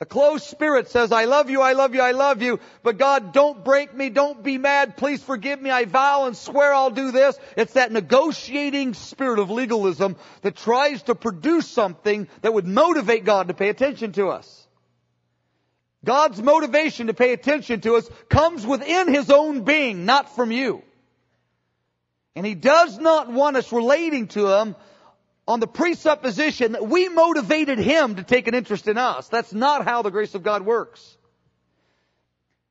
A 0.00 0.06
closed 0.06 0.44
spirit 0.44 0.88
says, 0.88 1.10
I 1.10 1.24
love 1.24 1.50
you, 1.50 1.60
I 1.60 1.72
love 1.72 1.92
you, 1.92 2.00
I 2.00 2.12
love 2.12 2.40
you, 2.40 2.60
but 2.84 2.98
God, 2.98 3.32
don't 3.32 3.64
break 3.64 3.92
me, 3.92 4.10
don't 4.10 4.44
be 4.44 4.56
mad, 4.56 4.96
please 4.96 5.20
forgive 5.20 5.60
me, 5.60 5.70
I 5.70 5.86
vow 5.86 6.26
and 6.26 6.36
swear 6.36 6.72
I'll 6.72 6.92
do 6.92 7.10
this. 7.10 7.36
It's 7.56 7.72
that 7.72 7.90
negotiating 7.90 8.94
spirit 8.94 9.40
of 9.40 9.50
legalism 9.50 10.14
that 10.42 10.54
tries 10.54 11.02
to 11.04 11.16
produce 11.16 11.66
something 11.66 12.28
that 12.42 12.54
would 12.54 12.66
motivate 12.66 13.24
God 13.24 13.48
to 13.48 13.54
pay 13.54 13.70
attention 13.70 14.12
to 14.12 14.28
us. 14.28 14.68
God's 16.04 16.40
motivation 16.40 17.08
to 17.08 17.14
pay 17.14 17.32
attention 17.32 17.80
to 17.80 17.96
us 17.96 18.08
comes 18.28 18.64
within 18.64 19.12
His 19.12 19.30
own 19.30 19.64
being, 19.64 20.04
not 20.04 20.36
from 20.36 20.52
you. 20.52 20.84
And 22.36 22.46
He 22.46 22.54
does 22.54 22.98
not 22.98 23.32
want 23.32 23.56
us 23.56 23.72
relating 23.72 24.28
to 24.28 24.46
Him 24.46 24.76
on 25.48 25.60
the 25.60 25.66
presupposition 25.66 26.72
that 26.72 26.86
we 26.86 27.08
motivated 27.08 27.78
him 27.78 28.16
to 28.16 28.22
take 28.22 28.46
an 28.48 28.54
interest 28.54 28.86
in 28.86 28.98
us. 28.98 29.28
That's 29.28 29.54
not 29.54 29.86
how 29.86 30.02
the 30.02 30.10
grace 30.10 30.34
of 30.34 30.42
God 30.42 30.60
works. 30.60 31.16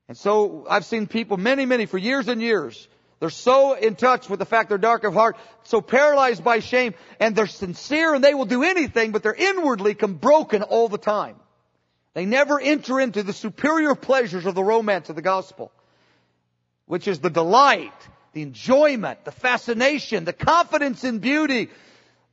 And 0.08 0.16
so 0.16 0.68
I've 0.70 0.86
seen 0.86 1.08
people, 1.08 1.38
many, 1.38 1.66
many, 1.66 1.88
for 1.88 1.98
years 1.98 2.28
and 2.28 2.40
years, 2.40 2.88
they're 3.20 3.32
so 3.32 3.74
in 3.74 3.96
touch 3.96 4.30
with 4.30 4.38
the 4.38 4.46
fact 4.46 4.70
they're 4.70 4.78
dark 4.78 5.04
of 5.06 5.16
heart, 5.16 5.38
so 5.64 5.82
paralyzed 5.82 6.44
by 6.44 6.60
shame, 6.60 6.94
and 7.20 7.36
they're 7.36 7.48
sincere 7.48 8.14
and 8.14 8.24
they 8.24 8.36
will 8.36 8.46
do 8.46 8.62
anything, 8.62 9.12
but 9.12 9.24
they're 9.24 9.34
inwardly 9.34 9.96
broken 9.96 10.62
all 10.62 10.88
the 10.88 11.00
time. 11.00 11.36
They 12.14 12.26
never 12.26 12.60
enter 12.60 13.00
into 13.00 13.24
the 13.24 13.34
superior 13.34 13.96
pleasures 13.96 14.46
of 14.46 14.54
the 14.54 14.64
romance 14.64 15.10
of 15.10 15.16
the 15.16 15.24
gospel, 15.24 15.72
which 16.86 17.08
is 17.08 17.20
the 17.20 17.32
delight, 17.32 17.92
the 18.34 18.44
enjoyment, 18.44 19.26
the 19.26 19.32
fascination, 19.32 20.26
the 20.26 20.34
confidence 20.34 21.04
in 21.04 21.18
beauty, 21.18 21.70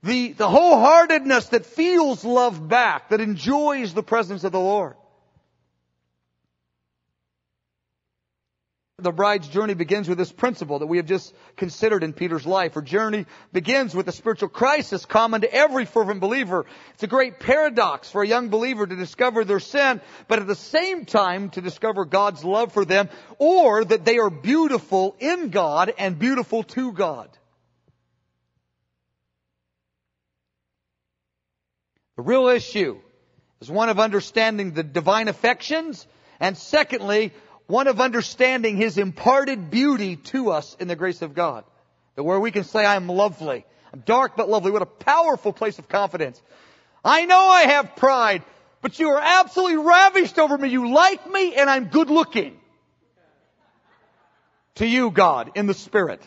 the, 0.05 0.33
the 0.33 0.49
wholeheartedness 0.49 1.51
that 1.51 1.65
feels 1.65 2.25
love 2.25 2.69
back, 2.69 3.09
that 3.09 3.21
enjoys 3.21 3.95
the 3.95 4.03
presence 4.03 4.45
of 4.45 4.53
the 4.53 4.61
Lord. 4.61 4.95
The 8.99 9.13
bride's 9.13 9.49
journey 9.49 9.75
begins 9.75 10.09
with 10.09 10.19
this 10.19 10.31
principle 10.31 10.79
that 10.79 10.87
we 10.87 10.99
have 10.99 11.07
just 11.07 11.35
considered 11.57 12.05
in 12.05 12.13
Peter's 12.13 12.47
life. 12.47 12.75
Her 12.75 12.83
journey 12.83 13.27
begins 13.53 13.95
with 13.95 14.09
a 14.09 14.13
spiritual 14.13 14.49
crisis 14.49 15.05
common 15.05 15.41
to 15.41 15.53
every 15.53 15.85
fervent 15.85 16.21
believer. 16.21 16.65
It's 16.95 17.03
a 17.03 17.09
great 17.09 17.41
paradox 17.41 18.11
for 18.11 18.23
a 18.23 18.27
young 18.27 18.51
believer 18.51 18.87
to 18.87 18.97
discover 18.97 19.45
their 19.45 19.59
sin, 19.59 20.01
but 20.29 20.39
at 20.39 20.47
the 20.47 20.55
same 20.55 21.07
time 21.07 21.51
to 21.51 21.61
discover 21.61 22.05
God's 22.05 22.45
love 22.45 22.73
for 22.73 22.85
them, 22.85 23.09
or 23.39 23.85
that 23.85 24.05
they 24.05 24.19
are 24.19 24.31
beautiful 24.31 25.17
in 25.19 25.51
God 25.51 25.93
and 25.99 26.19
beautiful 26.19 26.63
to 26.63 26.93
God. 26.93 27.29
The 32.17 32.23
real 32.23 32.49
issue 32.49 32.99
is 33.61 33.71
one 33.71 33.89
of 33.89 33.99
understanding 33.99 34.73
the 34.73 34.83
divine 34.83 35.29
affections, 35.29 36.07
and 36.41 36.57
secondly, 36.57 37.33
one 37.67 37.89
of 37.89 38.01
understanding 38.01 38.77
His 38.77 38.99
imparted 38.99 39.71
beauty 39.71 40.17
to 40.17 40.51
us 40.51 40.77
in 40.79 40.89
the 40.89 40.97
grace 40.97 41.23
of 41.23 41.35
God. 41.35 41.65
That 42.15 42.23
where 42.23 42.39
we 42.39 42.51
can 42.51 42.65
say, 42.65 42.85
I 42.85 42.97
am 42.97 43.09
lovely. 43.09 43.65
I'm 43.93 44.01
dark 44.01 44.37
but 44.37 44.49
lovely. 44.49 44.71
What 44.71 44.83
a 44.83 44.87
powerful 44.87 45.53
place 45.53 45.79
of 45.79 45.89
confidence. 45.89 46.41
I 47.05 47.25
know 47.27 47.41
I 47.41 47.63
have 47.63 47.97
pride, 47.97 48.43
but 48.81 48.99
you 48.99 49.11
are 49.11 49.21
absolutely 49.21 49.79
ravished 49.79 50.39
over 50.39 50.57
me. 50.57 50.69
You 50.69 50.93
like 50.93 51.31
me 51.31 51.55
and 51.55 51.69
I'm 51.69 51.87
good 51.87 52.11
looking. 52.11 52.59
To 54.77 54.87
you, 54.87 55.11
God, 55.11 55.53
in 55.55 55.67
the 55.67 55.75
Spirit. 55.75 56.21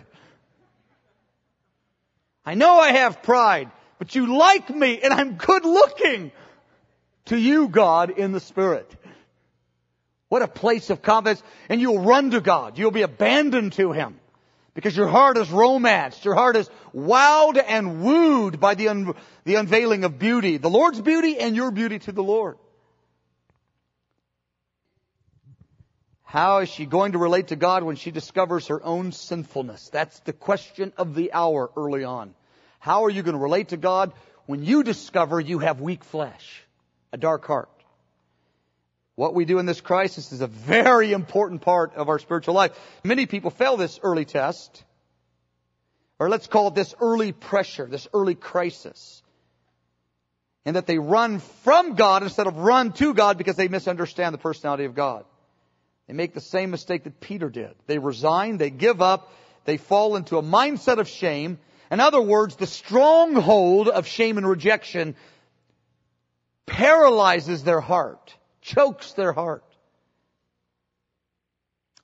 I 2.45 2.53
know 2.53 2.79
I 2.79 2.93
have 2.93 3.21
pride, 3.23 3.69
but 3.99 4.15
you 4.15 4.37
like 4.37 4.69
me 4.69 4.99
and 5.01 5.13
I'm 5.13 5.35
good 5.35 5.65
looking 5.65 6.31
to 7.25 7.37
you, 7.37 7.67
God, 7.67 8.11
in 8.11 8.31
the 8.31 8.39
Spirit. 8.39 8.89
What 10.29 10.41
a 10.41 10.47
place 10.47 10.89
of 10.89 11.01
confidence. 11.01 11.41
And 11.69 11.79
you'll 11.79 12.01
run 12.01 12.31
to 12.31 12.41
God. 12.41 12.77
You'll 12.77 12.91
be 12.91 13.01
abandoned 13.01 13.73
to 13.73 13.91
Him. 13.91 14.19
Because 14.73 14.95
your 14.95 15.07
heart 15.07 15.37
is 15.37 15.49
romanced. 15.49 16.23
Your 16.23 16.35
heart 16.35 16.55
is 16.55 16.69
wowed 16.93 17.61
and 17.65 18.03
wooed 18.03 18.59
by 18.59 18.75
the, 18.75 18.89
un- 18.89 19.15
the 19.43 19.55
unveiling 19.55 20.03
of 20.03 20.19
beauty. 20.19 20.57
The 20.57 20.69
Lord's 20.69 21.01
beauty 21.01 21.39
and 21.39 21.55
your 21.55 21.71
beauty 21.71 21.97
to 21.99 22.11
the 22.11 22.21
Lord. 22.21 22.57
How 26.21 26.59
is 26.59 26.69
she 26.69 26.85
going 26.85 27.13
to 27.13 27.17
relate 27.17 27.47
to 27.47 27.55
God 27.55 27.83
when 27.83 27.95
she 27.95 28.11
discovers 28.11 28.67
her 28.67 28.83
own 28.83 29.13
sinfulness? 29.13 29.89
That's 29.89 30.19
the 30.19 30.33
question 30.33 30.91
of 30.97 31.15
the 31.15 31.31
hour 31.31 31.71
early 31.75 32.03
on. 32.03 32.35
How 32.87 33.03
are 33.03 33.09
you 33.09 33.21
going 33.21 33.35
to 33.35 33.41
relate 33.41 33.67
to 33.69 33.77
God 33.77 34.13
when 34.45 34.63
you 34.63 34.81
discover 34.81 35.41
you 35.41 35.59
have 35.59 35.81
weak 35.81 36.05
flesh, 36.05 36.63
a 37.11 37.17
dark 37.17 37.45
heart? 37.45 37.69
What 39.15 39.35
we 39.35 39.43
do 39.43 39.59
in 39.59 39.65
this 39.65 39.81
crisis 39.81 40.31
is 40.31 40.39
a 40.39 40.47
very 40.47 41.11
important 41.11 41.63
part 41.63 41.95
of 41.95 42.07
our 42.07 42.17
spiritual 42.17 42.53
life. 42.53 42.71
Many 43.03 43.25
people 43.25 43.51
fail 43.51 43.75
this 43.75 43.99
early 44.01 44.23
test, 44.23 44.85
or 46.17 46.29
let's 46.29 46.47
call 46.47 46.69
it 46.69 46.75
this 46.75 46.95
early 47.01 47.33
pressure, 47.33 47.87
this 47.87 48.07
early 48.13 48.35
crisis. 48.35 49.21
And 50.63 50.77
that 50.77 50.87
they 50.87 50.97
run 50.97 51.39
from 51.65 51.95
God 51.95 52.23
instead 52.23 52.47
of 52.47 52.55
run 52.55 52.93
to 52.93 53.13
God 53.13 53.37
because 53.37 53.57
they 53.57 53.67
misunderstand 53.67 54.33
the 54.33 54.37
personality 54.37 54.85
of 54.85 54.95
God. 54.95 55.25
They 56.07 56.13
make 56.13 56.33
the 56.33 56.39
same 56.39 56.71
mistake 56.71 57.03
that 57.03 57.19
Peter 57.19 57.49
did. 57.49 57.75
They 57.85 57.99
resign, 57.99 58.55
they 58.55 58.69
give 58.69 59.01
up, 59.01 59.33
they 59.65 59.75
fall 59.75 60.15
into 60.15 60.37
a 60.37 60.41
mindset 60.41 60.99
of 60.99 61.09
shame, 61.09 61.59
in 61.91 61.99
other 61.99 62.21
words, 62.21 62.55
the 62.55 62.67
stronghold 62.67 63.87
of 63.87 64.07
shame 64.07 64.37
and 64.37 64.47
rejection 64.47 65.15
paralyzes 66.65 67.63
their 67.63 67.79
heart, 67.79 68.35
chokes 68.61 69.13
their 69.13 69.33
heart. 69.33 69.63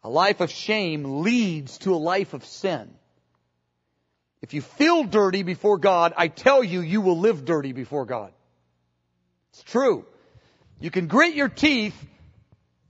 A 0.03 0.09
life 0.09 0.41
of 0.41 0.51
shame 0.51 1.21
leads 1.21 1.77
to 1.79 1.93
a 1.93 1.97
life 1.97 2.33
of 2.33 2.45
sin. 2.45 2.93
If 4.41 4.53
you 4.53 4.61
feel 4.61 5.05
dirty 5.05 5.43
before 5.43 5.77
God, 5.77 6.13
I 6.17 6.27
tell 6.27 6.63
you, 6.63 6.81
you 6.81 6.99
will 6.99 7.17
live 7.17 7.45
dirty 7.45 7.71
before 7.71 8.05
God. 8.05 8.33
It's 9.51 9.63
true. 9.63 10.05
You 10.79 10.91
can 10.91 11.07
grit 11.07 11.35
your 11.35 11.47
teeth 11.47 11.95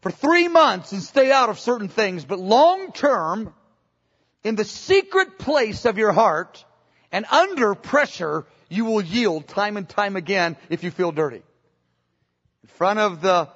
for 0.01 0.09
three 0.09 0.47
months 0.47 0.91
and 0.91 1.01
stay 1.03 1.31
out 1.31 1.49
of 1.49 1.59
certain 1.59 1.89
things, 1.89 2.25
but 2.25 2.39
long 2.39 2.91
term, 2.91 3.53
in 4.43 4.55
the 4.55 4.65
secret 4.65 5.37
place 5.37 5.85
of 5.85 5.97
your 5.97 6.11
heart, 6.11 6.65
and 7.13 7.25
under 7.31 7.75
pressure, 7.75 8.43
you 8.69 8.85
will 8.85 9.01
yield 9.01 9.47
time 9.47 9.77
and 9.77 9.87
time 9.87 10.15
again 10.15 10.57
if 10.69 10.83
you 10.83 10.89
feel 10.89 11.11
dirty. 11.11 11.43
In 12.63 12.69
front 12.69 12.97
of 12.97 13.21
the, 13.21 13.49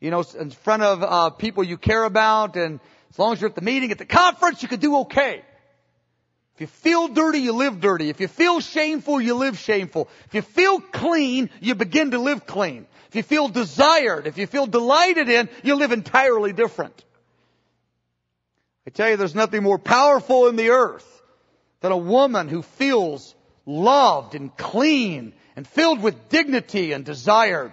you 0.00 0.10
know, 0.10 0.22
in 0.38 0.50
front 0.50 0.82
of 0.82 1.02
uh, 1.02 1.30
people 1.30 1.64
you 1.64 1.78
care 1.78 2.04
about, 2.04 2.56
and 2.56 2.78
as 3.10 3.18
long 3.18 3.32
as 3.32 3.40
you're 3.40 3.48
at 3.48 3.56
the 3.56 3.62
meeting, 3.62 3.90
at 3.90 3.96
the 3.96 4.04
conference, 4.04 4.62
you 4.62 4.68
can 4.68 4.80
do 4.80 4.98
okay. 4.98 5.42
If 6.54 6.60
you 6.60 6.66
feel 6.66 7.08
dirty, 7.08 7.38
you 7.38 7.52
live 7.54 7.80
dirty. 7.80 8.10
If 8.10 8.20
you 8.20 8.28
feel 8.28 8.60
shameful, 8.60 9.18
you 9.18 9.34
live 9.34 9.58
shameful. 9.58 10.10
If 10.26 10.34
you 10.34 10.42
feel 10.42 10.78
clean, 10.78 11.48
you 11.60 11.74
begin 11.74 12.10
to 12.10 12.18
live 12.18 12.44
clean. 12.44 12.86
If 13.08 13.16
you 13.16 13.22
feel 13.22 13.48
desired, 13.48 14.26
if 14.26 14.36
you 14.36 14.46
feel 14.46 14.66
delighted 14.66 15.30
in, 15.30 15.48
you 15.64 15.76
live 15.76 15.92
entirely 15.92 16.52
different. 16.52 17.02
I 18.86 18.90
tell 18.90 19.08
you, 19.08 19.16
there's 19.16 19.34
nothing 19.34 19.62
more 19.62 19.78
powerful 19.78 20.48
in 20.48 20.56
the 20.56 20.68
earth 20.68 21.21
than 21.82 21.92
a 21.92 21.96
woman 21.96 22.48
who 22.48 22.62
feels 22.62 23.34
loved 23.66 24.34
and 24.34 24.56
clean 24.56 25.34
and 25.56 25.66
filled 25.66 26.02
with 26.02 26.28
dignity 26.28 26.92
and 26.92 27.04
desired. 27.04 27.72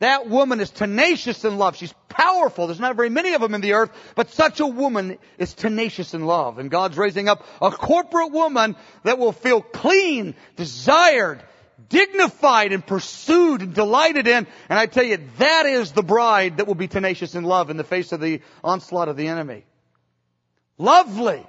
That 0.00 0.28
woman 0.28 0.60
is 0.60 0.70
tenacious 0.70 1.44
in 1.44 1.58
love. 1.58 1.76
She's 1.76 1.92
powerful. 2.08 2.66
There's 2.66 2.80
not 2.80 2.96
very 2.96 3.10
many 3.10 3.34
of 3.34 3.42
them 3.42 3.54
in 3.54 3.60
the 3.60 3.74
earth, 3.74 3.90
but 4.14 4.30
such 4.30 4.60
a 4.60 4.66
woman 4.66 5.18
is 5.36 5.52
tenacious 5.52 6.14
in 6.14 6.24
love. 6.24 6.58
And 6.58 6.70
God's 6.70 6.96
raising 6.96 7.28
up 7.28 7.46
a 7.60 7.70
corporate 7.70 8.32
woman 8.32 8.76
that 9.04 9.18
will 9.18 9.32
feel 9.32 9.60
clean, 9.60 10.34
desired, 10.56 11.42
dignified 11.90 12.72
and 12.72 12.86
pursued 12.86 13.60
and 13.60 13.74
delighted 13.74 14.26
in. 14.26 14.46
And 14.70 14.78
I 14.78 14.86
tell 14.86 15.04
you, 15.04 15.18
that 15.38 15.66
is 15.66 15.92
the 15.92 16.02
bride 16.02 16.56
that 16.56 16.66
will 16.66 16.74
be 16.74 16.88
tenacious 16.88 17.34
in 17.34 17.44
love 17.44 17.68
in 17.68 17.76
the 17.76 17.84
face 17.84 18.12
of 18.12 18.20
the 18.20 18.40
onslaught 18.64 19.08
of 19.08 19.18
the 19.18 19.28
enemy. 19.28 19.64
Lovely. 20.78 21.46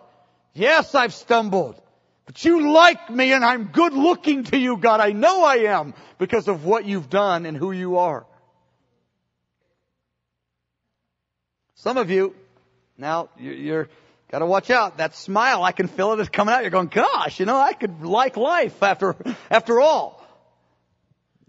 Yes, 0.53 0.93
I've 0.93 1.13
stumbled. 1.13 1.81
But 2.25 2.45
you 2.45 2.71
like 2.71 3.09
me 3.09 3.33
and 3.33 3.43
I'm 3.43 3.65
good 3.65 3.93
looking 3.93 4.43
to 4.45 4.57
you, 4.57 4.77
God. 4.77 4.99
I 4.99 5.11
know 5.11 5.43
I 5.43 5.55
am 5.75 5.93
because 6.17 6.47
of 6.47 6.65
what 6.65 6.85
you've 6.85 7.09
done 7.09 7.45
and 7.45 7.57
who 7.57 7.71
you 7.71 7.97
are. 7.97 8.25
Some 11.75 11.97
of 11.97 12.11
you, 12.11 12.35
now 12.97 13.29
you're, 13.39 13.89
gotta 14.31 14.45
watch 14.45 14.69
out. 14.69 14.97
That 14.97 15.15
smile, 15.15 15.63
I 15.63 15.71
can 15.71 15.87
feel 15.87 16.13
it 16.13 16.19
is 16.19 16.29
coming 16.29 16.53
out. 16.53 16.61
You're 16.61 16.69
going, 16.69 16.87
gosh, 16.87 17.39
you 17.39 17.47
know, 17.47 17.57
I 17.57 17.73
could 17.73 18.03
like 18.03 18.37
life 18.37 18.83
after, 18.83 19.15
after 19.49 19.81
all. 19.81 20.21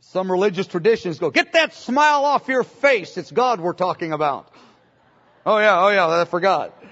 Some 0.00 0.32
religious 0.32 0.66
traditions 0.66 1.18
go, 1.18 1.30
get 1.30 1.52
that 1.52 1.74
smile 1.74 2.24
off 2.24 2.48
your 2.48 2.64
face. 2.64 3.16
It's 3.18 3.30
God 3.30 3.60
we're 3.60 3.72
talking 3.72 4.12
about. 4.12 4.50
Oh 5.44 5.58
yeah, 5.58 5.84
oh 5.84 5.88
yeah, 5.88 6.08
I 6.08 6.24
forgot. 6.24 6.82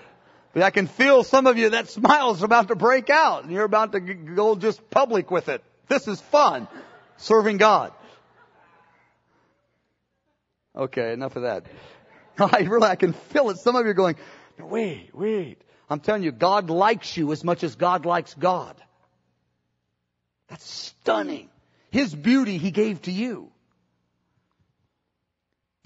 But 0.53 0.63
I 0.65 0.71
can 0.71 0.87
feel 0.87 1.23
some 1.23 1.47
of 1.47 1.59
you, 1.59 1.71
that 1.71 1.89
smile 1.89 2.33
is 2.33 2.43
about 2.43 2.69
to 2.69 2.77
break 2.77 3.09
out 3.09 3.45
and 3.45 3.53
you're 3.53 3.65
about 3.65 3.93
to 3.93 4.01
go 4.01 4.57
just 4.57 4.91
public 4.91 5.31
with 5.31 5.49
it. 5.49 5.63
This 5.89 6.09
is 6.09 6.21
fun. 6.21 6.67
Serving 7.19 7.59
God. 7.59 7.93
Okay, 10.75 11.13
enough 11.13 11.37
of 11.37 11.43
that. 11.43 11.67
I 12.39 12.61
really, 12.61 12.89
I 12.89 12.97
can 12.97 13.13
feel 13.13 13.51
it. 13.51 13.59
Some 13.59 13.77
of 13.77 13.85
you 13.85 13.91
are 13.91 13.95
going, 13.95 14.17
wait, 14.59 15.11
wait. 15.13 15.63
I'm 15.89 16.01
telling 16.01 16.23
you, 16.23 16.33
God 16.33 16.71
likes 16.71 17.17
you 17.17 17.31
as 17.33 17.45
much 17.45 17.65
as 17.65 17.75
God 17.77 18.05
likes 18.05 18.35
God. 18.35 18.77
That's 20.49 20.69
stunning. 20.69 21.49
His 21.91 22.15
beauty 22.15 22.59
He 22.59 22.71
gave 22.71 23.03
to 23.03 23.13
you. 23.13 23.51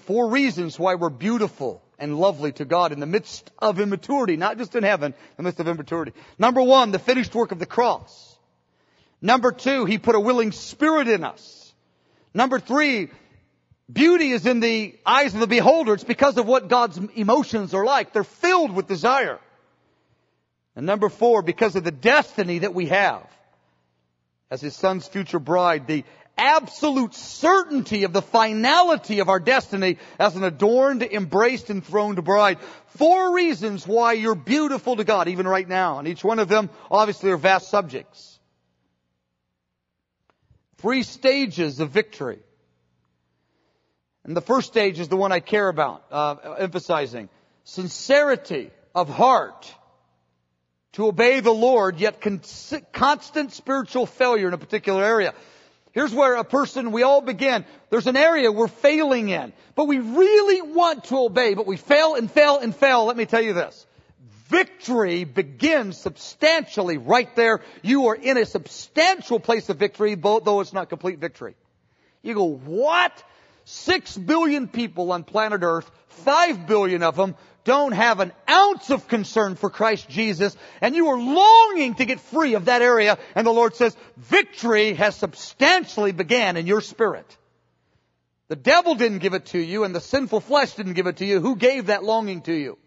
Four 0.00 0.30
reasons 0.30 0.78
why 0.78 0.96
we're 0.96 1.10
beautiful 1.10 1.83
and 1.98 2.18
lovely 2.18 2.52
to 2.52 2.64
God 2.64 2.92
in 2.92 3.00
the 3.00 3.06
midst 3.06 3.50
of 3.58 3.80
immaturity, 3.80 4.36
not 4.36 4.58
just 4.58 4.74
in 4.74 4.82
heaven, 4.82 5.12
in 5.12 5.36
the 5.36 5.42
midst 5.44 5.60
of 5.60 5.68
immaturity. 5.68 6.12
Number 6.38 6.62
one, 6.62 6.90
the 6.90 6.98
finished 6.98 7.34
work 7.34 7.52
of 7.52 7.58
the 7.58 7.66
cross. 7.66 8.36
Number 9.20 9.52
two, 9.52 9.84
He 9.84 9.98
put 9.98 10.14
a 10.14 10.20
willing 10.20 10.52
spirit 10.52 11.08
in 11.08 11.24
us. 11.24 11.72
Number 12.34 12.58
three, 12.58 13.10
beauty 13.90 14.30
is 14.30 14.44
in 14.46 14.60
the 14.60 14.96
eyes 15.06 15.34
of 15.34 15.40
the 15.40 15.46
beholder. 15.46 15.94
It's 15.94 16.04
because 16.04 16.36
of 16.36 16.46
what 16.46 16.68
God's 16.68 16.98
emotions 17.14 17.74
are 17.74 17.84
like. 17.84 18.12
They're 18.12 18.24
filled 18.24 18.72
with 18.72 18.88
desire. 18.88 19.38
And 20.76 20.86
number 20.86 21.08
four, 21.08 21.42
because 21.42 21.76
of 21.76 21.84
the 21.84 21.92
destiny 21.92 22.60
that 22.60 22.74
we 22.74 22.86
have 22.86 23.26
as 24.50 24.60
His 24.60 24.74
Son's 24.74 25.06
future 25.06 25.38
bride, 25.38 25.86
the 25.86 26.04
absolute 26.36 27.14
certainty 27.14 28.04
of 28.04 28.12
the 28.12 28.22
finality 28.22 29.20
of 29.20 29.28
our 29.28 29.40
destiny 29.40 29.98
as 30.18 30.36
an 30.36 30.44
adorned, 30.44 31.02
embraced, 31.02 31.70
enthroned 31.70 32.22
bride. 32.24 32.58
Four 32.96 33.34
reasons 33.34 33.86
why 33.86 34.12
you're 34.14 34.34
beautiful 34.34 34.96
to 34.96 35.04
God, 35.04 35.28
even 35.28 35.46
right 35.46 35.68
now. 35.68 35.98
And 35.98 36.08
each 36.08 36.24
one 36.24 36.38
of 36.38 36.48
them 36.48 36.70
obviously 36.90 37.30
are 37.30 37.36
vast 37.36 37.68
subjects. 37.68 38.38
Three 40.78 41.02
stages 41.02 41.80
of 41.80 41.90
victory. 41.90 42.40
And 44.24 44.36
the 44.36 44.42
first 44.42 44.68
stage 44.68 44.98
is 45.00 45.08
the 45.08 45.16
one 45.16 45.32
I 45.32 45.40
care 45.40 45.68
about, 45.68 46.04
uh, 46.10 46.36
emphasizing. 46.58 47.28
Sincerity 47.64 48.70
of 48.94 49.08
heart 49.08 49.74
to 50.92 51.06
obey 51.06 51.40
the 51.40 51.52
Lord, 51.52 51.98
yet 51.98 52.20
con- 52.20 52.40
constant 52.92 53.52
spiritual 53.52 54.06
failure 54.06 54.48
in 54.48 54.54
a 54.54 54.58
particular 54.58 55.02
area. 55.02 55.34
Here's 55.94 56.12
where 56.12 56.34
a 56.34 56.44
person, 56.44 56.90
we 56.90 57.04
all 57.04 57.20
begin. 57.20 57.64
There's 57.88 58.08
an 58.08 58.16
area 58.16 58.50
we're 58.50 58.66
failing 58.66 59.28
in, 59.28 59.52
but 59.76 59.84
we 59.84 60.00
really 60.00 60.60
want 60.60 61.04
to 61.04 61.18
obey, 61.18 61.54
but 61.54 61.66
we 61.66 61.76
fail 61.76 62.16
and 62.16 62.28
fail 62.28 62.58
and 62.58 62.74
fail. 62.74 63.04
Let 63.04 63.16
me 63.16 63.26
tell 63.26 63.40
you 63.40 63.52
this. 63.52 63.86
Victory 64.48 65.22
begins 65.22 65.96
substantially 65.96 66.98
right 66.98 67.34
there. 67.36 67.62
You 67.82 68.08
are 68.08 68.16
in 68.16 68.36
a 68.36 68.44
substantial 68.44 69.38
place 69.38 69.68
of 69.68 69.76
victory, 69.76 70.16
though 70.16 70.60
it's 70.60 70.72
not 70.72 70.88
complete 70.88 71.20
victory. 71.20 71.54
You 72.22 72.34
go, 72.34 72.44
what? 72.44 73.22
Six 73.64 74.16
billion 74.16 74.66
people 74.66 75.12
on 75.12 75.22
planet 75.22 75.62
Earth, 75.62 75.88
five 76.08 76.66
billion 76.66 77.04
of 77.04 77.14
them 77.14 77.36
don't 77.64 77.92
have 77.92 78.20
an 78.20 78.32
ounce 78.48 78.90
of 78.90 79.08
concern 79.08 79.56
for 79.56 79.70
Christ 79.70 80.08
Jesus 80.08 80.56
and 80.80 80.94
you 80.94 81.08
are 81.08 81.18
longing 81.18 81.94
to 81.94 82.04
get 82.04 82.20
free 82.20 82.54
of 82.54 82.66
that 82.66 82.82
area 82.82 83.18
and 83.34 83.46
the 83.46 83.52
Lord 83.52 83.74
says 83.74 83.96
victory 84.16 84.92
has 84.94 85.16
substantially 85.16 86.12
began 86.12 86.56
in 86.56 86.66
your 86.66 86.82
spirit. 86.82 87.26
The 88.48 88.56
devil 88.56 88.94
didn't 88.94 89.18
give 89.18 89.34
it 89.34 89.46
to 89.46 89.58
you 89.58 89.84
and 89.84 89.94
the 89.94 90.00
sinful 90.00 90.40
flesh 90.40 90.74
didn't 90.74 90.92
give 90.92 91.06
it 91.06 91.16
to 91.16 91.24
you. 91.24 91.40
Who 91.40 91.56
gave 91.56 91.86
that 91.86 92.04
longing 92.04 92.42
to 92.42 92.52
you? 92.52 92.78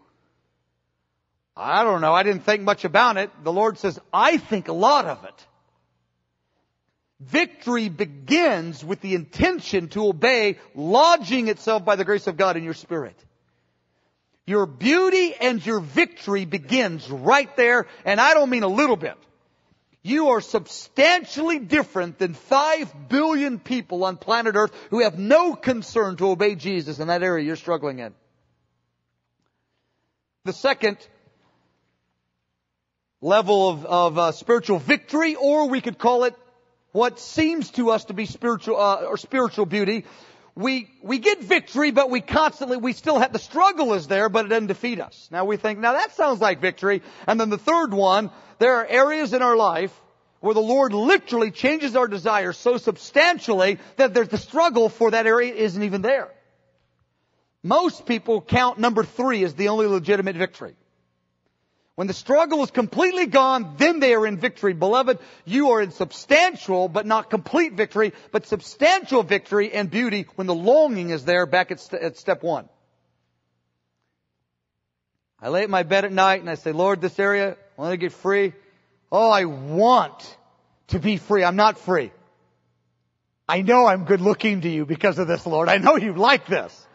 I 1.56 1.82
don't 1.82 2.00
know. 2.00 2.14
I 2.14 2.22
didn't 2.22 2.44
think 2.44 2.62
much 2.62 2.84
about 2.84 3.16
it. 3.16 3.30
The 3.42 3.52
Lord 3.52 3.78
says, 3.78 3.98
I 4.12 4.36
think 4.36 4.68
a 4.68 4.72
lot 4.72 5.06
of 5.06 5.24
it. 5.24 5.46
Victory 7.20 7.88
begins 7.88 8.84
with 8.84 9.00
the 9.00 9.16
intention 9.16 9.88
to 9.88 10.06
obey, 10.06 10.58
lodging 10.76 11.48
itself 11.48 11.84
by 11.84 11.96
the 11.96 12.04
grace 12.04 12.28
of 12.28 12.36
God 12.36 12.56
in 12.56 12.62
your 12.62 12.74
spirit. 12.74 13.16
Your 14.48 14.64
beauty 14.64 15.34
and 15.38 15.64
your 15.64 15.78
victory 15.78 16.46
begins 16.46 17.10
right 17.10 17.54
there, 17.54 17.86
and 18.06 18.18
I 18.18 18.32
don't 18.32 18.48
mean 18.48 18.62
a 18.62 18.68
little 18.68 18.96
bit. 18.96 19.12
You 20.02 20.28
are 20.28 20.40
substantially 20.40 21.58
different 21.58 22.18
than 22.18 22.32
five 22.32 22.90
billion 23.10 23.58
people 23.58 24.04
on 24.04 24.16
planet 24.16 24.54
Earth 24.56 24.72
who 24.88 25.02
have 25.02 25.18
no 25.18 25.54
concern 25.54 26.16
to 26.16 26.30
obey 26.30 26.54
Jesus 26.54 26.98
in 26.98 27.08
that 27.08 27.22
area 27.22 27.44
you're 27.44 27.56
struggling 27.56 27.98
in. 27.98 28.14
The 30.46 30.54
second 30.54 30.96
level 33.20 33.68
of, 33.68 33.84
of 33.84 34.18
uh, 34.18 34.32
spiritual 34.32 34.78
victory, 34.78 35.34
or 35.34 35.68
we 35.68 35.82
could 35.82 35.98
call 35.98 36.24
it 36.24 36.34
what 36.92 37.20
seems 37.20 37.70
to 37.72 37.90
us 37.90 38.06
to 38.06 38.14
be 38.14 38.24
spiritual 38.24 38.80
uh, 38.80 39.02
or 39.02 39.18
spiritual 39.18 39.66
beauty, 39.66 40.06
we, 40.58 40.90
we 41.02 41.20
get 41.20 41.40
victory, 41.40 41.92
but 41.92 42.10
we 42.10 42.20
constantly, 42.20 42.78
we 42.78 42.92
still 42.92 43.20
have, 43.20 43.32
the 43.32 43.38
struggle 43.38 43.94
is 43.94 44.08
there, 44.08 44.28
but 44.28 44.44
it 44.44 44.48
doesn't 44.48 44.66
defeat 44.66 45.00
us. 45.00 45.28
Now 45.30 45.44
we 45.44 45.56
think, 45.56 45.78
now 45.78 45.92
that 45.92 46.16
sounds 46.16 46.40
like 46.40 46.60
victory. 46.60 47.02
And 47.28 47.40
then 47.40 47.48
the 47.48 47.58
third 47.58 47.94
one, 47.94 48.32
there 48.58 48.74
are 48.74 48.84
areas 48.84 49.32
in 49.32 49.40
our 49.40 49.54
life 49.54 49.92
where 50.40 50.54
the 50.54 50.60
Lord 50.60 50.92
literally 50.92 51.52
changes 51.52 51.94
our 51.94 52.08
desires 52.08 52.56
so 52.56 52.76
substantially 52.76 53.78
that 53.98 54.14
there's 54.14 54.30
the 54.30 54.36
struggle 54.38 54.88
for 54.88 55.12
that 55.12 55.28
area 55.28 55.54
isn't 55.54 55.84
even 55.84 56.02
there. 56.02 56.28
Most 57.62 58.04
people 58.04 58.40
count 58.40 58.78
number 58.78 59.04
three 59.04 59.44
as 59.44 59.54
the 59.54 59.68
only 59.68 59.86
legitimate 59.86 60.34
victory. 60.34 60.74
When 61.98 62.06
the 62.06 62.14
struggle 62.14 62.62
is 62.62 62.70
completely 62.70 63.26
gone, 63.26 63.74
then 63.76 63.98
they 63.98 64.14
are 64.14 64.24
in 64.24 64.36
victory. 64.36 64.72
Beloved, 64.72 65.18
you 65.44 65.70
are 65.70 65.82
in 65.82 65.90
substantial, 65.90 66.88
but 66.88 67.06
not 67.06 67.28
complete 67.28 67.72
victory, 67.72 68.12
but 68.30 68.46
substantial 68.46 69.24
victory 69.24 69.72
and 69.72 69.90
beauty 69.90 70.28
when 70.36 70.46
the 70.46 70.54
longing 70.54 71.10
is 71.10 71.24
there 71.24 71.44
back 71.44 71.72
at, 71.72 71.80
st- 71.80 72.00
at 72.00 72.16
step 72.16 72.44
one. 72.44 72.68
I 75.42 75.48
lay 75.48 75.64
at 75.64 75.70
my 75.70 75.82
bed 75.82 76.04
at 76.04 76.12
night 76.12 76.40
and 76.40 76.48
I 76.48 76.54
say, 76.54 76.70
Lord, 76.70 77.00
this 77.00 77.18
area, 77.18 77.56
I 77.76 77.80
want 77.82 77.92
to 77.94 77.96
get 77.96 78.12
free. 78.12 78.52
Oh, 79.10 79.32
I 79.32 79.46
want 79.46 80.36
to 80.88 81.00
be 81.00 81.16
free. 81.16 81.42
I'm 81.42 81.56
not 81.56 81.80
free. 81.80 82.12
I 83.48 83.62
know 83.62 83.86
I'm 83.86 84.04
good 84.04 84.20
looking 84.20 84.60
to 84.60 84.68
you 84.68 84.86
because 84.86 85.18
of 85.18 85.26
this, 85.26 85.44
Lord. 85.44 85.68
I 85.68 85.78
know 85.78 85.96
you 85.96 86.12
like 86.12 86.46
this. 86.46 86.86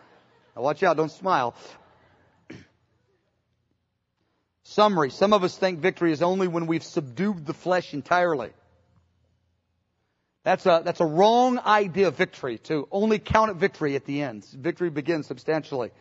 Now 0.56 0.62
watch 0.62 0.82
out, 0.82 0.96
don't 0.96 1.12
smile. 1.12 1.56
Summary. 4.74 5.12
Some 5.12 5.34
of 5.34 5.44
us 5.44 5.56
think 5.56 5.80
victory 5.80 6.12
is 6.12 6.22
only 6.22 6.48
when 6.48 6.66
we've 6.66 6.84
subdued 6.84 7.46
the 7.46 7.54
flesh 7.54 7.94
entirely. 7.94 8.50
That's 10.44 10.66
a, 10.66 10.82
that's 10.84 11.00
a 11.00 11.06
wrong 11.06 11.60
idea 11.60 12.08
of 12.08 12.18
victory 12.18 12.58
to 12.70 12.88
only 12.92 13.20
count 13.20 13.52
it 13.52 13.58
victory 13.58 13.96
at 13.96 14.06
the 14.06 14.22
end. 14.22 14.46
Victory 14.46 14.90
begins 14.90 15.28
substantially. 15.28 15.92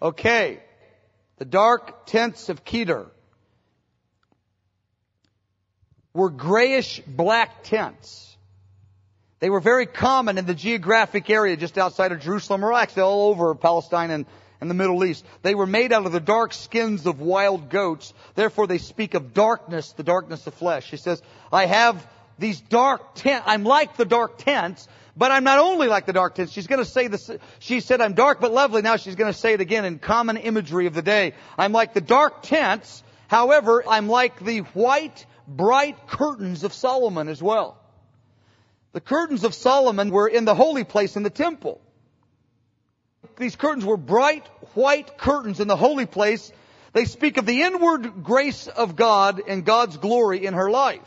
Okay. 0.00 0.60
The 1.38 1.44
dark 1.46 2.06
tents 2.06 2.48
of 2.50 2.64
Kedar 2.64 3.10
were 6.12 6.30
grayish 6.30 7.00
black 7.06 7.64
tents. 7.64 8.36
They 9.38 9.48
were 9.48 9.60
very 9.60 9.86
common 9.86 10.36
in 10.36 10.44
the 10.44 10.54
geographic 10.54 11.30
area 11.30 11.56
just 11.56 11.78
outside 11.78 12.12
of 12.12 12.20
Jerusalem 12.20 12.62
or 12.62 12.74
actually 12.74 13.02
all 13.02 13.30
over 13.30 13.54
Palestine 13.54 14.10
and 14.10 14.26
in 14.60 14.68
the 14.68 14.74
Middle 14.74 15.04
East. 15.04 15.24
They 15.42 15.54
were 15.54 15.66
made 15.66 15.92
out 15.92 16.06
of 16.06 16.12
the 16.12 16.20
dark 16.20 16.52
skins 16.52 17.06
of 17.06 17.20
wild 17.20 17.70
goats. 17.70 18.12
Therefore 18.34 18.66
they 18.66 18.78
speak 18.78 19.14
of 19.14 19.32
darkness, 19.32 19.92
the 19.92 20.02
darkness 20.02 20.46
of 20.46 20.54
flesh. 20.54 20.90
He 20.90 20.96
says, 20.96 21.22
I 21.52 21.66
have 21.66 22.06
these 22.38 22.60
dark 22.60 23.14
tents. 23.14 23.44
I'm 23.46 23.64
like 23.64 23.96
the 23.96 24.04
dark 24.04 24.38
tents, 24.38 24.86
but 25.16 25.30
I'm 25.30 25.44
not 25.44 25.58
only 25.58 25.88
like 25.88 26.06
the 26.06 26.12
dark 26.12 26.34
tents. 26.34 26.52
She's 26.52 26.66
going 26.66 26.82
to 26.82 26.90
say 26.90 27.08
this. 27.08 27.30
She 27.58 27.80
said, 27.80 28.00
I'm 28.00 28.14
dark 28.14 28.40
but 28.40 28.52
lovely. 28.52 28.82
Now 28.82 28.96
she's 28.96 29.16
going 29.16 29.32
to 29.32 29.38
say 29.38 29.54
it 29.54 29.60
again 29.60 29.84
in 29.84 29.98
common 29.98 30.36
imagery 30.36 30.86
of 30.86 30.94
the 30.94 31.02
day. 31.02 31.34
I'm 31.56 31.72
like 31.72 31.94
the 31.94 32.00
dark 32.00 32.42
tents. 32.42 33.02
However, 33.28 33.84
I'm 33.86 34.08
like 34.08 34.40
the 34.40 34.58
white, 34.58 35.24
bright 35.46 36.06
curtains 36.06 36.64
of 36.64 36.72
Solomon 36.72 37.28
as 37.28 37.42
well. 37.42 37.78
The 38.92 39.00
curtains 39.00 39.44
of 39.44 39.54
Solomon 39.54 40.10
were 40.10 40.26
in 40.26 40.44
the 40.44 40.54
holy 40.54 40.84
place 40.84 41.16
in 41.16 41.22
the 41.22 41.30
temple 41.30 41.80
these 43.36 43.56
curtains 43.56 43.84
were 43.84 43.96
bright 43.96 44.46
white 44.74 45.18
curtains 45.18 45.60
in 45.60 45.68
the 45.68 45.76
holy 45.76 46.06
place. 46.06 46.52
They 46.92 47.04
speak 47.04 47.36
of 47.36 47.46
the 47.46 47.62
inward 47.62 48.22
grace 48.22 48.66
of 48.66 48.96
God 48.96 49.40
and 49.46 49.64
God's 49.64 49.96
glory 49.96 50.44
in 50.44 50.54
her 50.54 50.70
life. 50.70 51.00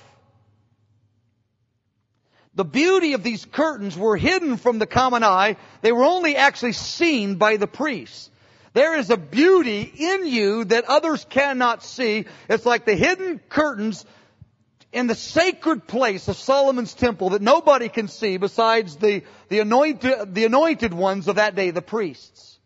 The 2.55 2.65
beauty 2.65 3.13
of 3.13 3.23
these 3.23 3.45
curtains 3.45 3.97
were 3.97 4.15
hidden 4.15 4.57
from 4.57 4.77
the 4.79 4.85
common 4.85 5.23
eye. 5.23 5.57
They 5.81 5.91
were 5.91 6.03
only 6.03 6.35
actually 6.35 6.73
seen 6.73 7.35
by 7.35 7.57
the 7.57 7.67
priests. 7.67 8.29
There 8.73 8.95
is 8.95 9.09
a 9.09 9.17
beauty 9.17 9.81
in 9.81 10.27
you 10.27 10.63
that 10.65 10.85
others 10.85 11.25
cannot 11.29 11.83
see. 11.83 12.25
It's 12.49 12.65
like 12.65 12.85
the 12.85 12.95
hidden 12.95 13.39
curtains 13.49 14.05
in 14.93 15.07
the 15.07 15.15
sacred 15.15 15.87
place 15.87 16.27
of 16.27 16.37
Solomon's 16.37 16.93
temple 16.93 17.31
that 17.31 17.41
nobody 17.41 17.89
can 17.89 18.07
see 18.07 18.37
besides 18.37 18.95
the, 18.97 19.23
the 19.49 19.59
anointed, 19.59 20.33
the 20.33 20.45
anointed 20.45 20.93
ones 20.93 21.27
of 21.27 21.35
that 21.35 21.55
day, 21.55 21.71
the 21.71 21.81
priests. 21.81 22.59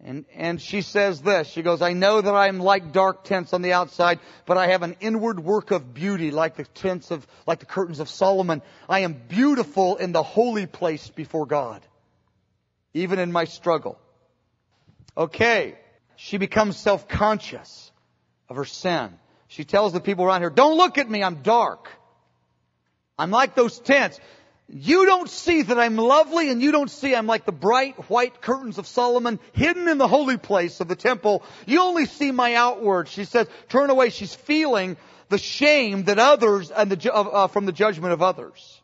And, 0.00 0.26
and 0.34 0.60
she 0.60 0.82
says 0.82 1.22
this, 1.22 1.48
she 1.48 1.62
goes, 1.62 1.80
I 1.80 1.94
know 1.94 2.20
that 2.20 2.34
I'm 2.34 2.58
like 2.60 2.92
dark 2.92 3.24
tents 3.24 3.52
on 3.52 3.62
the 3.62 3.72
outside, 3.72 4.20
but 4.44 4.58
I 4.58 4.68
have 4.68 4.82
an 4.82 4.96
inward 5.00 5.40
work 5.40 5.70
of 5.70 5.94
beauty 5.94 6.30
like 6.30 6.56
the 6.56 6.64
tents 6.64 7.10
of, 7.10 7.26
like 7.46 7.60
the 7.60 7.66
curtains 7.66 8.00
of 8.00 8.08
Solomon. 8.08 8.60
I 8.88 9.00
am 9.00 9.14
beautiful 9.28 9.96
in 9.96 10.12
the 10.12 10.22
holy 10.22 10.66
place 10.66 11.08
before 11.08 11.46
God. 11.46 11.82
even 12.94 13.18
in 13.18 13.32
my 13.32 13.44
struggle. 13.44 13.98
Okay. 15.16 15.76
She 16.16 16.38
becomes 16.38 16.76
self-conscious 16.76 17.90
of 18.48 18.56
her 18.56 18.64
sin. 18.64 19.10
She 19.54 19.64
tells 19.64 19.92
the 19.92 20.00
people 20.00 20.24
around 20.24 20.42
her, 20.42 20.50
don't 20.50 20.76
look 20.76 20.98
at 20.98 21.08
me, 21.08 21.22
I'm 21.22 21.42
dark. 21.42 21.88
I'm 23.16 23.30
like 23.30 23.54
those 23.54 23.78
tents. 23.78 24.18
You 24.68 25.06
don't 25.06 25.30
see 25.30 25.62
that 25.62 25.78
I'm 25.78 25.96
lovely 25.96 26.50
and 26.50 26.60
you 26.60 26.72
don't 26.72 26.90
see 26.90 27.14
I'm 27.14 27.28
like 27.28 27.44
the 27.44 27.52
bright 27.52 27.94
white 28.10 28.42
curtains 28.42 28.78
of 28.78 28.88
Solomon 28.88 29.38
hidden 29.52 29.86
in 29.86 29.98
the 29.98 30.08
holy 30.08 30.38
place 30.38 30.80
of 30.80 30.88
the 30.88 30.96
temple. 30.96 31.44
You 31.66 31.82
only 31.82 32.06
see 32.06 32.32
my 32.32 32.54
outward. 32.54 33.06
She 33.06 33.24
says, 33.24 33.46
turn 33.68 33.90
away. 33.90 34.10
She's 34.10 34.34
feeling 34.34 34.96
the 35.28 35.38
shame 35.38 36.02
that 36.04 36.18
others 36.18 36.72
and 36.72 36.90
the, 36.90 37.14
uh, 37.14 37.46
from 37.46 37.64
the 37.64 37.72
judgment 37.72 38.12
of 38.12 38.22
others. 38.22 38.82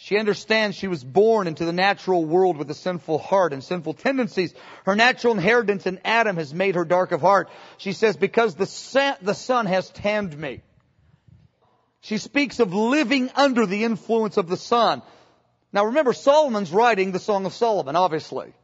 She 0.00 0.16
understands 0.16 0.76
she 0.76 0.86
was 0.86 1.02
born 1.02 1.48
into 1.48 1.64
the 1.64 1.72
natural 1.72 2.24
world 2.24 2.56
with 2.56 2.70
a 2.70 2.74
sinful 2.74 3.18
heart 3.18 3.52
and 3.52 3.64
sinful 3.64 3.94
tendencies. 3.94 4.54
Her 4.86 4.94
natural 4.94 5.34
inheritance 5.34 5.86
in 5.86 5.98
Adam 6.04 6.36
has 6.36 6.54
made 6.54 6.76
her 6.76 6.84
dark 6.84 7.10
of 7.10 7.20
heart. 7.20 7.50
She 7.78 7.92
says, 7.92 8.16
because 8.16 8.54
the 8.54 8.64
sun, 8.64 9.16
the 9.22 9.34
sun 9.34 9.66
has 9.66 9.90
tanned 9.90 10.38
me. 10.38 10.62
She 12.00 12.18
speaks 12.18 12.60
of 12.60 12.72
living 12.72 13.28
under 13.34 13.66
the 13.66 13.82
influence 13.82 14.36
of 14.36 14.48
the 14.48 14.56
sun. 14.56 15.02
Now 15.72 15.86
remember, 15.86 16.12
Solomon's 16.12 16.70
writing 16.70 17.10
the 17.10 17.18
Song 17.18 17.44
of 17.44 17.52
Solomon, 17.52 17.96
obviously. 17.96 18.54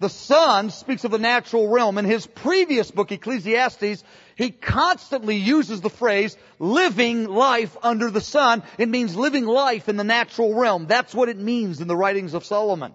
The 0.00 0.08
sun 0.08 0.70
speaks 0.70 1.02
of 1.02 1.10
the 1.10 1.18
natural 1.18 1.68
realm. 1.68 1.98
In 1.98 2.04
his 2.04 2.24
previous 2.24 2.90
book, 2.90 3.10
Ecclesiastes, 3.10 4.04
he 4.36 4.50
constantly 4.50 5.36
uses 5.36 5.80
the 5.80 5.90
phrase 5.90 6.36
living 6.60 7.26
life 7.26 7.76
under 7.82 8.08
the 8.10 8.20
sun. 8.20 8.62
It 8.78 8.88
means 8.88 9.16
living 9.16 9.44
life 9.44 9.88
in 9.88 9.96
the 9.96 10.04
natural 10.04 10.54
realm. 10.54 10.86
That's 10.86 11.14
what 11.14 11.28
it 11.28 11.36
means 11.36 11.80
in 11.80 11.88
the 11.88 11.96
writings 11.96 12.34
of 12.34 12.44
Solomon. 12.44 12.94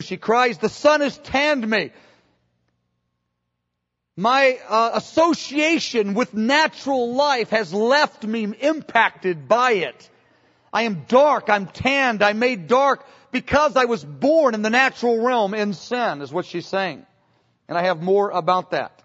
She 0.00 0.16
cries, 0.16 0.56
the 0.56 0.70
sun 0.70 1.02
has 1.02 1.18
tanned 1.18 1.68
me. 1.68 1.90
My 4.16 4.58
uh, 4.66 4.92
association 4.94 6.14
with 6.14 6.34
natural 6.34 7.14
life 7.14 7.50
has 7.50 7.72
left 7.72 8.24
me 8.24 8.44
impacted 8.44 9.46
by 9.46 9.72
it. 9.72 10.10
I 10.72 10.82
am 10.82 11.04
dark, 11.06 11.50
I'm 11.50 11.66
tanned, 11.66 12.22
I'm 12.22 12.38
made 12.38 12.66
dark 12.66 13.04
because 13.32 13.76
I 13.76 13.86
was 13.86 14.04
born 14.04 14.54
in 14.54 14.62
the 14.62 14.70
natural 14.70 15.20
realm 15.20 15.54
in 15.54 15.72
sin, 15.72 16.20
is 16.20 16.32
what 16.32 16.46
she's 16.46 16.66
saying. 16.66 17.04
And 17.68 17.76
I 17.76 17.84
have 17.84 18.02
more 18.02 18.30
about 18.30 18.70
that. 18.70 19.02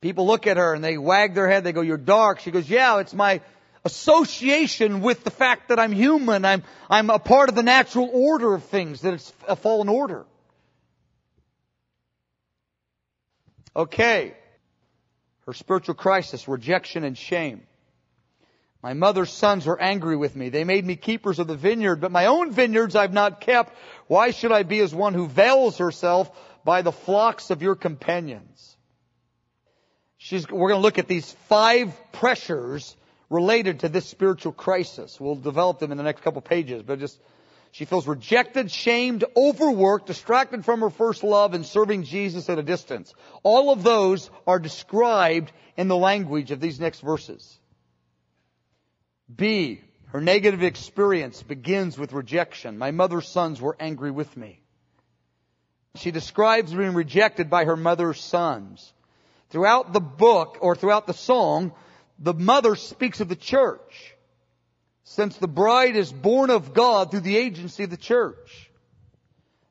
People 0.00 0.26
look 0.26 0.46
at 0.46 0.56
her 0.56 0.74
and 0.74 0.82
they 0.82 0.98
wag 0.98 1.34
their 1.34 1.48
head, 1.48 1.64
they 1.64 1.72
go, 1.72 1.82
you're 1.82 1.96
dark. 1.96 2.40
She 2.40 2.50
goes, 2.50 2.68
yeah, 2.68 2.98
it's 2.98 3.14
my 3.14 3.40
association 3.84 5.00
with 5.00 5.24
the 5.24 5.30
fact 5.30 5.68
that 5.68 5.78
I'm 5.78 5.92
human. 5.92 6.44
I'm, 6.44 6.62
I'm 6.90 7.10
a 7.10 7.18
part 7.18 7.48
of 7.48 7.54
the 7.54 7.62
natural 7.62 8.10
order 8.12 8.54
of 8.54 8.64
things, 8.64 9.02
that 9.02 9.14
it's 9.14 9.32
a 9.46 9.56
fallen 9.56 9.88
order. 9.88 10.24
Okay. 13.74 14.34
Her 15.46 15.52
spiritual 15.52 15.94
crisis, 15.94 16.48
rejection 16.48 17.04
and 17.04 17.16
shame. 17.16 17.62
My 18.82 18.92
mother's 18.92 19.32
sons 19.32 19.66
were 19.66 19.80
angry 19.80 20.16
with 20.16 20.36
me. 20.36 20.48
They 20.48 20.64
made 20.64 20.84
me 20.84 20.96
keepers 20.96 21.38
of 21.38 21.46
the 21.46 21.56
vineyard, 21.56 21.96
but 21.96 22.12
my 22.12 22.26
own 22.26 22.52
vineyards 22.52 22.94
I've 22.94 23.12
not 23.12 23.40
kept. 23.40 23.74
Why 24.06 24.30
should 24.30 24.52
I 24.52 24.62
be 24.62 24.80
as 24.80 24.94
one 24.94 25.14
who 25.14 25.26
veils 25.26 25.78
herself 25.78 26.30
by 26.64 26.82
the 26.82 26.92
flocks 26.92 27.50
of 27.50 27.62
your 27.62 27.74
companions? 27.74 28.76
She's, 30.18 30.48
we're 30.48 30.68
going 30.68 30.78
to 30.78 30.82
look 30.82 30.98
at 30.98 31.08
these 31.08 31.30
five 31.48 31.94
pressures 32.12 32.96
related 33.28 33.80
to 33.80 33.88
this 33.88 34.06
spiritual 34.06 34.52
crisis. 34.52 35.20
We'll 35.20 35.36
develop 35.36 35.78
them 35.78 35.90
in 35.90 35.98
the 35.98 36.04
next 36.04 36.22
couple 36.22 36.40
pages, 36.42 36.82
but 36.82 37.00
just, 37.00 37.20
she 37.72 37.84
feels 37.84 38.06
rejected, 38.06 38.70
shamed, 38.70 39.24
overworked, 39.36 40.06
distracted 40.06 40.64
from 40.64 40.80
her 40.80 40.90
first 40.90 41.24
love, 41.24 41.54
and 41.54 41.66
serving 41.66 42.04
Jesus 42.04 42.48
at 42.48 42.58
a 42.58 42.62
distance. 42.62 43.14
All 43.42 43.70
of 43.70 43.82
those 43.82 44.30
are 44.46 44.58
described 44.58 45.52
in 45.76 45.88
the 45.88 45.96
language 45.96 46.50
of 46.50 46.60
these 46.60 46.80
next 46.80 47.00
verses. 47.00 47.58
B, 49.34 49.80
her 50.08 50.20
negative 50.20 50.62
experience 50.62 51.42
begins 51.42 51.98
with 51.98 52.12
rejection. 52.12 52.78
My 52.78 52.90
mother's 52.90 53.28
sons 53.28 53.60
were 53.60 53.76
angry 53.78 54.10
with 54.10 54.36
me. 54.36 54.60
She 55.96 56.10
describes 56.10 56.72
being 56.72 56.94
rejected 56.94 57.50
by 57.50 57.64
her 57.64 57.76
mother's 57.76 58.20
sons. 58.20 58.92
Throughout 59.50 59.92
the 59.92 60.00
book, 60.00 60.58
or 60.60 60.76
throughout 60.76 61.06
the 61.06 61.14
song, 61.14 61.72
the 62.18 62.34
mother 62.34 62.76
speaks 62.76 63.20
of 63.20 63.28
the 63.28 63.36
church. 63.36 64.14
Since 65.04 65.36
the 65.38 65.48
bride 65.48 65.96
is 65.96 66.12
born 66.12 66.50
of 66.50 66.74
God 66.74 67.10
through 67.10 67.20
the 67.20 67.36
agency 67.36 67.84
of 67.84 67.90
the 67.90 67.96
church. 67.96 68.70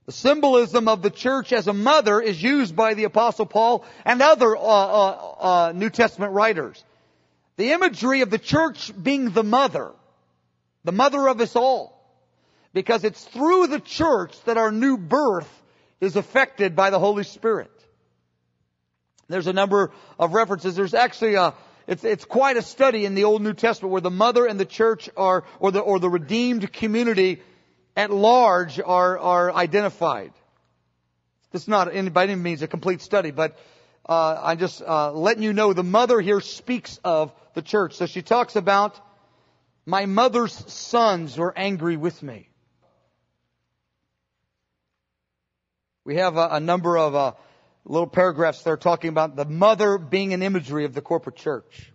The 0.06 0.12
symbolism 0.12 0.88
of 0.88 1.02
the 1.02 1.10
church 1.10 1.52
as 1.52 1.68
a 1.68 1.74
mother 1.74 2.22
is 2.22 2.41
used 2.41 2.76
by 2.76 2.94
the 2.94 3.06
apostle 3.06 3.46
Paul 3.46 3.84
and 4.06 4.22
other 4.22 4.56
uh, 4.56 4.60
uh, 4.60 5.36
uh, 5.39 5.72
New 5.76 5.89
Testament 5.89 6.34
writers. 6.34 6.84
The 7.58 7.72
imagery 7.72 8.22
of 8.22 8.30
the 8.30 8.38
church 8.38 8.91
being 9.02 9.30
the 9.32 9.44
mother, 9.44 9.91
the 10.84 10.91
mother 10.91 11.28
of 11.28 11.39
us 11.39 11.56
all. 11.56 11.94
Because 12.74 13.06
it's 13.06 13.24
through 13.24 13.68
the 13.68 13.80
church 13.80 14.36
that 14.44 14.58
our 14.58 14.72
new 14.72 14.98
birth 14.98 15.50
is 16.02 16.18
affected 16.18 16.76
by 16.76 16.89
the 16.89 17.00
Holy 17.00 17.24
Spirit. 17.24 17.72
There's 19.30 19.48
a 19.48 19.54
number 19.54 19.91
of 20.20 20.34
references. 20.34 20.76
There's 20.76 20.94
actually 20.94 21.36
a, 21.36 21.54
it's, 21.88 22.04
it's 22.04 22.26
quite 22.26 22.58
a 22.58 22.62
study 22.62 23.06
in 23.06 23.15
the 23.15 23.24
Old 23.24 23.41
New 23.41 23.54
Testament 23.54 23.91
where 23.91 24.02
the 24.02 24.12
mother 24.12 24.46
and 24.46 24.60
the 24.60 24.65
church 24.65 25.10
are, 25.15 25.46
or 25.60 25.72
the, 25.72 25.80
or 25.80 26.00
the 26.00 26.10
redeemed 26.10 26.72
community 26.74 27.41
at 27.96 28.12
large 28.12 28.80
are, 28.80 29.18
are 29.18 29.54
identified. 29.54 30.34
This 31.52 31.63
is 31.63 31.68
not 31.68 31.89
by 32.12 32.24
any 32.24 32.36
means 32.36 32.62
a 32.62 32.68
complete 32.68 33.02
study, 33.02 33.32
but 33.32 33.58
uh, 34.08 34.39
I'm 34.44 34.60
just 34.60 34.82
uh, 34.82 35.13
letting 35.13 35.44
you 35.44 35.54
know 35.54 35.74
the 35.74 35.84
mother 35.84 36.20
here 36.20 36.41
speaks 36.41 37.00
of 37.04 37.32
the 37.56 37.62
church. 37.62 37.96
So 37.96 38.06
she 38.06 38.22
talks 38.22 38.56
about 38.56 39.00
my 39.86 40.06
mother's 40.06 40.54
sons 40.72 41.38
were 41.38 41.58
angry 41.58 41.98
with 41.98 42.22
me. 42.22 42.50
We 46.04 46.18
have 46.18 46.38
a, 46.38 46.50
a 46.52 46.60
number 46.60 46.98
of 46.98 47.15
uh, 47.15 47.32
little 47.86 48.08
paragraphs 48.08 48.62
there 48.62 48.78
talking 48.78 49.10
about 49.10 49.36
the 49.36 49.46
mother 49.46 49.98
being 49.98 50.34
an 50.34 50.44
imagery 50.44 50.86
of 50.86 50.94
the 50.94 51.02
corporate 51.02 51.36
church. 51.36 51.91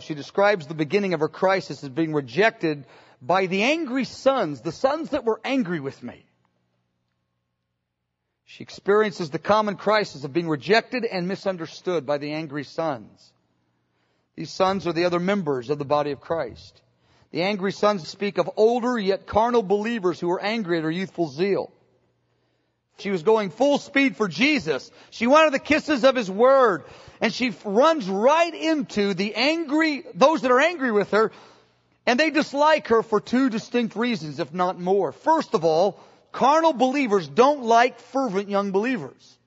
She 0.00 0.14
describes 0.14 0.66
the 0.66 0.74
beginning 0.74 1.12
of 1.12 1.20
her 1.20 1.28
crisis 1.28 1.82
as 1.84 1.90
being 1.90 2.14
rejected 2.14 2.86
by 3.20 3.46
the 3.46 3.62
angry 3.62 4.04
sons, 4.04 4.62
the 4.62 4.72
sons 4.72 5.10
that 5.10 5.24
were 5.24 5.40
angry 5.44 5.80
with 5.80 6.02
me. 6.02 6.24
She 8.50 8.64
experiences 8.64 9.30
the 9.30 9.38
common 9.38 9.76
crisis 9.76 10.24
of 10.24 10.32
being 10.32 10.48
rejected 10.48 11.04
and 11.04 11.28
misunderstood 11.28 12.04
by 12.04 12.18
the 12.18 12.32
angry 12.32 12.64
sons. 12.64 13.32
These 14.34 14.50
sons 14.50 14.88
are 14.88 14.92
the 14.92 15.04
other 15.04 15.20
members 15.20 15.70
of 15.70 15.78
the 15.78 15.84
body 15.84 16.10
of 16.10 16.20
Christ. 16.20 16.82
The 17.30 17.42
angry 17.42 17.70
sons 17.70 18.08
speak 18.08 18.38
of 18.38 18.50
older 18.56 18.98
yet 18.98 19.28
carnal 19.28 19.62
believers 19.62 20.18
who 20.18 20.26
were 20.26 20.42
angry 20.42 20.78
at 20.78 20.82
her 20.82 20.90
youthful 20.90 21.28
zeal. 21.28 21.70
She 22.98 23.12
was 23.12 23.22
going 23.22 23.50
full 23.50 23.78
speed 23.78 24.16
for 24.16 24.26
Jesus. 24.26 24.90
She 25.10 25.28
wanted 25.28 25.52
the 25.52 25.60
kisses 25.60 26.02
of 26.02 26.16
His 26.16 26.28
Word. 26.28 26.82
And 27.20 27.32
she 27.32 27.54
runs 27.64 28.08
right 28.08 28.52
into 28.52 29.14
the 29.14 29.36
angry, 29.36 30.02
those 30.14 30.42
that 30.42 30.50
are 30.50 30.60
angry 30.60 30.90
with 30.90 31.12
her, 31.12 31.30
and 32.04 32.18
they 32.18 32.30
dislike 32.30 32.88
her 32.88 33.04
for 33.04 33.20
two 33.20 33.48
distinct 33.48 33.94
reasons, 33.94 34.40
if 34.40 34.52
not 34.52 34.80
more. 34.80 35.12
First 35.12 35.54
of 35.54 35.64
all, 35.64 36.00
Carnal 36.32 36.72
believers 36.72 37.28
don't 37.28 37.64
like 37.64 37.98
fervent 37.98 38.48
young 38.48 38.70
believers. 38.72 39.38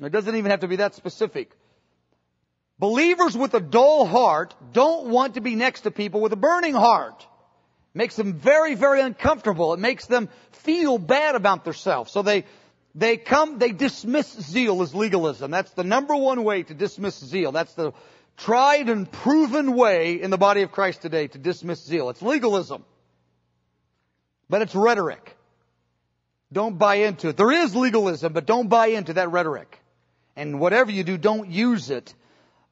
It 0.00 0.10
doesn't 0.10 0.34
even 0.34 0.50
have 0.50 0.60
to 0.60 0.68
be 0.68 0.76
that 0.76 0.94
specific. 0.94 1.50
Believers 2.78 3.36
with 3.36 3.54
a 3.54 3.60
dull 3.60 4.06
heart 4.06 4.54
don't 4.72 5.08
want 5.08 5.34
to 5.34 5.40
be 5.40 5.54
next 5.54 5.82
to 5.82 5.90
people 5.90 6.20
with 6.20 6.32
a 6.32 6.36
burning 6.36 6.74
heart. 6.74 7.20
It 7.94 7.98
makes 7.98 8.16
them 8.16 8.34
very, 8.34 8.74
very 8.74 9.00
uncomfortable. 9.00 9.74
It 9.74 9.80
makes 9.80 10.06
them 10.06 10.28
feel 10.50 10.98
bad 10.98 11.34
about 11.34 11.64
themselves. 11.64 12.10
So 12.10 12.22
they, 12.22 12.44
they 12.94 13.18
come, 13.18 13.58
they 13.58 13.72
dismiss 13.72 14.32
zeal 14.32 14.82
as 14.82 14.94
legalism. 14.94 15.50
That's 15.50 15.70
the 15.72 15.84
number 15.84 16.16
one 16.16 16.42
way 16.42 16.62
to 16.62 16.74
dismiss 16.74 17.18
zeal. 17.18 17.52
That's 17.52 17.74
the 17.74 17.92
tried 18.36 18.88
and 18.88 19.10
proven 19.10 19.76
way 19.76 20.20
in 20.20 20.30
the 20.30 20.38
body 20.38 20.62
of 20.62 20.72
Christ 20.72 21.02
today 21.02 21.28
to 21.28 21.38
dismiss 21.38 21.84
zeal. 21.84 22.08
It's 22.10 22.22
legalism. 22.22 22.84
But 24.52 24.60
it's 24.60 24.74
rhetoric. 24.74 25.34
Don't 26.52 26.76
buy 26.76 26.96
into 26.96 27.28
it. 27.28 27.38
There 27.38 27.50
is 27.50 27.74
legalism, 27.74 28.34
but 28.34 28.44
don't 28.44 28.68
buy 28.68 28.88
into 28.88 29.14
that 29.14 29.30
rhetoric. 29.30 29.80
And 30.36 30.60
whatever 30.60 30.90
you 30.90 31.04
do, 31.04 31.16
don't 31.16 31.48
use 31.48 31.88
it 31.88 32.12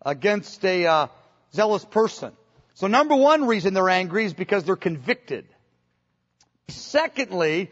against 0.04 0.62
a 0.62 0.84
uh, 0.84 1.06
zealous 1.54 1.82
person. 1.82 2.32
So 2.74 2.86
number 2.86 3.16
one 3.16 3.46
reason 3.46 3.72
they're 3.72 3.88
angry 3.88 4.26
is 4.26 4.34
because 4.34 4.64
they're 4.64 4.76
convicted. 4.76 5.46
Secondly, 6.68 7.70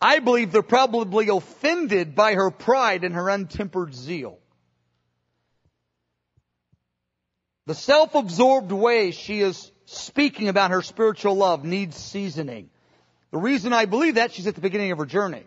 I 0.00 0.20
believe 0.20 0.52
they're 0.52 0.62
probably 0.62 1.28
offended 1.28 2.14
by 2.14 2.34
her 2.34 2.52
pride 2.52 3.02
and 3.02 3.12
her 3.12 3.28
untempered 3.28 3.92
zeal. 3.92 4.38
The 7.66 7.74
self-absorbed 7.74 8.70
way 8.70 9.10
she 9.10 9.40
is 9.40 9.72
speaking 9.86 10.46
about 10.46 10.70
her 10.70 10.82
spiritual 10.82 11.34
love 11.34 11.64
needs 11.64 11.96
seasoning. 11.96 12.70
The 13.32 13.38
reason 13.38 13.72
I 13.72 13.86
believe 13.86 14.14
that, 14.14 14.32
she's 14.32 14.46
at 14.46 14.54
the 14.54 14.60
beginning 14.60 14.92
of 14.92 14.98
her 14.98 15.06
journey. 15.06 15.44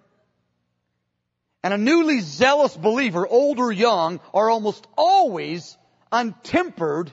And 1.64 1.74
a 1.74 1.78
newly 1.78 2.20
zealous 2.20 2.76
believer, 2.76 3.26
old 3.28 3.60
or 3.60 3.72
young, 3.72 4.20
are 4.34 4.50
almost 4.50 4.86
always 4.98 5.78
untempered 6.12 7.12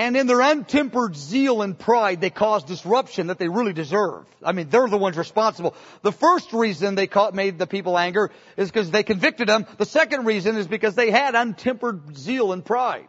And 0.00 0.16
in 0.16 0.26
their 0.26 0.40
untempered 0.40 1.14
zeal 1.14 1.60
and 1.60 1.78
pride, 1.78 2.22
they 2.22 2.30
cause 2.30 2.64
disruption 2.64 3.26
that 3.26 3.38
they 3.38 3.50
really 3.50 3.74
deserve. 3.74 4.24
I 4.42 4.52
mean, 4.52 4.70
they're 4.70 4.88
the 4.88 4.96
ones 4.96 5.18
responsible. 5.18 5.74
The 6.00 6.10
first 6.10 6.54
reason 6.54 6.94
they 6.94 7.06
caught, 7.06 7.34
made 7.34 7.58
the 7.58 7.66
people 7.66 7.98
anger 7.98 8.30
is 8.56 8.70
because 8.70 8.90
they 8.90 9.02
convicted 9.02 9.46
them. 9.46 9.66
The 9.76 9.84
second 9.84 10.24
reason 10.24 10.56
is 10.56 10.66
because 10.66 10.94
they 10.94 11.10
had 11.10 11.34
untempered 11.34 12.16
zeal 12.16 12.54
and 12.54 12.64
pride. 12.64 13.08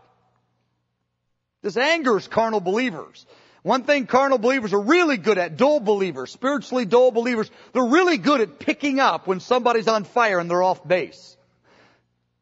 This 1.62 1.78
angers 1.78 2.28
carnal 2.28 2.60
believers. 2.60 3.26
One 3.64 3.84
thing 3.84 4.08
carnal 4.08 4.40
believers 4.40 4.74
are 4.74 4.82
really 4.82 5.18
good 5.18 5.38
at, 5.38 5.56
dull 5.56 5.80
believers, 5.80 6.32
spiritually 6.32 6.86
dull 6.86 7.12
believers, 7.12 7.50
they're 7.74 7.84
really 7.84 8.18
good 8.18 8.42
at 8.42 8.58
picking 8.58 9.00
up 9.00 9.28
when 9.28 9.40
somebody's 9.40 9.88
on 9.88 10.04
fire 10.04 10.40
and 10.40 10.50
they're 10.50 10.64
off 10.64 10.88
base. 10.88 11.38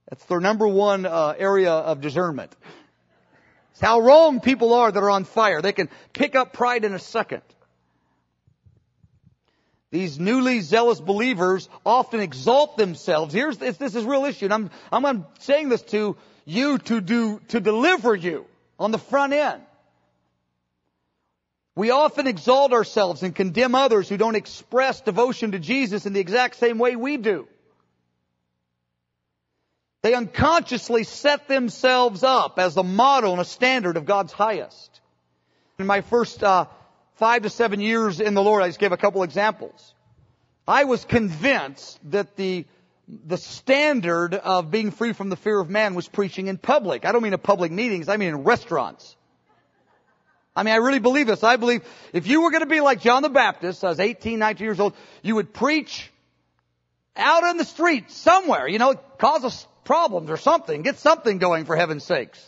That's 0.09 0.23
their 0.25 0.39
number 0.39 0.67
one 0.67 1.05
uh, 1.05 1.35
area 1.37 1.71
of 1.71 1.99
discernment. 1.99 2.55
It's 3.71 3.81
how 3.81 3.99
wrong 3.99 4.39
people 4.39 4.73
are 4.73 4.91
that 4.91 4.99
are 4.99 5.09
on 5.09 5.25
fire. 5.25 5.61
They 5.61 5.73
can 5.73 5.89
pick 6.13 6.35
up 6.35 6.53
pride 6.53 6.85
in 6.85 6.93
a 6.93 6.99
second. 6.99 7.41
These 9.91 10.19
newly 10.19 10.61
zealous 10.61 11.01
believers 11.01 11.67
often 11.85 12.21
exalt 12.21 12.77
themselves. 12.77 13.33
Here's 13.33 13.57
this, 13.57 13.77
this 13.77 13.95
is 13.95 14.05
real 14.05 14.25
issue. 14.25 14.45
And 14.45 14.53
I'm, 14.53 14.69
I'm 15.05 15.25
saying 15.39 15.69
this 15.69 15.81
to 15.83 16.15
you 16.45 16.77
to 16.77 17.01
do, 17.01 17.41
to 17.49 17.59
deliver 17.59 18.15
you 18.15 18.45
on 18.79 18.91
the 18.91 18.99
front 18.99 19.33
end. 19.33 19.61
We 21.79 21.91
often 21.91 22.27
exalt 22.27 22.73
ourselves 22.73 23.23
and 23.23 23.33
condemn 23.33 23.73
others 23.73 24.09
who 24.09 24.17
don't 24.17 24.35
express 24.35 24.99
devotion 24.99 25.53
to 25.53 25.59
Jesus 25.59 26.05
in 26.05 26.11
the 26.11 26.19
exact 26.19 26.57
same 26.57 26.77
way 26.77 26.97
we 26.97 27.15
do. 27.15 27.47
They 30.01 30.13
unconsciously 30.13 31.05
set 31.05 31.47
themselves 31.47 32.21
up 32.21 32.59
as 32.59 32.75
a 32.75 32.83
model 32.83 33.31
and 33.31 33.39
a 33.39 33.45
standard 33.45 33.95
of 33.95 34.05
God's 34.05 34.33
highest. 34.33 34.99
In 35.77 35.85
my 35.85 36.01
first 36.01 36.43
uh, 36.43 36.65
five 37.15 37.43
to 37.43 37.49
seven 37.49 37.79
years 37.79 38.19
in 38.19 38.33
the 38.33 38.43
Lord, 38.43 38.61
I 38.61 38.67
just 38.67 38.79
gave 38.79 38.91
a 38.91 38.97
couple 38.97 39.23
examples. 39.23 39.95
I 40.67 40.83
was 40.83 41.05
convinced 41.05 41.97
that 42.11 42.35
the 42.35 42.65
the 43.07 43.37
standard 43.37 44.35
of 44.35 44.69
being 44.69 44.91
free 44.91 45.13
from 45.13 45.29
the 45.29 45.37
fear 45.37 45.57
of 45.61 45.69
man 45.69 45.95
was 45.95 46.09
preaching 46.09 46.47
in 46.47 46.57
public. 46.57 47.05
I 47.05 47.13
don't 47.13 47.23
mean 47.23 47.31
in 47.31 47.39
public 47.39 47.71
meetings, 47.71 48.09
I 48.09 48.17
mean 48.17 48.29
in 48.29 48.43
restaurants. 48.43 49.15
I 50.55 50.63
mean, 50.63 50.73
I 50.73 50.77
really 50.77 50.99
believe 50.99 51.27
this. 51.27 51.43
I 51.43 51.55
believe 51.55 51.83
if 52.11 52.27
you 52.27 52.41
were 52.41 52.51
going 52.51 52.63
to 52.63 52.67
be 52.67 52.81
like 52.81 53.01
John 53.01 53.21
the 53.21 53.29
Baptist, 53.29 53.83
I 53.83 53.89
was 53.89 53.99
18, 53.99 54.39
19 54.39 54.65
years 54.65 54.79
old, 54.79 54.93
you 55.21 55.35
would 55.35 55.53
preach 55.53 56.11
out 57.15 57.43
on 57.43 57.57
the 57.57 57.65
street 57.65 58.11
somewhere, 58.11 58.67
you 58.67 58.79
know, 58.79 58.95
cause 59.17 59.43
a 59.43 59.69
problems 59.89 60.29
or 60.29 60.37
something. 60.37 60.83
Get 60.83 60.99
something 60.99 61.39
going 61.39 61.65
for 61.65 61.75
heaven's 61.75 62.03
sakes. 62.03 62.39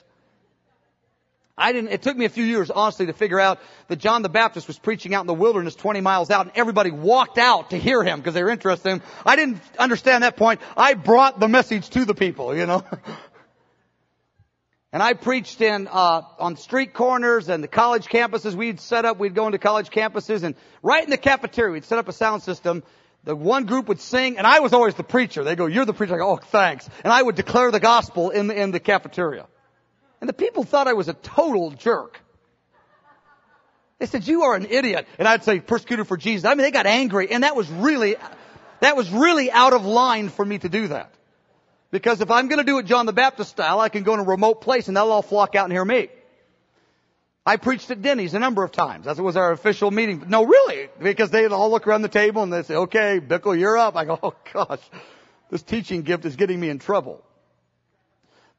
I 1.57 1.73
didn't, 1.73 1.89
it 1.89 2.03
took 2.03 2.15
me 2.15 2.25
a 2.25 2.29
few 2.29 2.43
years, 2.43 2.69
honestly, 2.69 3.07
to 3.07 3.13
figure 3.13 3.39
out 3.39 3.59
that 3.87 3.95
John 3.95 4.21
the 4.21 4.29
Baptist 4.29 4.67
was 4.67 4.77
preaching 4.77 5.15
out 5.15 5.21
in 5.21 5.27
the 5.27 5.33
wilderness 5.33 5.73
20 5.73 6.01
miles 6.01 6.29
out 6.29 6.45
and 6.45 6.51
everybody 6.55 6.91
walked 6.91 7.39
out 7.39 7.71
to 7.71 7.77
hear 7.77 8.03
him 8.03 8.19
because 8.19 8.35
they 8.35 8.43
were 8.43 8.51
interested 8.51 8.89
in 8.89 8.99
him. 8.99 9.03
I 9.25 9.35
didn't 9.35 9.59
understand 9.79 10.23
that 10.23 10.37
point. 10.37 10.61
I 10.77 10.93
brought 10.93 11.39
the 11.39 11.47
message 11.47 11.89
to 11.89 12.05
the 12.05 12.13
people, 12.13 12.55
you 12.55 12.67
know. 12.67 12.83
and 14.93 15.01
I 15.01 15.13
preached 15.13 15.61
in, 15.61 15.87
uh, 15.87 16.21
on 16.39 16.57
street 16.57 16.93
corners 16.93 17.49
and 17.49 17.63
the 17.63 17.67
college 17.67 18.07
campuses 18.07 18.55
we'd 18.55 18.79
set 18.79 19.05
up. 19.05 19.19
We'd 19.19 19.35
go 19.35 19.45
into 19.45 19.57
college 19.57 19.89
campuses 19.89 20.43
and 20.43 20.55
right 20.83 21.03
in 21.03 21.09
the 21.09 21.17
cafeteria, 21.17 21.71
we'd 21.71 21.85
set 21.85 21.97
up 21.97 22.07
a 22.07 22.13
sound 22.13 22.43
system 22.43 22.83
the 23.23 23.35
one 23.35 23.65
group 23.65 23.87
would 23.87 23.99
sing, 23.99 24.37
and 24.37 24.47
I 24.47 24.61
was 24.61 24.73
always 24.73 24.95
the 24.95 25.03
preacher. 25.03 25.43
They 25.43 25.55
go, 25.55 25.67
you're 25.67 25.85
the 25.85 25.93
preacher. 25.93 26.15
I 26.15 26.17
go, 26.17 26.31
oh, 26.31 26.37
thanks. 26.37 26.89
And 27.03 27.13
I 27.13 27.21
would 27.21 27.35
declare 27.35 27.71
the 27.71 27.79
gospel 27.79 28.31
in 28.31 28.47
the, 28.47 28.59
in 28.59 28.71
the 28.71 28.79
cafeteria. 28.79 29.45
And 30.19 30.29
the 30.29 30.33
people 30.33 30.63
thought 30.63 30.87
I 30.87 30.93
was 30.93 31.07
a 31.07 31.13
total 31.13 31.71
jerk. 31.71 32.19
They 33.99 34.07
said, 34.07 34.27
you 34.27 34.43
are 34.43 34.55
an 34.55 34.65
idiot. 34.65 35.07
And 35.19 35.27
I'd 35.27 35.43
say, 35.43 35.59
persecuted 35.59 36.07
for 36.07 36.17
Jesus. 36.17 36.45
I 36.45 36.55
mean, 36.55 36.63
they 36.63 36.71
got 36.71 36.87
angry, 36.87 37.31
and 37.31 37.43
that 37.43 37.55
was 37.55 37.69
really, 37.69 38.15
that 38.79 38.95
was 38.95 39.11
really 39.11 39.51
out 39.51 39.73
of 39.73 39.85
line 39.85 40.29
for 40.29 40.43
me 40.43 40.57
to 40.57 40.69
do 40.69 40.87
that. 40.87 41.13
Because 41.91 42.21
if 42.21 42.31
I'm 42.31 42.47
gonna 42.47 42.63
do 42.63 42.79
it 42.79 42.85
John 42.85 43.05
the 43.05 43.13
Baptist 43.13 43.51
style, 43.51 43.79
I 43.79 43.89
can 43.89 44.03
go 44.03 44.13
in 44.13 44.21
a 44.21 44.23
remote 44.23 44.61
place 44.61 44.87
and 44.87 44.97
they'll 44.97 45.11
all 45.11 45.21
flock 45.21 45.55
out 45.55 45.65
and 45.65 45.73
hear 45.73 45.85
me. 45.85 46.07
I 47.45 47.57
preached 47.57 47.89
at 47.89 48.01
Denny's 48.01 48.33
a 48.33 48.39
number 48.39 48.63
of 48.63 48.71
times. 48.71 49.05
That 49.05 49.17
was 49.17 49.35
our 49.35 49.51
official 49.51 49.89
meeting. 49.89 50.25
No, 50.27 50.45
really, 50.45 50.89
because 51.01 51.31
they'd 51.31 51.51
all 51.51 51.71
look 51.71 51.87
around 51.87 52.03
the 52.03 52.07
table 52.07 52.43
and 52.43 52.53
they'd 52.53 52.65
say, 52.65 52.75
okay, 52.75 53.19
Bickle, 53.19 53.59
you're 53.59 53.77
up. 53.77 53.95
I 53.95 54.05
go, 54.05 54.19
oh 54.21 54.35
gosh, 54.53 54.79
this 55.49 55.63
teaching 55.63 56.03
gift 56.03 56.23
is 56.25 56.35
getting 56.35 56.59
me 56.59 56.69
in 56.69 56.79
trouble. 56.79 57.23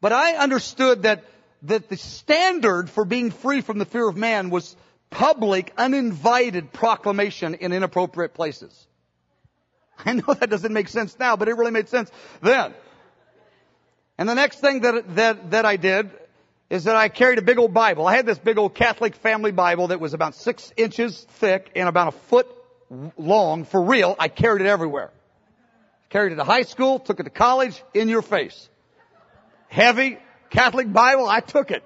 But 0.01 0.12
I 0.12 0.35
understood 0.35 1.05
that, 1.05 1.24
that 1.62 1.89
the 1.89 1.97
standard 1.97 2.91
for 2.91 3.05
being 3.05 3.30
free 3.30 3.61
from 3.61 3.78
the 3.78 3.85
fear 3.85 4.09
of 4.09 4.16
man 4.16 4.51
was 4.51 4.76
public, 5.11 5.72
uninvited 5.78 6.72
proclamation 6.72 7.55
in 7.55 7.72
inappropriate 7.72 8.35
places. 8.35 8.87
I 10.05 10.14
know 10.14 10.35
that 10.35 10.51
doesn't 10.51 10.72
make 10.72 10.89
sense 10.89 11.16
now, 11.20 11.37
but 11.37 11.49
it 11.49 11.57
really 11.57 11.70
made 11.70 11.89
sense 11.89 12.11
then. 12.41 12.74
And 14.18 14.28
the 14.28 14.34
next 14.34 14.60
thing 14.60 14.80
that, 14.80 15.16
that, 15.16 15.50
that 15.50 15.64
I 15.64 15.76
did 15.76 16.10
is 16.70 16.84
that 16.84 16.96
I 16.96 17.08
carried 17.08 17.38
a 17.38 17.42
big 17.42 17.58
old 17.58 17.74
Bible. 17.74 18.06
I 18.06 18.16
had 18.16 18.26
this 18.26 18.38
big 18.38 18.58
old 18.58 18.74
Catholic 18.74 19.14
family 19.16 19.52
Bible 19.52 19.88
that 19.88 20.00
was 20.00 20.14
about 20.14 20.34
six 20.34 20.72
inches 20.76 21.26
thick 21.38 21.70
and 21.76 21.88
about 21.88 22.08
a 22.08 22.12
foot 22.12 22.46
long 23.16 23.64
for 23.64 23.82
real. 23.82 24.16
I 24.18 24.28
carried 24.28 24.62
it 24.62 24.68
everywhere. 24.68 25.10
Carried 26.10 26.32
it 26.32 26.36
to 26.36 26.44
high 26.44 26.62
school, 26.62 26.98
took 26.98 27.20
it 27.20 27.24
to 27.24 27.30
college, 27.30 27.82
in 27.94 28.08
your 28.08 28.22
face. 28.22 28.68
Heavy 29.68 30.18
Catholic 30.50 30.92
Bible, 30.92 31.26
I 31.26 31.40
took 31.40 31.70
it. 31.70 31.82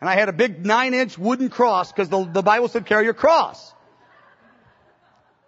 And 0.00 0.08
I 0.08 0.14
had 0.14 0.28
a 0.28 0.32
big 0.32 0.64
nine 0.64 0.94
inch 0.94 1.18
wooden 1.18 1.48
cross 1.48 1.90
because 1.90 2.08
the, 2.08 2.24
the 2.24 2.42
Bible 2.42 2.68
said 2.68 2.86
carry 2.86 3.04
your 3.04 3.14
cross. 3.14 3.72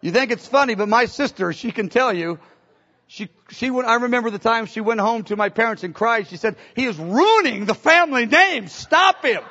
You 0.01 0.13
think 0.13 0.31
it's 0.31 0.47
funny, 0.47 0.75
but 0.75 0.89
my 0.89 1.07
sister, 1.07 1.53
she 1.53 1.73
can 1.73 1.89
tell 1.89 2.13
you, 2.13 2.39
she, 3.09 3.31
she 3.49 3.71
went, 3.71 3.89
I 3.89 3.95
remember 3.95 4.31
the 4.31 4.39
time 4.39 4.67
she 4.67 4.83
went 4.83 5.01
home 5.01 5.25
to 5.25 5.37
my 5.37 5.49
parents 5.49 5.83
and 5.83 5.95
cried. 5.95 6.29
She 6.29 6.37
said, 6.37 6.57
he 6.77 6.85
is 6.85 6.99
ruining 6.99 7.65
the 7.65 7.75
family 7.75 8.27
name. 8.27 8.69
Stop 8.69 9.25
him. 9.25 9.43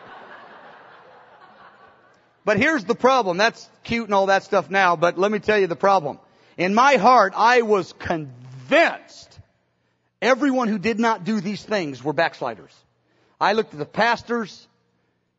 But 2.45 2.58
here's 2.58 2.86
the 2.86 2.95
problem. 2.95 3.38
That's 3.38 3.68
cute 3.84 4.05
and 4.05 4.14
all 4.14 4.28
that 4.28 4.43
stuff 4.43 4.70
now, 4.70 4.95
but 4.95 5.18
let 5.18 5.32
me 5.32 5.39
tell 5.39 5.58
you 5.58 5.68
the 5.68 5.76
problem. 5.76 6.20
In 6.55 6.74
my 6.76 6.95
heart, 6.95 7.34
I 7.36 7.64
was 7.64 7.93
convinced 7.93 9.39
everyone 10.22 10.68
who 10.68 10.78
did 10.78 10.99
not 10.99 11.24
do 11.24 11.41
these 11.41 11.64
things 11.64 12.03
were 12.03 12.14
backsliders. 12.14 12.74
I 13.41 13.53
looked 13.53 13.74
at 13.74 13.80
the 13.80 13.86
pastors, 13.86 14.68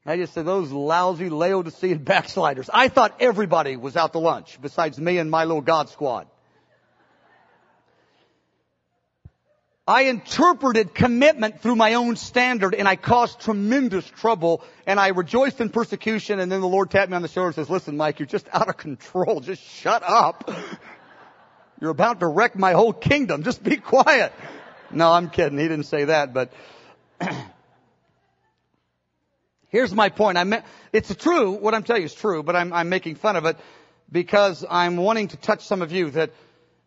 I 0.05 0.17
just 0.17 0.35
said, 0.35 0.45
those 0.45 0.73
lousy 0.73 1.31
Laodicean 1.31 1.99
backsliders. 2.05 2.69
I 2.73 2.89
thought 2.89 3.17
everybody 3.21 3.77
was 3.77 3.97
out 3.97 4.13
to 4.13 4.19
lunch 4.19 4.59
besides 4.61 4.99
me 4.99 5.19
and 5.19 5.31
my 5.31 5.45
little 5.45 5.63
God 5.63 5.89
squad. 5.89 6.27
I 9.89 10.03
interpreted 10.03 10.95
commitment 10.95 11.63
through 11.63 11.77
my 11.77 11.95
own 11.95 12.17
standard 12.17 12.75
and 12.75 12.87
I 12.87 12.97
caused 12.97 13.41
tremendous 13.41 14.07
trouble 14.07 14.63
and 14.87 15.01
I 15.01 15.09
rejoiced 15.09 15.63
in 15.63 15.71
persecution 15.71 16.41
and 16.41 16.53
then 16.53 16.61
the 16.61 16.69
Lord 16.69 16.91
tapped 16.91 17.11
me 17.11 17.17
on 17.17 17.23
the 17.23 17.29
shoulder 17.29 17.47
and 17.47 17.55
says, 17.55 17.71
listen 17.71 17.97
Mike, 17.97 18.19
you're 18.19 18.27
just 18.27 18.47
out 18.53 18.69
of 18.69 18.77
control. 18.77 19.41
Just 19.41 19.63
shut 19.63 20.03
up. 20.05 20.51
You're 21.81 21.91
about 21.91 22.21
to 22.21 22.27
wreck 22.27 22.55
my 22.55 22.73
whole 22.73 22.93
kingdom. 22.93 23.45
Just 23.45 23.63
be 23.63 23.77
quiet. 23.77 24.35
No, 24.91 25.11
I'm 25.11 25.31
kidding. 25.31 25.59
He 25.59 25.67
didn't 25.67 25.87
say 25.87 26.05
that, 26.05 26.35
but 26.35 26.53
here's 29.69 29.95
my 29.95 30.11
point. 30.11 30.37
I 30.37 30.45
meant, 30.45 30.67
it's 30.93 31.15
true. 31.15 31.53
What 31.53 31.75
I'm 31.75 31.83
telling 31.83 32.03
you 32.03 32.07
is 32.07 32.15
true, 32.15 32.43
but 32.43 32.57
I'm, 32.57 32.75
I'm 32.75 32.91
making 32.91 33.15
fun 33.15 33.37
of 33.37 33.47
it 33.47 33.57
because 34.13 34.67
I'm 34.69 34.99
wanting 34.99 35.29
to 35.29 35.39
touch 35.39 35.65
some 35.65 35.81
of 35.81 35.93
you 35.93 36.11
that 36.11 36.33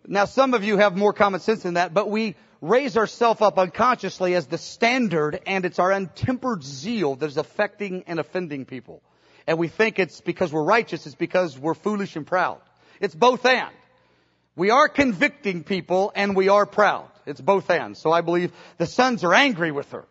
now 0.05 0.25
some 0.25 0.53
of 0.53 0.63
you 0.63 0.77
have 0.77 0.95
more 0.95 1.13
common 1.13 1.39
sense 1.39 1.63
than 1.63 1.73
that, 1.75 1.95
but 1.95 2.07
we, 2.07 2.35
raise 2.62 2.95
ourselves 2.95 3.41
up 3.41 3.57
unconsciously 3.57 4.36
as 4.36 4.45
the 4.47 4.57
standard 4.57 5.41
and 5.47 5.66
it's 5.66 5.80
our 5.80 5.91
untempered 5.91 6.64
zeal 6.64 7.16
that 7.16 7.26
is 7.26 7.38
affecting 7.38 8.03
and 8.07 8.20
offending 8.20 8.66
people. 8.66 9.01
And 9.47 9.57
we 9.57 9.68
think 9.68 9.97
it's 9.97 10.22
because 10.22 10.53
we're 10.53 10.64
righteous, 10.64 11.05
it's 11.07 11.16
because 11.16 11.57
we're 11.57 11.74
foolish 11.74 12.16
and 12.16 12.26
proud. 12.26 12.62
It's 12.99 13.16
both 13.16 13.45
and. 13.45 13.72
We 14.55 14.70
are 14.70 14.88
convicting 14.88 15.64
people 15.64 16.12
and 16.16 16.36
we 16.36 16.49
are 16.49 16.68
proud. 16.68 17.09
It's 17.26 17.41
both 17.41 17.70
and. 17.70 17.97
So 17.97 18.12
I 18.12 18.22
believe 18.22 18.51
the 18.78 18.86
sons 18.86 19.24
are 19.24 19.34
angry 19.34 19.72
with 19.72 19.91
her. 19.91 20.05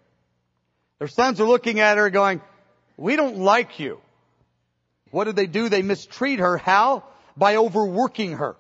Their 0.99 1.09
sons 1.09 1.41
are 1.41 1.47
looking 1.47 1.79
at 1.81 1.97
her 1.97 2.11
going, 2.11 2.43
we 2.97 3.17
don't 3.17 3.39
like 3.39 3.79
you. 3.79 4.01
What 5.11 5.25
did 5.25 5.37
they 5.37 5.47
do? 5.47 5.69
They 5.69 5.83
mistreat 5.83 6.41
her. 6.41 6.57
How? 6.57 7.05
By 7.37 7.57
overworking 7.57 8.33
her. 8.33 8.57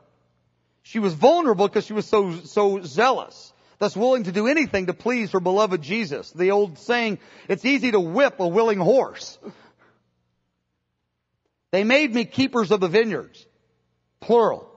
She 0.83 0.99
was 0.99 1.13
vulnerable 1.13 1.69
because 1.69 1.87
she 1.87 1.93
was 1.93 2.07
so, 2.07 2.35
so 2.37 2.81
zealous. 2.83 3.50
Thus 3.81 3.97
willing 3.97 4.25
to 4.25 4.33
do 4.33 4.47
anything 4.47 4.87
to 4.87 4.95
please 4.95 5.33
her 5.33 5.41
beloved 5.41 5.83
Jesus. 5.83 6.31
The 6.31 6.53
old 6.53 6.79
saying, 6.79 7.19
it's 7.49 7.65
easy 7.65 7.91
to 7.91 7.99
whip 7.99 8.39
a 8.39 8.47
willing 8.47 8.79
horse. 8.79 9.39
They 11.73 11.83
made 11.83 12.15
me 12.15 12.27
keepers 12.27 12.71
of 12.71 12.81
the 12.81 12.89
vineyards. 12.89 13.45
Plural. 14.21 14.69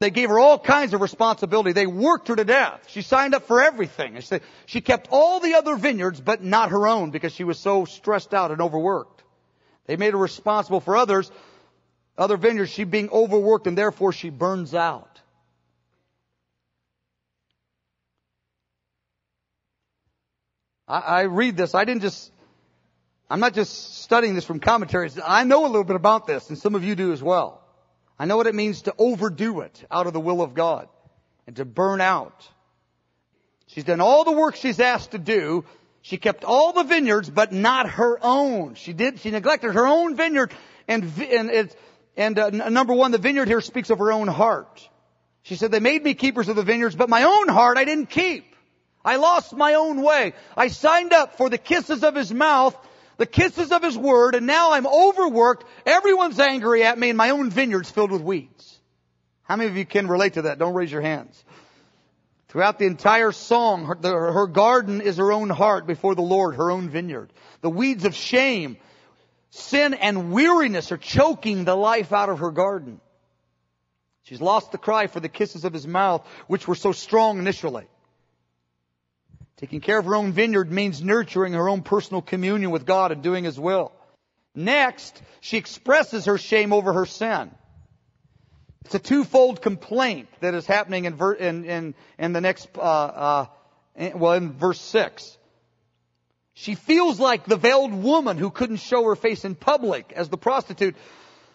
They 0.00 0.10
gave 0.10 0.30
her 0.30 0.38
all 0.38 0.58
kinds 0.58 0.92
of 0.92 1.02
responsibility. 1.02 1.72
They 1.72 1.86
worked 1.86 2.28
her 2.28 2.36
to 2.36 2.44
death. 2.44 2.86
She 2.88 3.02
signed 3.02 3.34
up 3.34 3.46
for 3.46 3.62
everything. 3.62 4.18
She 4.66 4.80
kept 4.80 5.08
all 5.10 5.40
the 5.40 5.54
other 5.54 5.76
vineyards, 5.76 6.20
but 6.20 6.42
not 6.42 6.70
her 6.70 6.88
own 6.88 7.10
because 7.10 7.32
she 7.34 7.44
was 7.44 7.58
so 7.58 7.84
stressed 7.84 8.34
out 8.34 8.50
and 8.50 8.60
overworked. 8.60 9.22
They 9.86 9.96
made 9.96 10.14
her 10.14 10.18
responsible 10.18 10.80
for 10.80 10.96
others, 10.96 11.30
other 12.16 12.36
vineyards, 12.36 12.70
she 12.70 12.84
being 12.84 13.10
overworked 13.10 13.66
and 13.66 13.78
therefore 13.78 14.12
she 14.12 14.30
burns 14.30 14.74
out. 14.74 15.20
I, 20.90 20.98
I 20.98 21.22
read 21.22 21.56
this. 21.56 21.74
I 21.74 21.84
didn't 21.84 22.02
just, 22.02 22.32
I'm 23.30 23.40
not 23.40 23.54
just 23.54 24.02
studying 24.02 24.34
this 24.34 24.44
from 24.44 24.58
commentaries. 24.58 25.18
I 25.24 25.44
know 25.44 25.64
a 25.64 25.68
little 25.68 25.84
bit 25.84 25.96
about 25.96 26.26
this 26.26 26.48
and 26.48 26.58
some 26.58 26.74
of 26.74 26.82
you 26.82 26.94
do 26.96 27.12
as 27.12 27.22
well. 27.22 27.62
I 28.18 28.26
know 28.26 28.36
what 28.36 28.46
it 28.46 28.54
means 28.54 28.82
to 28.82 28.94
overdo 28.98 29.60
it 29.60 29.84
out 29.90 30.06
of 30.06 30.12
the 30.12 30.20
will 30.20 30.42
of 30.42 30.52
God 30.52 30.88
and 31.46 31.56
to 31.56 31.64
burn 31.64 32.00
out. 32.00 32.46
She's 33.68 33.84
done 33.84 34.00
all 34.00 34.24
the 34.24 34.32
work 34.32 34.56
she's 34.56 34.80
asked 34.80 35.12
to 35.12 35.18
do. 35.18 35.64
She 36.02 36.16
kept 36.16 36.44
all 36.44 36.72
the 36.72 36.82
vineyards, 36.82 37.30
but 37.30 37.52
not 37.52 37.88
her 37.90 38.18
own. 38.20 38.74
She 38.74 38.92
did, 38.92 39.20
she 39.20 39.30
neglected 39.30 39.72
her 39.72 39.86
own 39.86 40.16
vineyard 40.16 40.52
and, 40.88 41.04
and 41.20 41.74
and 42.16 42.38
uh, 42.38 42.50
number 42.50 42.92
one, 42.92 43.12
the 43.12 43.18
vineyard 43.18 43.46
here 43.46 43.60
speaks 43.60 43.90
of 43.90 43.98
her 43.98 44.12
own 44.12 44.26
heart. 44.28 44.86
She 45.42 45.54
said, 45.54 45.70
they 45.70 45.80
made 45.80 46.02
me 46.02 46.14
keepers 46.14 46.48
of 46.48 46.56
the 46.56 46.62
vineyards, 46.62 46.96
but 46.96 47.08
my 47.08 47.22
own 47.22 47.48
heart 47.48 47.78
I 47.78 47.84
didn't 47.84 48.10
keep. 48.10 48.49
I 49.04 49.16
lost 49.16 49.54
my 49.54 49.74
own 49.74 50.02
way. 50.02 50.34
I 50.56 50.68
signed 50.68 51.12
up 51.12 51.36
for 51.36 51.48
the 51.48 51.58
kisses 51.58 52.04
of 52.04 52.14
his 52.14 52.32
mouth, 52.32 52.76
the 53.16 53.26
kisses 53.26 53.72
of 53.72 53.82
his 53.82 53.96
word, 53.96 54.34
and 54.34 54.46
now 54.46 54.72
I'm 54.72 54.86
overworked. 54.86 55.64
Everyone's 55.86 56.38
angry 56.38 56.84
at 56.84 56.98
me 56.98 57.10
and 57.10 57.16
my 57.16 57.30
own 57.30 57.50
vineyard's 57.50 57.90
filled 57.90 58.10
with 58.10 58.22
weeds. 58.22 58.78
How 59.42 59.56
many 59.56 59.70
of 59.70 59.76
you 59.76 59.86
can 59.86 60.06
relate 60.06 60.34
to 60.34 60.42
that? 60.42 60.58
Don't 60.58 60.74
raise 60.74 60.92
your 60.92 61.00
hands. 61.00 61.44
Throughout 62.48 62.78
the 62.78 62.86
entire 62.86 63.32
song, 63.32 63.86
her, 63.86 63.96
the, 64.00 64.10
her 64.10 64.46
garden 64.46 65.00
is 65.00 65.16
her 65.16 65.32
own 65.32 65.50
heart 65.50 65.86
before 65.86 66.14
the 66.14 66.22
Lord, 66.22 66.56
her 66.56 66.70
own 66.70 66.88
vineyard. 66.88 67.32
The 67.60 67.70
weeds 67.70 68.04
of 68.04 68.14
shame 68.14 68.76
Sin 69.50 69.94
and 69.94 70.32
weariness 70.32 70.92
are 70.92 70.96
choking 70.96 71.64
the 71.64 71.74
life 71.74 72.12
out 72.12 72.28
of 72.28 72.38
her 72.38 72.52
garden. 72.52 73.00
She's 74.22 74.40
lost 74.40 74.70
the 74.70 74.78
cry 74.78 75.08
for 75.08 75.18
the 75.18 75.28
kisses 75.28 75.64
of 75.64 75.72
his 75.72 75.86
mouth, 75.86 76.26
which 76.46 76.68
were 76.68 76.76
so 76.76 76.92
strong 76.92 77.38
initially. 77.38 77.86
Taking 79.60 79.82
care 79.82 79.98
of 79.98 80.06
her 80.06 80.14
own 80.14 80.32
vineyard 80.32 80.72
means 80.72 81.02
nurturing 81.02 81.52
her 81.52 81.68
own 81.68 81.82
personal 81.82 82.22
communion 82.22 82.70
with 82.70 82.86
God 82.86 83.12
and 83.12 83.22
doing 83.22 83.44
His 83.44 83.60
will. 83.60 83.92
Next, 84.54 85.20
she 85.42 85.58
expresses 85.58 86.24
her 86.24 86.38
shame 86.38 86.72
over 86.72 86.94
her 86.94 87.04
sin. 87.04 87.50
It's 88.86 88.94
a 88.94 88.98
twofold 88.98 89.60
complaint 89.60 90.28
that 90.40 90.54
is 90.54 90.64
happening 90.64 91.04
in, 91.04 91.20
in, 91.38 91.64
in, 91.66 91.94
in 92.18 92.32
the 92.32 92.40
next, 92.40 92.68
uh, 92.74 92.80
uh, 92.80 93.46
well, 94.14 94.32
in 94.32 94.52
verse 94.52 94.80
6. 94.80 95.36
She 96.54 96.74
feels 96.74 97.20
like 97.20 97.44
the 97.44 97.56
veiled 97.56 97.92
woman 97.92 98.38
who 98.38 98.50
couldn't 98.50 98.78
show 98.78 99.04
her 99.04 99.14
face 99.16 99.44
in 99.44 99.54
public 99.54 100.10
as 100.16 100.30
the 100.30 100.38
prostitute. 100.38 100.96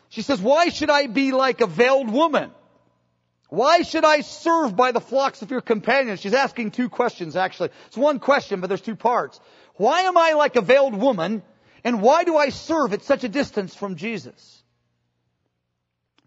She 0.09 0.21
says, 0.21 0.39
why 0.39 0.69
should 0.69 0.91
I 0.91 1.07
be 1.07 1.31
like 1.31 1.61
a 1.61 1.67
veiled 1.67 2.11
woman? 2.11 2.51
Why 3.55 3.83
should 3.83 4.03
I 4.03 4.19
serve 4.19 4.75
by 4.75 4.91
the 4.91 4.99
flocks 4.99 5.41
of 5.41 5.49
your 5.49 5.61
companions? 5.61 6.19
She's 6.19 6.33
asking 6.33 6.71
two 6.71 6.89
questions 6.89 7.37
actually. 7.37 7.69
It's 7.87 7.95
one 7.95 8.19
question, 8.19 8.59
but 8.59 8.67
there's 8.67 8.81
two 8.81 8.97
parts. 8.97 9.39
Why 9.75 10.01
am 10.01 10.17
I 10.17 10.33
like 10.33 10.57
a 10.57 10.61
veiled 10.61 10.93
woman? 10.93 11.41
And 11.85 12.01
why 12.01 12.25
do 12.25 12.35
I 12.35 12.49
serve 12.49 12.91
at 12.91 13.03
such 13.03 13.23
a 13.23 13.29
distance 13.29 13.73
from 13.73 13.95
Jesus? 13.95 14.61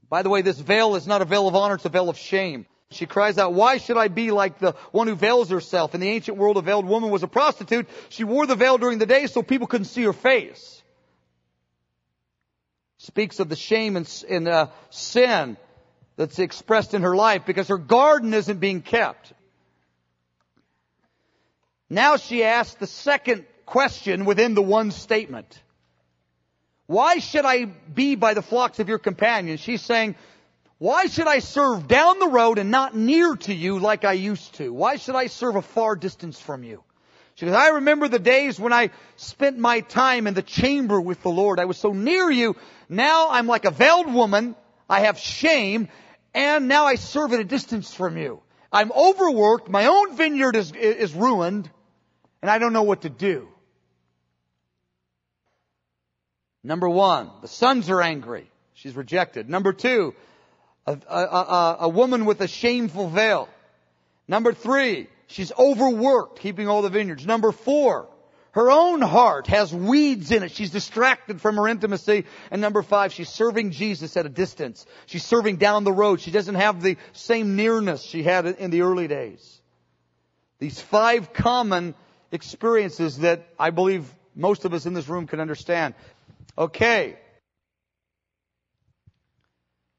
By 0.08 0.22
the 0.22 0.30
way, 0.30 0.40
this 0.40 0.58
veil 0.58 0.94
is 0.94 1.06
not 1.06 1.20
a 1.20 1.26
veil 1.26 1.46
of 1.46 1.54
honor, 1.54 1.74
it's 1.74 1.84
a 1.84 1.90
veil 1.90 2.08
of 2.08 2.16
shame. 2.16 2.64
She 2.92 3.04
cries 3.04 3.36
out, 3.36 3.52
why 3.52 3.76
should 3.76 3.98
I 3.98 4.08
be 4.08 4.30
like 4.30 4.58
the 4.58 4.72
one 4.92 5.06
who 5.06 5.14
veils 5.14 5.50
herself? 5.50 5.94
In 5.94 6.00
the 6.00 6.08
ancient 6.08 6.38
world, 6.38 6.56
a 6.56 6.62
veiled 6.62 6.86
woman 6.86 7.10
was 7.10 7.22
a 7.22 7.28
prostitute. 7.28 7.88
She 8.08 8.24
wore 8.24 8.46
the 8.46 8.56
veil 8.56 8.78
during 8.78 8.96
the 8.96 9.04
day 9.04 9.26
so 9.26 9.42
people 9.42 9.66
couldn't 9.66 9.84
see 9.84 10.04
her 10.04 10.14
face. 10.14 10.82
Speaks 12.96 13.38
of 13.38 13.50
the 13.50 13.56
shame 13.56 13.96
and, 13.96 14.24
and 14.30 14.48
uh, 14.48 14.68
sin 14.88 15.58
that's 16.18 16.40
expressed 16.40 16.94
in 16.94 17.02
her 17.02 17.14
life 17.14 17.46
because 17.46 17.68
her 17.68 17.78
garden 17.78 18.34
isn't 18.34 18.58
being 18.58 18.82
kept. 18.82 19.32
Now 21.88 22.16
she 22.16 22.42
asks 22.42 22.74
the 22.74 22.88
second 22.88 23.46
question 23.64 24.24
within 24.24 24.54
the 24.54 24.62
one 24.62 24.90
statement. 24.90 25.62
Why 26.86 27.18
should 27.18 27.44
I 27.44 27.66
be 27.66 28.16
by 28.16 28.34
the 28.34 28.42
flocks 28.42 28.80
of 28.80 28.88
your 28.88 28.98
companions? 28.98 29.60
She's 29.60 29.80
saying, 29.80 30.16
why 30.78 31.06
should 31.06 31.28
I 31.28 31.38
serve 31.38 31.86
down 31.86 32.18
the 32.18 32.28
road 32.28 32.58
and 32.58 32.72
not 32.72 32.96
near 32.96 33.36
to 33.36 33.54
you 33.54 33.78
like 33.78 34.04
I 34.04 34.14
used 34.14 34.54
to? 34.54 34.72
Why 34.72 34.96
should 34.96 35.14
I 35.14 35.28
serve 35.28 35.54
a 35.54 35.62
far 35.62 35.94
distance 35.94 36.40
from 36.40 36.64
you? 36.64 36.82
She 37.36 37.46
goes, 37.46 37.54
I 37.54 37.68
remember 37.68 38.08
the 38.08 38.18
days 38.18 38.58
when 38.58 38.72
I 38.72 38.90
spent 39.14 39.56
my 39.56 39.80
time 39.80 40.26
in 40.26 40.34
the 40.34 40.42
chamber 40.42 41.00
with 41.00 41.22
the 41.22 41.30
Lord. 41.30 41.60
I 41.60 41.66
was 41.66 41.76
so 41.76 41.92
near 41.92 42.28
you. 42.28 42.56
Now 42.88 43.28
I'm 43.30 43.46
like 43.46 43.64
a 43.66 43.70
veiled 43.70 44.12
woman. 44.12 44.56
I 44.90 45.00
have 45.00 45.18
shame 45.18 45.88
and 46.38 46.68
now 46.68 46.84
I 46.84 46.94
serve 46.94 47.32
at 47.32 47.40
a 47.40 47.44
distance 47.44 47.92
from 47.92 48.16
you. 48.16 48.40
I'm 48.70 48.92
overworked. 48.92 49.68
My 49.68 49.86
own 49.86 50.16
vineyard 50.16 50.54
is, 50.54 50.70
is 50.70 51.12
ruined 51.12 51.68
and 52.40 52.48
I 52.48 52.58
don't 52.58 52.72
know 52.72 52.84
what 52.84 53.02
to 53.02 53.08
do. 53.08 53.48
Number 56.62 56.88
one, 56.88 57.28
the 57.42 57.48
sons 57.48 57.90
are 57.90 58.00
angry. 58.00 58.48
She's 58.74 58.94
rejected. 58.94 59.50
Number 59.50 59.72
two, 59.72 60.14
a, 60.86 60.96
a, 61.08 61.16
a, 61.16 61.76
a 61.80 61.88
woman 61.88 62.24
with 62.24 62.40
a 62.40 62.46
shameful 62.46 63.08
veil. 63.08 63.48
Number 64.28 64.52
three, 64.52 65.08
she's 65.26 65.50
overworked 65.58 66.38
keeping 66.38 66.68
all 66.68 66.82
the 66.82 66.88
vineyards. 66.88 67.26
Number 67.26 67.50
four, 67.50 68.08
her 68.58 68.72
own 68.72 69.00
heart 69.00 69.46
has 69.46 69.72
weeds 69.72 70.32
in 70.32 70.42
it. 70.42 70.50
She's 70.50 70.70
distracted 70.70 71.40
from 71.40 71.54
her 71.54 71.68
intimacy. 71.68 72.24
And 72.50 72.60
number 72.60 72.82
five, 72.82 73.12
she's 73.12 73.28
serving 73.28 73.70
Jesus 73.70 74.16
at 74.16 74.26
a 74.26 74.28
distance. 74.28 74.84
She's 75.06 75.24
serving 75.24 75.58
down 75.58 75.84
the 75.84 75.92
road. 75.92 76.20
She 76.20 76.32
doesn't 76.32 76.56
have 76.56 76.82
the 76.82 76.96
same 77.12 77.54
nearness 77.54 78.02
she 78.02 78.24
had 78.24 78.46
in 78.46 78.72
the 78.72 78.82
early 78.82 79.06
days. 79.06 79.60
These 80.58 80.80
five 80.80 81.32
common 81.32 81.94
experiences 82.32 83.18
that 83.18 83.46
I 83.60 83.70
believe 83.70 84.12
most 84.34 84.64
of 84.64 84.74
us 84.74 84.86
in 84.86 84.92
this 84.92 85.08
room 85.08 85.28
can 85.28 85.38
understand. 85.38 85.94
Okay. 86.58 87.16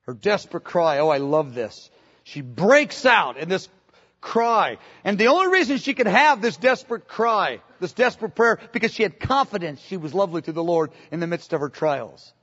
Her 0.01 0.13
desperate 0.13 0.65
cry. 0.65 0.99
Oh, 0.99 1.07
I 1.07 1.19
love 1.19 1.53
this. 1.53 1.89
She 2.23 2.41
breaks 2.41 3.05
out 3.05 3.37
in 3.37 3.47
this 3.47 3.69
cry. 4.21 4.77
And 5.03 5.17
the 5.17 5.27
only 5.27 5.51
reason 5.51 5.77
she 5.77 5.93
could 5.93 6.07
have 6.07 6.41
this 6.41 6.57
desperate 6.57 7.07
cry, 7.07 7.61
this 7.79 7.93
desperate 7.93 8.35
prayer, 8.35 8.59
because 8.71 8.93
she 8.93 9.03
had 9.03 9.19
confidence 9.19 9.81
she 9.81 9.97
was 9.97 10.13
lovely 10.13 10.41
to 10.43 10.51
the 10.51 10.63
Lord 10.63 10.91
in 11.11 11.19
the 11.19 11.27
midst 11.27 11.53
of 11.53 11.61
her 11.61 11.69
trials. 11.69 12.33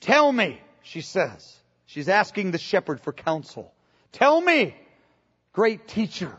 Tell 0.00 0.30
me, 0.32 0.60
she 0.82 1.00
says. 1.00 1.56
She's 1.86 2.08
asking 2.08 2.50
the 2.50 2.58
shepherd 2.58 3.00
for 3.00 3.12
counsel. 3.12 3.72
Tell 4.12 4.40
me, 4.40 4.74
great 5.52 5.88
teacher. 5.88 6.36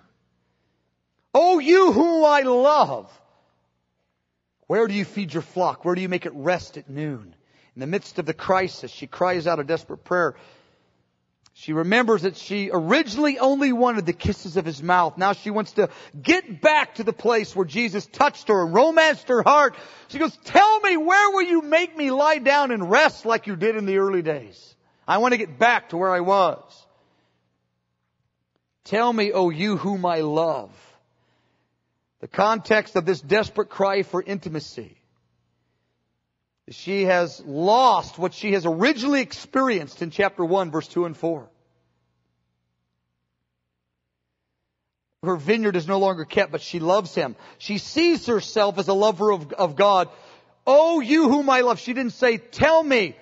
Oh, 1.33 1.59
you 1.59 1.91
whom 1.91 2.25
I 2.25 2.41
love. 2.41 3.11
Where 4.67 4.87
do 4.87 4.93
you 4.93 5.05
feed 5.05 5.33
your 5.33 5.43
flock? 5.43 5.85
Where 5.85 5.95
do 5.95 6.01
you 6.01 6.09
make 6.09 6.25
it 6.25 6.33
rest 6.35 6.77
at 6.77 6.89
noon? 6.89 7.35
In 7.75 7.79
the 7.79 7.87
midst 7.87 8.19
of 8.19 8.25
the 8.25 8.33
crisis, 8.33 8.91
she 8.91 9.07
cries 9.07 9.47
out 9.47 9.59
a 9.59 9.63
desperate 9.63 10.03
prayer. 10.03 10.35
She 11.55 11.71
remembers 11.71 12.23
that 12.23 12.35
she 12.35 12.71
originally 12.73 13.37
only 13.37 13.73
wanted 13.73 14.07
the 14.07 14.13
kisses 14.13 14.57
of 14.57 14.65
his 14.65 14.81
mouth. 14.81 15.19
Now 15.19 15.33
she 15.33 15.51
wants 15.51 15.73
to 15.73 15.89
get 16.19 16.61
back 16.61 16.95
to 16.95 17.03
the 17.03 17.13
place 17.13 17.55
where 17.55 17.65
Jesus 17.65 18.07
touched 18.07 18.47
her 18.47 18.65
and 18.65 18.73
romanced 18.73 19.27
her 19.29 19.43
heart. 19.43 19.75
She 20.07 20.17
goes, 20.17 20.35
tell 20.45 20.79
me, 20.79 20.97
where 20.97 21.29
will 21.31 21.43
you 21.43 21.61
make 21.61 21.95
me 21.95 22.09
lie 22.09 22.39
down 22.39 22.71
and 22.71 22.89
rest 22.89 23.25
like 23.25 23.45
you 23.45 23.55
did 23.55 23.75
in 23.75 23.85
the 23.85 23.99
early 23.99 24.23
days? 24.23 24.75
I 25.07 25.19
want 25.19 25.33
to 25.33 25.37
get 25.37 25.59
back 25.59 25.89
to 25.89 25.97
where 25.97 26.11
I 26.11 26.21
was. 26.21 26.85
Tell 28.85 29.13
me, 29.13 29.31
O 29.31 29.45
oh, 29.45 29.49
you 29.49 29.77
whom 29.77 30.05
I 30.05 30.21
love. 30.21 30.71
The 32.19 32.27
context 32.27 32.95
of 32.95 33.05
this 33.05 33.21
desperate 33.21 33.69
cry 33.69 34.01
for 34.01 34.23
intimacy 34.23 34.97
she 36.69 37.03
has 37.03 37.41
lost 37.45 38.17
what 38.17 38.33
she 38.33 38.53
has 38.53 38.65
originally 38.65 39.21
experienced 39.21 40.01
in 40.01 40.11
chapter 40.11 40.45
1, 40.45 40.71
verse 40.71 40.87
2 40.87 41.05
and 41.05 41.17
4. 41.17 41.49
Her 45.23 45.35
vineyard 45.37 45.75
is 45.75 45.87
no 45.87 45.99
longer 45.99 46.25
kept, 46.25 46.51
but 46.51 46.61
she 46.61 46.79
loves 46.79 47.15
him. 47.15 47.35
She 47.57 47.77
sees 47.77 48.25
herself 48.25 48.77
as 48.77 48.89
a 48.89 48.93
lover 48.93 49.31
of, 49.31 49.51
of 49.53 49.75
God. 49.75 50.09
Oh, 50.67 50.99
you 50.99 51.29
whom 51.29 51.49
I 51.49 51.61
love. 51.61 51.79
She 51.79 51.93
didn't 51.93 52.13
say, 52.13 52.37
tell 52.37 52.83
me, 52.83 53.15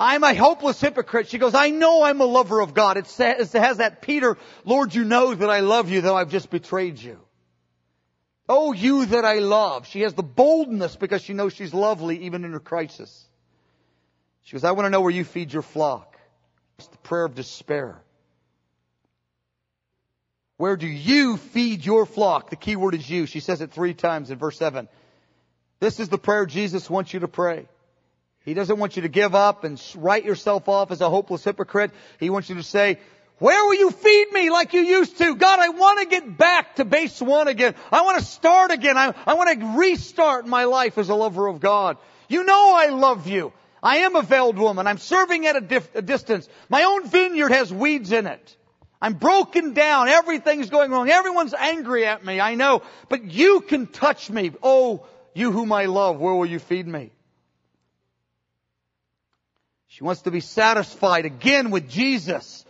I'm 0.00 0.24
a 0.24 0.34
hopeless 0.34 0.80
hypocrite. 0.80 1.28
She 1.28 1.38
goes, 1.38 1.54
I 1.54 1.70
know 1.70 2.02
I'm 2.02 2.20
a 2.20 2.26
lover 2.26 2.60
of 2.60 2.74
God. 2.74 2.98
It, 2.98 3.06
says, 3.06 3.54
it 3.54 3.60
has 3.60 3.78
that 3.78 4.02
Peter, 4.02 4.36
Lord, 4.64 4.94
you 4.94 5.04
know 5.04 5.34
that 5.34 5.50
I 5.50 5.60
love 5.60 5.90
you, 5.90 6.00
though 6.02 6.16
I've 6.16 6.30
just 6.30 6.50
betrayed 6.50 6.98
you. 6.98 7.18
Oh, 8.48 8.72
you 8.72 9.06
that 9.06 9.24
I 9.24 9.40
love. 9.40 9.86
She 9.86 10.00
has 10.00 10.14
the 10.14 10.22
boldness 10.22 10.96
because 10.96 11.22
she 11.22 11.34
knows 11.34 11.52
she's 11.52 11.74
lovely 11.74 12.24
even 12.24 12.44
in 12.44 12.52
her 12.52 12.60
crisis. 12.60 13.26
She 14.44 14.52
goes, 14.52 14.64
I 14.64 14.72
want 14.72 14.86
to 14.86 14.90
know 14.90 15.02
where 15.02 15.10
you 15.10 15.24
feed 15.24 15.52
your 15.52 15.62
flock. 15.62 16.16
It's 16.78 16.88
the 16.88 16.96
prayer 16.98 17.26
of 17.26 17.34
despair. 17.34 18.00
Where 20.56 20.76
do 20.76 20.86
you 20.86 21.36
feed 21.36 21.84
your 21.84 22.06
flock? 22.06 22.50
The 22.50 22.56
key 22.56 22.76
word 22.76 22.94
is 22.94 23.08
you. 23.08 23.26
She 23.26 23.40
says 23.40 23.60
it 23.60 23.72
three 23.72 23.94
times 23.94 24.30
in 24.30 24.38
verse 24.38 24.58
7. 24.58 24.88
This 25.80 26.00
is 26.00 26.08
the 26.08 26.18
prayer 26.18 26.46
Jesus 26.46 26.88
wants 26.88 27.12
you 27.12 27.20
to 27.20 27.28
pray. 27.28 27.68
He 28.44 28.54
doesn't 28.54 28.78
want 28.78 28.96
you 28.96 29.02
to 29.02 29.08
give 29.08 29.34
up 29.34 29.64
and 29.64 29.80
write 29.96 30.24
yourself 30.24 30.68
off 30.68 30.90
as 30.90 31.00
a 31.00 31.10
hopeless 31.10 31.44
hypocrite. 31.44 31.90
He 32.18 32.30
wants 32.30 32.48
you 32.48 32.54
to 32.54 32.62
say, 32.62 32.98
where 33.38 33.64
will 33.64 33.74
you 33.74 33.90
feed 33.90 34.32
me 34.32 34.50
like 34.50 34.72
you 34.72 34.80
used 34.80 35.18
to? 35.18 35.36
God, 35.36 35.60
I 35.60 35.68
want 35.68 36.00
to 36.00 36.06
get 36.06 36.36
back 36.36 36.76
to 36.76 36.84
base 36.84 37.20
one 37.20 37.46
again. 37.46 37.74
I 37.92 38.02
want 38.02 38.18
to 38.18 38.24
start 38.24 38.72
again. 38.72 38.96
I, 38.96 39.14
I 39.26 39.34
want 39.34 39.60
to 39.60 39.78
restart 39.78 40.46
my 40.46 40.64
life 40.64 40.98
as 40.98 41.08
a 41.08 41.14
lover 41.14 41.46
of 41.46 41.60
God. 41.60 41.98
You 42.28 42.44
know 42.44 42.74
I 42.74 42.86
love 42.86 43.28
you. 43.28 43.52
I 43.82 43.98
am 43.98 44.16
a 44.16 44.22
veiled 44.22 44.58
woman. 44.58 44.86
I'm 44.88 44.98
serving 44.98 45.46
at 45.46 45.56
a, 45.56 45.60
dif- 45.60 45.94
a 45.94 46.02
distance. 46.02 46.48
My 46.68 46.82
own 46.82 47.06
vineyard 47.08 47.50
has 47.50 47.72
weeds 47.72 48.10
in 48.10 48.26
it. 48.26 48.56
I'm 49.00 49.14
broken 49.14 49.74
down. 49.74 50.08
Everything's 50.08 50.70
going 50.70 50.90
wrong. 50.90 51.08
Everyone's 51.08 51.54
angry 51.54 52.04
at 52.06 52.24
me. 52.24 52.40
I 52.40 52.56
know. 52.56 52.82
But 53.08 53.24
you 53.24 53.60
can 53.60 53.86
touch 53.86 54.28
me. 54.28 54.50
Oh, 54.62 55.06
you 55.32 55.52
whom 55.52 55.72
I 55.72 55.84
love, 55.84 56.18
where 56.18 56.34
will 56.34 56.46
you 56.46 56.58
feed 56.58 56.88
me? 56.88 57.12
She 59.86 60.02
wants 60.02 60.22
to 60.22 60.32
be 60.32 60.40
satisfied 60.40 61.24
again 61.24 61.70
with 61.70 61.88
Jesus. 61.88 62.64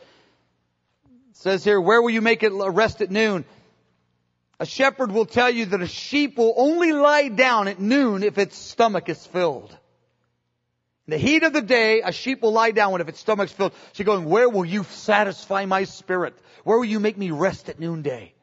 Says 1.39 1.63
here, 1.63 1.81
where 1.81 2.03
will 2.03 2.11
you 2.11 2.21
make 2.21 2.43
it 2.43 2.53
rest 2.53 3.01
at 3.01 3.13
noon? 3.13 3.45
A 4.59 4.67
shepherd 4.67 5.13
will 5.13 5.25
tell 5.25 5.49
you 5.49 5.67
that 5.67 5.81
a 5.81 5.87
sheep 5.87 6.37
will 6.37 6.53
only 6.57 6.93
lie 6.93 7.29
down 7.29 7.69
at 7.69 7.79
noon 7.79 8.25
if 8.25 8.39
its 8.39 8.59
stomach 8.59 9.09
is 9.09 9.25
filled. 9.25 9.71
In 11.07 11.13
the 11.13 11.19
heat 11.19 11.45
of 11.45 11.53
the 11.53 11.63
day, 11.63 12.03
a 12.05 12.11
sheep 12.11 12.43
will 12.43 12.51
lie 12.51 12.73
down 12.73 12.91
when 12.91 13.01
if 13.01 13.09
its 13.09 13.21
stomach's 13.21 13.53
filled. 13.53 13.73
She's 13.93 14.05
going, 14.05 14.25
where 14.25 14.49
will 14.49 14.65
you 14.65 14.83
satisfy 14.83 15.65
my 15.65 15.85
spirit? 15.85 16.37
Where 16.65 16.77
will 16.77 16.85
you 16.85 16.99
make 16.99 17.17
me 17.17 17.31
rest 17.31 17.69
at 17.69 17.79
noonday? 17.79 18.35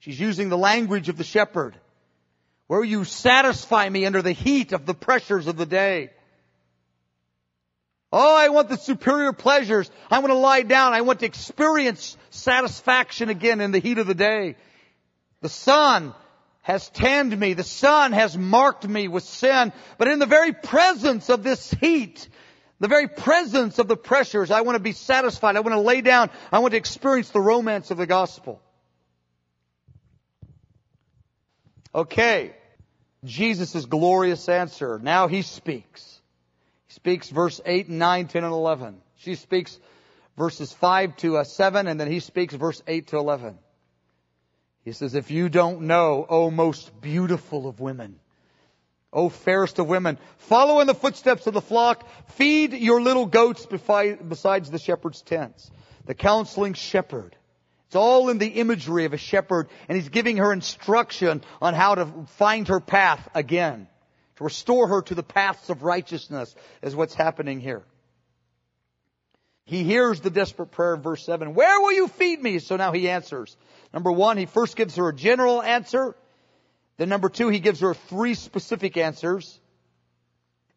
She's 0.00 0.20
using 0.20 0.50
the 0.50 0.58
language 0.58 1.08
of 1.08 1.16
the 1.16 1.24
shepherd. 1.24 1.74
Where 2.66 2.80
will 2.80 2.86
you 2.86 3.04
satisfy 3.04 3.88
me 3.88 4.04
under 4.04 4.20
the 4.20 4.32
heat 4.32 4.72
of 4.72 4.84
the 4.84 4.94
pressures 4.94 5.46
of 5.46 5.56
the 5.56 5.64
day? 5.64 6.10
Oh, 8.12 8.36
I 8.36 8.50
want 8.50 8.68
the 8.68 8.76
superior 8.76 9.32
pleasures. 9.32 9.90
I 10.10 10.18
want 10.18 10.32
to 10.32 10.38
lie 10.38 10.62
down. 10.62 10.92
I 10.92 11.00
want 11.00 11.20
to 11.20 11.26
experience 11.26 12.16
satisfaction 12.28 13.30
again 13.30 13.62
in 13.62 13.70
the 13.70 13.78
heat 13.78 13.96
of 13.96 14.06
the 14.06 14.14
day. 14.14 14.56
The 15.40 15.48
sun 15.48 16.14
has 16.60 16.90
tanned 16.90 17.36
me. 17.38 17.54
The 17.54 17.64
sun 17.64 18.12
has 18.12 18.36
marked 18.36 18.86
me 18.86 19.08
with 19.08 19.24
sin. 19.24 19.72
But 19.96 20.08
in 20.08 20.18
the 20.18 20.26
very 20.26 20.52
presence 20.52 21.30
of 21.30 21.42
this 21.42 21.70
heat, 21.70 22.28
the 22.80 22.88
very 22.88 23.08
presence 23.08 23.78
of 23.78 23.88
the 23.88 23.96
pressures, 23.96 24.50
I 24.50 24.60
want 24.60 24.76
to 24.76 24.82
be 24.82 24.92
satisfied. 24.92 25.56
I 25.56 25.60
want 25.60 25.74
to 25.74 25.80
lay 25.80 26.02
down. 26.02 26.30
I 26.52 26.58
want 26.58 26.72
to 26.72 26.78
experience 26.78 27.30
the 27.30 27.40
romance 27.40 27.90
of 27.90 27.96
the 27.96 28.06
gospel. 28.06 28.60
Okay. 31.94 32.54
Jesus' 33.24 33.86
glorious 33.86 34.50
answer. 34.50 35.00
Now 35.02 35.28
he 35.28 35.40
speaks 35.40 36.20
speaks 36.92 37.30
verse 37.30 37.60
8 37.64 37.88
and 37.88 37.98
9, 37.98 38.28
10 38.28 38.44
and 38.44 38.52
11. 38.52 39.00
She 39.16 39.34
speaks 39.34 39.78
verses 40.36 40.72
5 40.72 41.16
to 41.18 41.38
uh, 41.38 41.44
7, 41.44 41.86
and 41.86 41.98
then 41.98 42.10
he 42.10 42.20
speaks 42.20 42.54
verse 42.54 42.82
8 42.86 43.08
to 43.08 43.16
11. 43.16 43.58
He 44.84 44.92
says, 44.92 45.14
If 45.14 45.30
you 45.30 45.48
don't 45.48 45.82
know, 45.82 46.26
O 46.28 46.50
most 46.50 47.00
beautiful 47.00 47.66
of 47.66 47.80
women, 47.80 48.18
O 49.12 49.28
fairest 49.28 49.78
of 49.78 49.86
women, 49.86 50.18
follow 50.38 50.80
in 50.80 50.86
the 50.86 50.94
footsteps 50.94 51.46
of 51.46 51.54
the 51.54 51.60
flock, 51.60 52.06
feed 52.32 52.72
your 52.72 53.00
little 53.00 53.26
goats 53.26 53.66
besides 53.66 54.70
the 54.70 54.78
shepherd's 54.78 55.22
tents. 55.22 55.70
The 56.06 56.14
counseling 56.14 56.74
shepherd. 56.74 57.36
It's 57.86 57.96
all 57.96 58.28
in 58.28 58.38
the 58.38 58.48
imagery 58.48 59.04
of 59.04 59.12
a 59.12 59.18
shepherd, 59.18 59.68
and 59.88 59.96
he's 59.96 60.08
giving 60.08 60.38
her 60.38 60.52
instruction 60.52 61.42
on 61.60 61.74
how 61.74 61.94
to 61.94 62.06
find 62.36 62.68
her 62.68 62.80
path 62.80 63.28
again 63.34 63.86
to 64.42 64.44
restore 64.44 64.88
her 64.88 65.02
to 65.02 65.14
the 65.14 65.22
paths 65.22 65.70
of 65.70 65.82
righteousness 65.82 66.54
is 66.82 66.96
what's 66.96 67.14
happening 67.14 67.60
here. 67.60 67.82
He 69.64 69.84
hears 69.84 70.20
the 70.20 70.30
desperate 70.30 70.72
prayer 70.72 70.94
in 70.94 71.02
verse 71.02 71.24
7. 71.24 71.54
Where 71.54 71.80
will 71.80 71.92
you 71.92 72.08
feed 72.08 72.42
me? 72.42 72.58
So 72.58 72.76
now 72.76 72.92
he 72.92 73.08
answers. 73.08 73.56
Number 73.94 74.10
one, 74.10 74.36
he 74.36 74.46
first 74.46 74.76
gives 74.76 74.96
her 74.96 75.08
a 75.08 75.14
general 75.14 75.62
answer. 75.62 76.16
Then 76.96 77.08
number 77.08 77.28
two, 77.28 77.48
he 77.48 77.60
gives 77.60 77.80
her 77.80 77.94
three 77.94 78.34
specific 78.34 78.96
answers. 78.96 79.58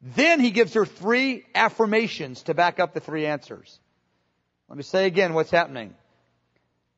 Then 0.01 0.39
he 0.39 0.51
gives 0.51 0.75
her 0.75 0.85
three 0.85 1.45
affirmations 1.55 2.43
to 2.43 2.53
back 2.53 2.79
up 2.79 2.93
the 2.93 2.99
three 2.99 3.25
answers. 3.25 3.79
Let 4.69 4.77
me 4.77 4.83
say 4.83 5.07
again 5.07 5.33
what's 5.33 5.51
happening. 5.51 5.95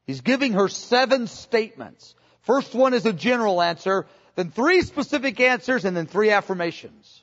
He's 0.06 0.22
giving 0.22 0.54
her 0.54 0.68
seven 0.68 1.28
statements. 1.28 2.16
First 2.42 2.76
one 2.76 2.94
is 2.94 3.06
a 3.06 3.14
general 3.14 3.62
answer 3.62 4.06
then 4.38 4.52
three 4.52 4.82
specific 4.84 5.40
answers, 5.40 5.84
and 5.84 5.98
then 5.98 6.06
three 6.06 6.30
affirmations. 6.30 7.22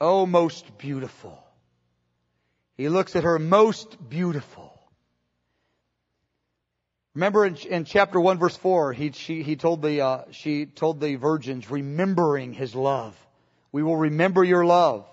Oh, 0.00 0.26
most 0.26 0.76
beautiful. 0.78 1.42
He 2.76 2.88
looks 2.88 3.14
at 3.14 3.22
her 3.22 3.38
most 3.38 3.96
beautiful. 4.10 4.76
Remember 7.14 7.46
in, 7.46 7.54
in 7.54 7.84
chapter 7.84 8.20
1 8.20 8.38
verse 8.38 8.56
4, 8.56 8.92
he, 8.92 9.12
she, 9.12 9.44
he 9.44 9.54
told 9.54 9.80
the, 9.80 10.00
uh, 10.00 10.22
she 10.32 10.66
told 10.66 11.00
the 11.00 11.14
virgins, 11.14 11.70
remembering 11.70 12.52
his 12.52 12.74
love. 12.74 13.16
We 13.70 13.84
will 13.84 13.96
remember 13.96 14.42
your 14.42 14.64
love. 14.64 15.06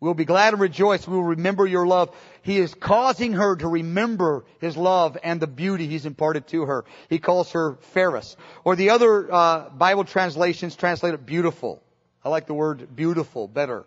We 0.00 0.08
will 0.08 0.14
be 0.14 0.24
glad 0.24 0.54
and 0.54 0.60
rejoice. 0.60 1.06
We 1.06 1.16
will 1.16 1.22
remember 1.22 1.66
your 1.66 1.86
love. 1.86 2.10
He 2.46 2.58
is 2.58 2.74
causing 2.74 3.32
her 3.32 3.56
to 3.56 3.66
remember 3.66 4.44
his 4.60 4.76
love 4.76 5.18
and 5.24 5.40
the 5.40 5.48
beauty 5.48 5.88
he's 5.88 6.06
imparted 6.06 6.46
to 6.48 6.66
her. 6.66 6.84
He 7.10 7.18
calls 7.18 7.50
her 7.50 7.74
fairest. 7.92 8.36
Or 8.62 8.76
the 8.76 8.90
other 8.90 9.34
uh, 9.34 9.68
Bible 9.70 10.04
translations 10.04 10.76
translate 10.76 11.14
it 11.14 11.26
beautiful. 11.26 11.82
I 12.24 12.28
like 12.28 12.46
the 12.46 12.54
word 12.54 12.94
beautiful 12.94 13.48
better 13.48 13.84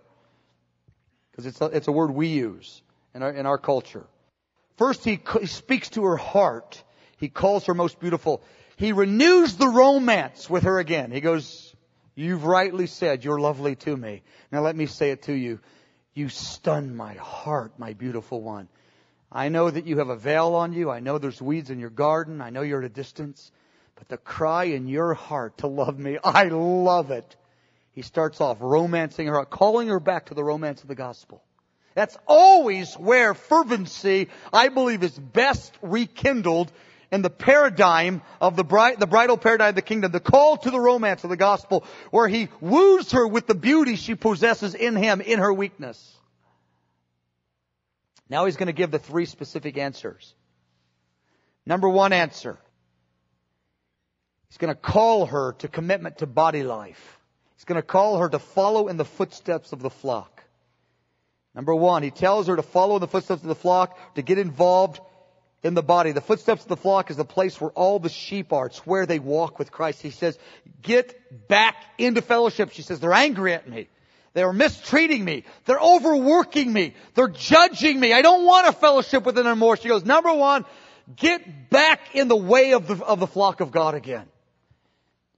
because 1.31 1.45
it's 1.45 1.61
a, 1.61 1.65
it's 1.67 1.87
a 1.87 1.93
word 1.93 2.11
we 2.11 2.27
use 2.27 2.81
in 3.15 3.23
our, 3.23 3.31
in 3.31 3.45
our 3.45 3.57
culture. 3.57 4.05
First, 4.75 5.05
he, 5.05 5.21
he 5.39 5.45
speaks 5.45 5.91
to 5.91 6.03
her 6.03 6.17
heart. 6.17 6.83
He 7.15 7.29
calls 7.29 7.67
her 7.67 7.73
most 7.73 7.97
beautiful. 7.97 8.43
He 8.75 8.91
renews 8.91 9.55
the 9.55 9.69
romance 9.69 10.49
with 10.49 10.63
her 10.63 10.79
again. 10.79 11.11
He 11.11 11.21
goes, 11.21 11.73
You've 12.13 12.43
rightly 12.43 12.87
said 12.87 13.23
you're 13.23 13.39
lovely 13.39 13.77
to 13.77 13.95
me. 13.95 14.21
Now 14.51 14.59
let 14.59 14.75
me 14.75 14.85
say 14.85 15.11
it 15.11 15.21
to 15.23 15.33
you. 15.33 15.61
You 16.19 16.27
stun 16.27 16.97
my 16.97 17.13
heart, 17.13 17.71
my 17.77 17.93
beautiful 17.93 18.41
one. 18.41 18.67
I 19.31 19.47
know 19.47 19.71
that 19.71 19.87
you 19.87 19.99
have 19.99 20.09
a 20.09 20.17
veil 20.17 20.53
on 20.53 20.73
you. 20.73 20.91
I 20.91 20.99
know 20.99 21.17
there's 21.17 21.41
weeds 21.41 21.69
in 21.69 21.79
your 21.79 21.89
garden. 21.89 22.41
I 22.41 22.49
know 22.49 22.61
you're 22.61 22.79
at 22.79 22.91
a 22.91 22.93
distance. 22.93 23.53
But 23.95 24.09
the 24.09 24.17
cry 24.17 24.65
in 24.65 24.89
your 24.89 25.13
heart 25.13 25.59
to 25.59 25.67
love 25.67 25.97
me, 25.97 26.17
I 26.21 26.49
love 26.49 27.11
it. 27.11 27.37
He 27.93 28.01
starts 28.01 28.41
off 28.41 28.57
romancing 28.59 29.27
her, 29.27 29.45
calling 29.45 29.87
her 29.87 30.01
back 30.01 30.25
to 30.25 30.33
the 30.33 30.43
romance 30.43 30.81
of 30.81 30.89
the 30.89 30.95
gospel. 30.95 31.41
That's 31.95 32.17
always 32.27 32.95
where 32.95 33.33
fervency, 33.33 34.27
I 34.51 34.67
believe, 34.67 35.03
is 35.03 35.17
best 35.17 35.73
rekindled 35.81 36.69
in 37.11 37.21
the 37.21 37.29
paradigm 37.29 38.21
of 38.39 38.55
the, 38.55 38.63
the 38.97 39.07
bridal 39.07 39.37
paradigm 39.37 39.69
of 39.69 39.75
the 39.75 39.81
kingdom, 39.81 40.11
the 40.11 40.19
call 40.19 40.57
to 40.57 40.71
the 40.71 40.79
romance 40.79 41.23
of 41.23 41.29
the 41.29 41.37
gospel, 41.37 41.83
where 42.11 42.27
he 42.27 42.49
woos 42.61 43.11
her 43.11 43.27
with 43.27 43.47
the 43.47 43.55
beauty 43.55 43.95
she 43.95 44.15
possesses 44.15 44.75
in 44.75 44.95
him, 44.95 45.21
in 45.21 45.39
her 45.39 45.53
weakness. 45.53 46.15
Now 48.29 48.45
he's 48.45 48.57
going 48.57 48.67
to 48.67 48.73
give 48.73 48.91
the 48.91 48.99
three 48.99 49.25
specific 49.25 49.77
answers. 49.77 50.33
Number 51.65 51.89
one 51.89 52.13
answer. 52.13 52.57
He's 54.49 54.57
going 54.57 54.73
to 54.73 54.79
call 54.79 55.27
her 55.27 55.53
to 55.59 55.67
commitment 55.67 56.19
to 56.19 56.27
body 56.27 56.63
life. 56.63 57.19
He's 57.55 57.65
going 57.65 57.81
to 57.81 57.85
call 57.85 58.19
her 58.19 58.29
to 58.29 58.39
follow 58.39 58.87
in 58.87 58.97
the 58.97 59.05
footsteps 59.05 59.73
of 59.73 59.81
the 59.81 59.89
flock. 59.89 60.43
Number 61.55 61.73
one, 61.73 62.03
he 62.03 62.11
tells 62.11 62.47
her 62.47 62.55
to 62.55 62.61
follow 62.61 62.95
in 62.95 63.01
the 63.01 63.07
footsteps 63.07 63.41
of 63.41 63.47
the 63.47 63.55
flock, 63.55 63.97
to 64.15 64.21
get 64.21 64.37
involved 64.37 65.01
in 65.63 65.73
the 65.73 65.83
body. 65.83 66.11
The 66.11 66.21
footsteps 66.21 66.63
of 66.63 66.67
the 66.69 66.77
flock 66.77 67.11
is 67.11 67.17
the 67.17 67.25
place 67.25 67.59
where 67.59 67.71
all 67.71 67.99
the 67.99 68.09
sheep 68.09 68.53
are. 68.53 68.67
It's 68.67 68.85
where 68.85 69.05
they 69.05 69.19
walk 69.19 69.59
with 69.59 69.71
Christ. 69.71 70.01
He 70.01 70.11
says, 70.11 70.37
get 70.81 71.47
back 71.47 71.75
into 71.97 72.21
fellowship. 72.21 72.71
She 72.71 72.81
says, 72.81 72.99
they're 72.99 73.13
angry 73.13 73.53
at 73.53 73.67
me. 73.67 73.87
They're 74.33 74.53
mistreating 74.53 75.25
me. 75.25 75.43
They're 75.65 75.79
overworking 75.79 76.71
me. 76.71 76.93
They're 77.15 77.29
judging 77.29 77.99
me. 77.99 78.13
I 78.13 78.21
don't 78.21 78.45
want 78.45 78.67
a 78.67 78.71
fellowship 78.71 79.25
with 79.25 79.35
them 79.35 79.47
anymore. 79.47 79.75
She 79.77 79.89
goes, 79.89 80.05
number 80.05 80.33
one, 80.33 80.65
get 81.15 81.69
back 81.69 82.15
in 82.15 82.27
the 82.27 82.37
way 82.37 82.73
of 82.73 82.87
the, 82.87 83.03
of 83.03 83.19
the 83.19 83.27
flock 83.27 83.59
of 83.59 83.71
God 83.71 83.95
again. 83.95 84.27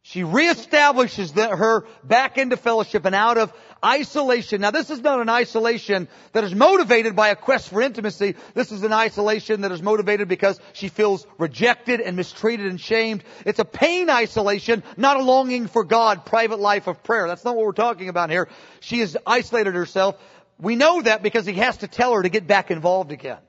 She 0.04 0.22
reestablishes 0.22 1.34
the, 1.34 1.56
her 1.56 1.86
back 2.04 2.39
into 2.39 2.58
fellowship 2.58 3.06
and 3.06 3.14
out 3.14 3.38
of 3.38 3.54
isolation. 3.86 4.62
Now 4.62 4.72
this 4.72 4.89
is 4.89 4.99
not 4.99 5.22
an 5.22 5.30
isolation 5.30 6.08
that 6.34 6.43
is 6.43 6.56
motivated 6.56 7.16
by 7.16 7.30
a 7.30 7.36
quest 7.36 7.70
for 7.70 7.82
intimacy. 7.82 8.36
This 8.56 8.72
is 8.72 8.82
an 8.82 8.93
isolation 8.93 9.62
that 9.62 9.72
is 9.72 9.82
motivated 9.82 10.28
because 10.28 10.60
she 10.74 10.88
feels 10.88 11.28
rejected 11.38 12.02
and 12.02 12.18
mistreated 12.18 12.66
and 12.66 12.82
shamed. 12.82 13.24
It's 13.45 13.60
a 13.60 13.66
pain 13.66 14.10
isolation, 14.10 14.82
not 14.97 15.18
a 15.18 15.24
longing 15.24 15.68
for 15.68 15.84
God, 15.84 16.26
private 16.26 16.60
life 16.60 16.88
of 16.88 17.04
prayer. 17.04 17.28
That's 17.28 17.45
not 17.45 17.56
what 17.56 17.66
we're 17.66 17.72
talking 17.72 18.10
about 18.10 18.32
here. 18.32 18.49
She 18.80 19.02
has 19.02 19.16
isolated 19.26 19.76
herself. 19.76 20.18
We 20.60 20.76
know 20.76 21.02
that 21.04 21.22
because 21.22 21.45
he 21.45 21.54
has 21.54 21.78
to 21.78 21.88
tell 21.88 22.14
her 22.14 22.24
to 22.24 22.30
get 22.30 22.47
back 22.47 22.72
involved 22.72 23.12
again. 23.12 23.39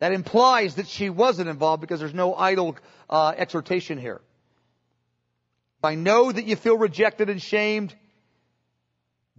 That 0.00 0.12
implies 0.12 0.76
that 0.76 0.88
she 0.88 1.08
wasn't 1.08 1.48
involved 1.48 1.82
because 1.82 2.00
there's 2.00 2.14
no 2.14 2.34
idle 2.34 2.76
uh, 3.08 3.32
exhortation 3.36 3.96
here. 3.96 4.20
I 5.82 5.94
know 5.94 6.30
that 6.30 6.44
you 6.44 6.56
feel 6.56 6.76
rejected 6.76 7.30
and 7.30 7.40
shamed. 7.40 7.94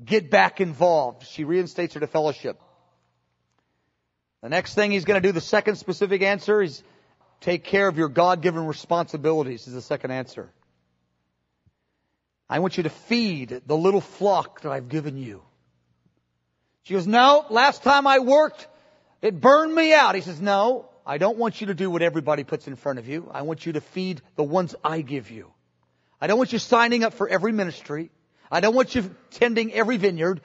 Get 0.04 0.32
back 0.32 0.62
involved. 0.62 1.28
She 1.28 1.44
reinstates 1.44 1.94
her 1.94 2.00
to 2.00 2.08
fellowship. 2.08 2.60
The 4.42 4.50
next 4.50 4.74
thing 4.74 4.92
he's 4.92 5.06
going 5.06 5.22
to 5.22 5.28
do, 5.28 5.32
the 5.32 5.42
second 5.42 5.76
specific 5.76 6.24
answer, 6.24 6.62
is 6.62 6.82
take 7.42 7.64
care 7.64 7.88
of 7.88 7.98
your 7.98 8.10
God-given 8.10 8.66
responsibilities 8.66 9.68
is 9.68 9.74
the 9.74 9.82
second 9.82 10.12
answer. 10.12 10.50
I 12.50 12.60
want 12.60 12.78
you 12.78 12.84
to 12.84 12.90
feed 12.90 13.62
the 13.68 13.78
little 13.78 14.02
flock 14.02 14.62
that 14.62 14.72
I've 14.72 14.90
given 14.90 15.18
you. 15.18 15.44
She 16.84 16.96
goes, 16.96 17.06
no, 17.06 17.46
last 17.52 17.84
time 17.84 18.08
I 18.08 18.20
worked, 18.20 18.68
it 19.22 19.40
burned 19.40 19.74
me 19.76 19.94
out. 19.94 20.16
He 20.16 20.22
says, 20.22 20.42
no, 20.42 20.90
I 21.06 21.20
don't 21.20 21.38
want 21.38 21.62
you 21.62 21.68
to 21.68 21.76
do 21.76 21.92
what 21.92 22.02
everybody 22.02 22.44
puts 22.44 22.68
in 22.68 22.76
front 22.76 22.98
of 22.98 23.08
you. 23.08 23.30
I 23.32 23.44
want 23.44 23.68
you 23.68 23.74
to 23.74 23.82
feed 23.82 24.22
the 24.36 24.44
ones 24.44 24.76
I 24.84 25.02
give 25.02 25.30
you. 25.30 25.52
I 26.22 26.28
don't 26.28 26.38
want 26.38 26.54
you 26.54 26.60
signing 26.60 27.04
up 27.04 27.16
for 27.16 27.28
every 27.28 27.52
ministry. 27.52 28.12
I 28.52 28.60
don't 28.60 28.76
want 28.76 28.94
you 28.94 29.10
tending 29.32 29.74
every 29.74 29.98
vineyard. 29.98 30.42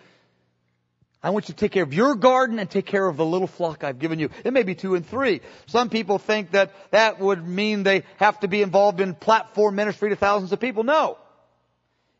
I 1.23 1.31
want 1.31 1.49
you 1.49 1.55
to 1.55 1.59
take 1.59 1.73
care 1.73 1.83
of 1.83 1.93
your 1.93 2.15
garden 2.15 2.59
and 2.59 2.71
take 2.71 2.87
care 2.87 3.07
of 3.07 3.17
the 3.17 3.25
little 3.25 3.49
flock 3.49 3.85
I've 3.85 3.99
given 3.99 4.19
you. 4.19 4.31
It 4.45 4.53
may 4.53 4.63
be 4.63 4.75
two 4.75 4.95
and 4.95 5.05
three. 5.05 5.41
Some 5.67 5.91
people 5.91 6.19
think 6.19 6.53
that 6.53 6.73
that 6.93 7.19
would 7.19 7.47
mean 7.47 7.83
they 7.83 8.05
have 8.19 8.41
to 8.41 8.49
be 8.49 8.63
involved 8.63 9.01
in 9.01 9.15
platform 9.15 9.75
ministry 9.75 10.11
to 10.11 10.17
thousands 10.17 10.53
of 10.53 10.61
people. 10.61 10.85
No. 10.85 11.19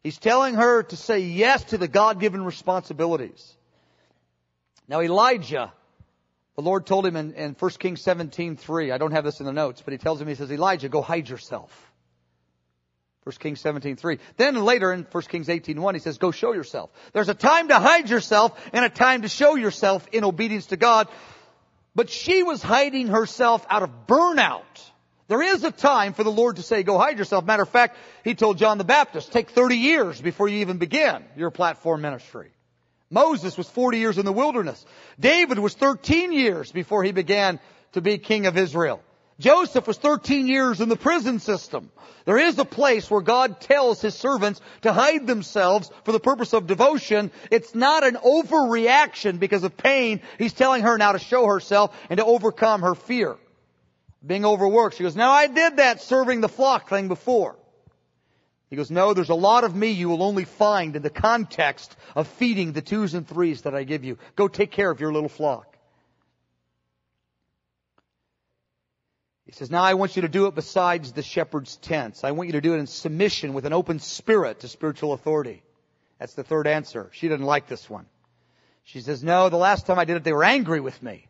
He's 0.03 0.19
telling 0.19 0.55
her 0.55 0.83
to 0.83 0.97
say 0.97 1.21
yes 1.21 1.65
to 1.65 1.79
the 1.79 1.89
God-given 1.89 2.45
responsibilities. 2.45 3.55
Now 4.89 5.01
Elijah, 5.01 5.73
the 6.57 6.63
Lord 6.63 6.87
told 6.87 7.07
him 7.07 7.17
in, 7.17 7.35
in 7.35 7.57
1 7.59 7.71
Kings 7.73 8.03
17, 8.03 8.57
3, 8.57 8.93
I 8.93 8.99
don't 8.99 9.13
have 9.13 9.25
this 9.25 9.41
in 9.41 9.47
the 9.47 9.53
notes, 9.53 9.83
but 9.85 9.93
he 9.93 9.99
tells 9.99 10.21
him, 10.21 10.29
he 10.29 10.35
says, 10.35 10.51
Elijah, 10.51 10.89
go 10.89 11.03
hide 11.03 11.29
yourself. 11.29 11.93
1 13.27 13.41
Kings 13.41 13.61
17:3. 13.61 14.21
Then 14.37 14.55
later 14.55 14.93
in 14.93 15.05
1 15.11 15.23
Kings 15.29 15.49
18:1 15.49 15.95
he 15.95 16.01
says, 16.01 16.17
"Go 16.17 16.31
show 16.31 16.53
yourself." 16.53 16.91
There's 17.13 17.29
a 17.29 17.35
time 17.35 17.69
to 17.69 17.75
hide 17.75 18.09
yourself 18.09 18.57
and 18.73 18.85
a 18.85 18.89
time 18.89 19.23
to 19.23 19.29
show 19.29 19.57
yourself 19.57 20.07
in 20.13 20.23
obedience 20.23 20.67
to 20.67 20.77
God. 20.77 21.09
But 21.97 22.09
she 22.09 22.45
was 22.45 22.63
hiding 22.63 23.09
herself 23.09 23.67
out 23.69 23.83
of 23.83 23.91
burnout. 24.07 24.63
There 25.27 25.43
is 25.43 25.65
a 25.65 25.73
time 25.73 26.15
for 26.15 26.23
the 26.23 26.31
Lord 26.31 26.55
to 26.57 26.63
say, 26.63 26.85
"Go 26.85 26.99
hide 26.99 27.19
yourself." 27.19 27.45
Matter 27.45 27.65
of 27.65 27.69
fact, 27.69 27.97
he 28.23 28.37
told 28.37 28.59
John 28.59 28.79
the 28.79 28.85
Baptist, 28.85 29.33
"Take 29.33 29.51
30 29.51 29.79
years 29.79 30.21
before 30.21 30.47
you 30.47 30.59
even 30.59 30.79
begin 30.79 31.25
your 31.37 31.51
platform 31.51 32.03
ministry." 32.03 32.53
Moses 33.11 33.59
was 33.59 33.69
40 33.69 33.99
years 33.99 34.19
in 34.19 34.25
the 34.25 34.33
wilderness. 34.33 34.87
David 35.19 35.59
was 35.59 35.75
13 35.75 36.31
years 36.31 36.71
before 36.71 37.03
he 37.03 37.11
began 37.11 37.59
to 37.95 38.01
be 38.01 38.19
king 38.19 38.47
of 38.47 38.57
Israel. 38.57 39.01
Joseph 39.39 39.87
was 39.87 39.99
13 39.99 40.47
years 40.47 40.81
in 40.81 40.89
the 40.89 40.97
prison 40.97 41.41
system. 41.41 41.91
There 42.25 42.39
is 42.39 42.59
a 42.59 42.65
place 42.65 43.11
where 43.11 43.21
God 43.21 43.61
tells 43.61 44.01
His 44.01 44.15
servants 44.15 44.61
to 44.83 44.93
hide 44.93 45.27
themselves 45.27 45.91
for 46.05 46.13
the 46.13 46.21
purpose 46.21 46.55
of 46.55 46.67
devotion. 46.67 47.31
It's 47.51 47.75
not 47.75 48.03
an 48.03 48.17
overreaction 48.17 49.39
because 49.39 49.63
of 49.63 49.77
pain. 49.77 50.23
He's 50.39 50.55
telling 50.55 50.83
her 50.83 50.97
now 50.97 51.13
to 51.13 51.19
show 51.19 51.47
herself 51.47 51.97
and 52.09 52.17
to 52.19 52.25
overcome 52.25 52.81
her 52.81 52.95
fear. 52.95 53.37
Being 54.27 54.47
overworked. 54.47 54.97
She 54.97 55.03
goes, 55.03 55.15
now 55.15 55.31
I 55.31 55.47
did 55.47 55.77
that 55.77 56.01
serving 56.01 56.41
the 56.41 56.49
flock 56.49 56.89
thing 56.89 57.09
before. 57.09 57.57
He 58.71 58.77
goes, 58.77 58.91
no, 58.91 59.15
there's 59.15 59.29
a 59.29 59.35
lot 59.35 59.63
of 59.63 59.77
me 59.77 59.91
you 59.91 60.09
will 60.09 60.23
only 60.23 60.45
find 60.45 60.97
in 60.97 61.03
the 61.03 61.11
context 61.11 61.95
of 62.17 62.27
feeding 62.27 62.73
the 62.73 62.83
twos 62.83 63.15
and 63.15 63.29
threes 63.29 63.63
that 63.63 63.75
I 63.75 63.85
give 63.85 64.03
you. 64.03 64.19
Go 64.35 64.49
take 64.49 64.73
care 64.73 64.91
of 64.91 64.99
your 64.99 65.13
little 65.13 65.29
flock. 65.29 65.76
He 69.47 69.53
says, 69.53 69.71
now 69.71 69.83
I 69.83 69.95
want 69.95 70.17
you 70.17 70.23
to 70.23 70.29
do 70.29 70.47
it 70.47 70.57
besides 70.57 71.13
the 71.13 71.23
shepherd's 71.23 71.77
tents. 71.77 72.25
I 72.25 72.33
want 72.33 72.49
you 72.49 72.55
to 72.55 72.61
do 72.61 72.75
it 72.75 72.79
in 72.79 72.89
submission 72.89 73.55
with 73.55 73.65
an 73.65 73.73
open 73.73 74.01
spirit 74.01 74.61
to 74.61 74.69
spiritual 74.69 75.13
authority. 75.13 75.63
That's 76.19 76.35
the 76.35 76.43
third 76.43 76.67
answer. 76.67 77.11
She 77.13 77.29
didn't 77.29 77.47
like 77.47 77.69
this 77.69 77.89
one. 77.89 78.07
She 78.85 79.01
says, 79.01 79.23
no, 79.23 79.49
the 79.49 79.57
last 79.57 79.87
time 79.87 79.99
I 80.01 80.05
did 80.05 80.17
it, 80.17 80.25
they 80.25 80.33
were 80.33 80.45
angry 80.45 80.81
with 80.81 81.01
me. 81.01 81.29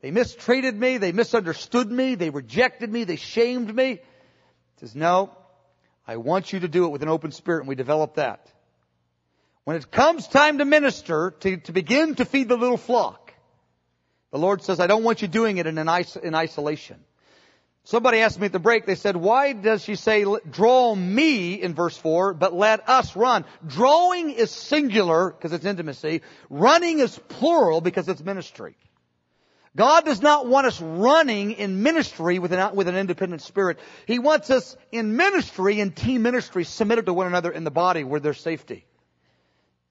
They 0.00 0.10
mistreated 0.10 0.78
me. 0.78 0.96
They 0.96 1.12
misunderstood 1.12 1.90
me. 1.90 2.14
They 2.14 2.30
rejected 2.30 2.90
me. 2.90 3.04
They 3.04 3.16
shamed 3.16 3.74
me. 3.74 3.94
He 3.94 4.00
says, 4.80 4.94
no, 4.94 5.30
I 6.06 6.16
want 6.16 6.52
you 6.52 6.60
to 6.60 6.68
do 6.68 6.86
it 6.86 6.88
with 6.88 7.02
an 7.02 7.08
open 7.08 7.32
spirit 7.32 7.60
and 7.60 7.68
we 7.68 7.74
develop 7.74 8.14
that. 8.14 8.50
When 9.64 9.76
it 9.76 9.90
comes 9.90 10.26
time 10.26 10.58
to 10.58 10.64
minister, 10.64 11.34
to, 11.40 11.58
to 11.58 11.72
begin 11.72 12.14
to 12.14 12.24
feed 12.24 12.48
the 12.48 12.56
little 12.56 12.78
flock, 12.78 13.34
the 14.30 14.38
Lord 14.38 14.62
says, 14.62 14.80
I 14.80 14.86
don't 14.86 15.04
want 15.04 15.20
you 15.20 15.28
doing 15.28 15.58
it 15.58 15.66
in, 15.66 15.76
an 15.76 15.88
in 16.22 16.34
isolation. 16.34 17.04
Somebody 17.88 18.18
asked 18.18 18.38
me 18.38 18.44
at 18.44 18.52
the 18.52 18.58
break, 18.58 18.84
they 18.84 18.96
said, 18.96 19.16
why 19.16 19.54
does 19.54 19.82
she 19.82 19.94
say, 19.94 20.22
draw 20.50 20.94
me 20.94 21.54
in 21.54 21.74
verse 21.74 21.96
4, 21.96 22.34
but 22.34 22.52
let 22.52 22.86
us 22.86 23.16
run? 23.16 23.46
Drawing 23.66 24.28
is 24.28 24.50
singular 24.50 25.30
because 25.30 25.54
it's 25.54 25.64
intimacy. 25.64 26.20
Running 26.50 26.98
is 26.98 27.18
plural 27.28 27.80
because 27.80 28.06
it's 28.06 28.22
ministry. 28.22 28.76
God 29.74 30.04
does 30.04 30.20
not 30.20 30.46
want 30.46 30.66
us 30.66 30.78
running 30.82 31.52
in 31.52 31.82
ministry 31.82 32.38
with 32.38 32.52
an, 32.52 32.76
with 32.76 32.88
an 32.88 32.94
independent 32.94 33.40
spirit. 33.40 33.78
He 34.04 34.18
wants 34.18 34.50
us 34.50 34.76
in 34.92 35.16
ministry, 35.16 35.80
in 35.80 35.92
team 35.92 36.20
ministry, 36.20 36.64
submitted 36.64 37.06
to 37.06 37.14
one 37.14 37.26
another 37.26 37.50
in 37.50 37.64
the 37.64 37.70
body 37.70 38.04
where 38.04 38.20
there's 38.20 38.38
safety. 38.38 38.84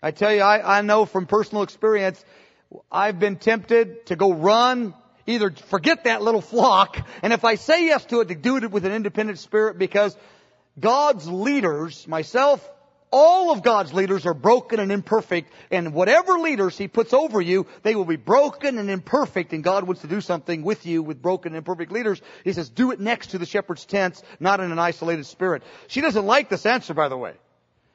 I 0.03 0.11
tell 0.11 0.31
you, 0.31 0.41
I, 0.41 0.77
I 0.77 0.81
know 0.81 1.05
from 1.07 1.25
personal 1.25 1.63
experience, 1.63 2.23
I've 2.91 3.17
been 3.17 3.37
tempted 3.37 4.05
to 4.05 4.15
go 4.15 4.33
run 4.33 4.93
either 5.27 5.51
forget 5.51 6.05
that 6.05 6.21
little 6.21 6.41
flock, 6.41 6.97
and 7.21 7.33
if 7.33 7.45
I 7.45 7.55
say 7.55 7.85
yes 7.85 8.05
to 8.05 8.21
it, 8.21 8.29
to 8.29 8.35
do 8.35 8.57
it 8.57 8.71
with 8.71 8.85
an 8.85 8.91
independent 8.91 9.39
spirit 9.39 9.77
because 9.77 10.17
God's 10.79 11.27
leaders, 11.27 12.07
myself, 12.07 12.67
all 13.11 13.51
of 13.51 13.63
God's 13.63 13.93
leaders 13.93 14.25
are 14.25 14.33
broken 14.33 14.79
and 14.79 14.91
imperfect, 14.91 15.51
and 15.71 15.93
whatever 15.93 16.39
leaders 16.39 16.77
He 16.77 16.87
puts 16.87 17.13
over 17.13 17.39
you, 17.39 17.65
they 17.83 17.95
will 17.95 18.05
be 18.05 18.17
broken 18.17 18.77
and 18.77 18.89
imperfect, 18.89 19.53
and 19.53 19.63
God 19.63 19.85
wants 19.85 20.01
to 20.01 20.07
do 20.07 20.19
something 20.21 20.63
with 20.63 20.85
you 20.85 21.01
with 21.03 21.21
broken 21.21 21.53
and 21.53 21.57
imperfect 21.57 21.91
leaders. 21.91 22.21
He 22.43 22.53
says, 22.53 22.69
do 22.69 22.91
it 22.91 22.99
next 22.99 23.27
to 23.27 23.37
the 23.37 23.45
shepherd's 23.45 23.85
tents, 23.85 24.21
not 24.39 24.59
in 24.59 24.71
an 24.71 24.79
isolated 24.79 25.25
spirit. 25.25 25.63
She 25.87 26.01
doesn't 26.01 26.25
like 26.25 26.49
this 26.49 26.65
answer, 26.65 26.93
by 26.93 27.07
the 27.07 27.17
way. 27.17 27.33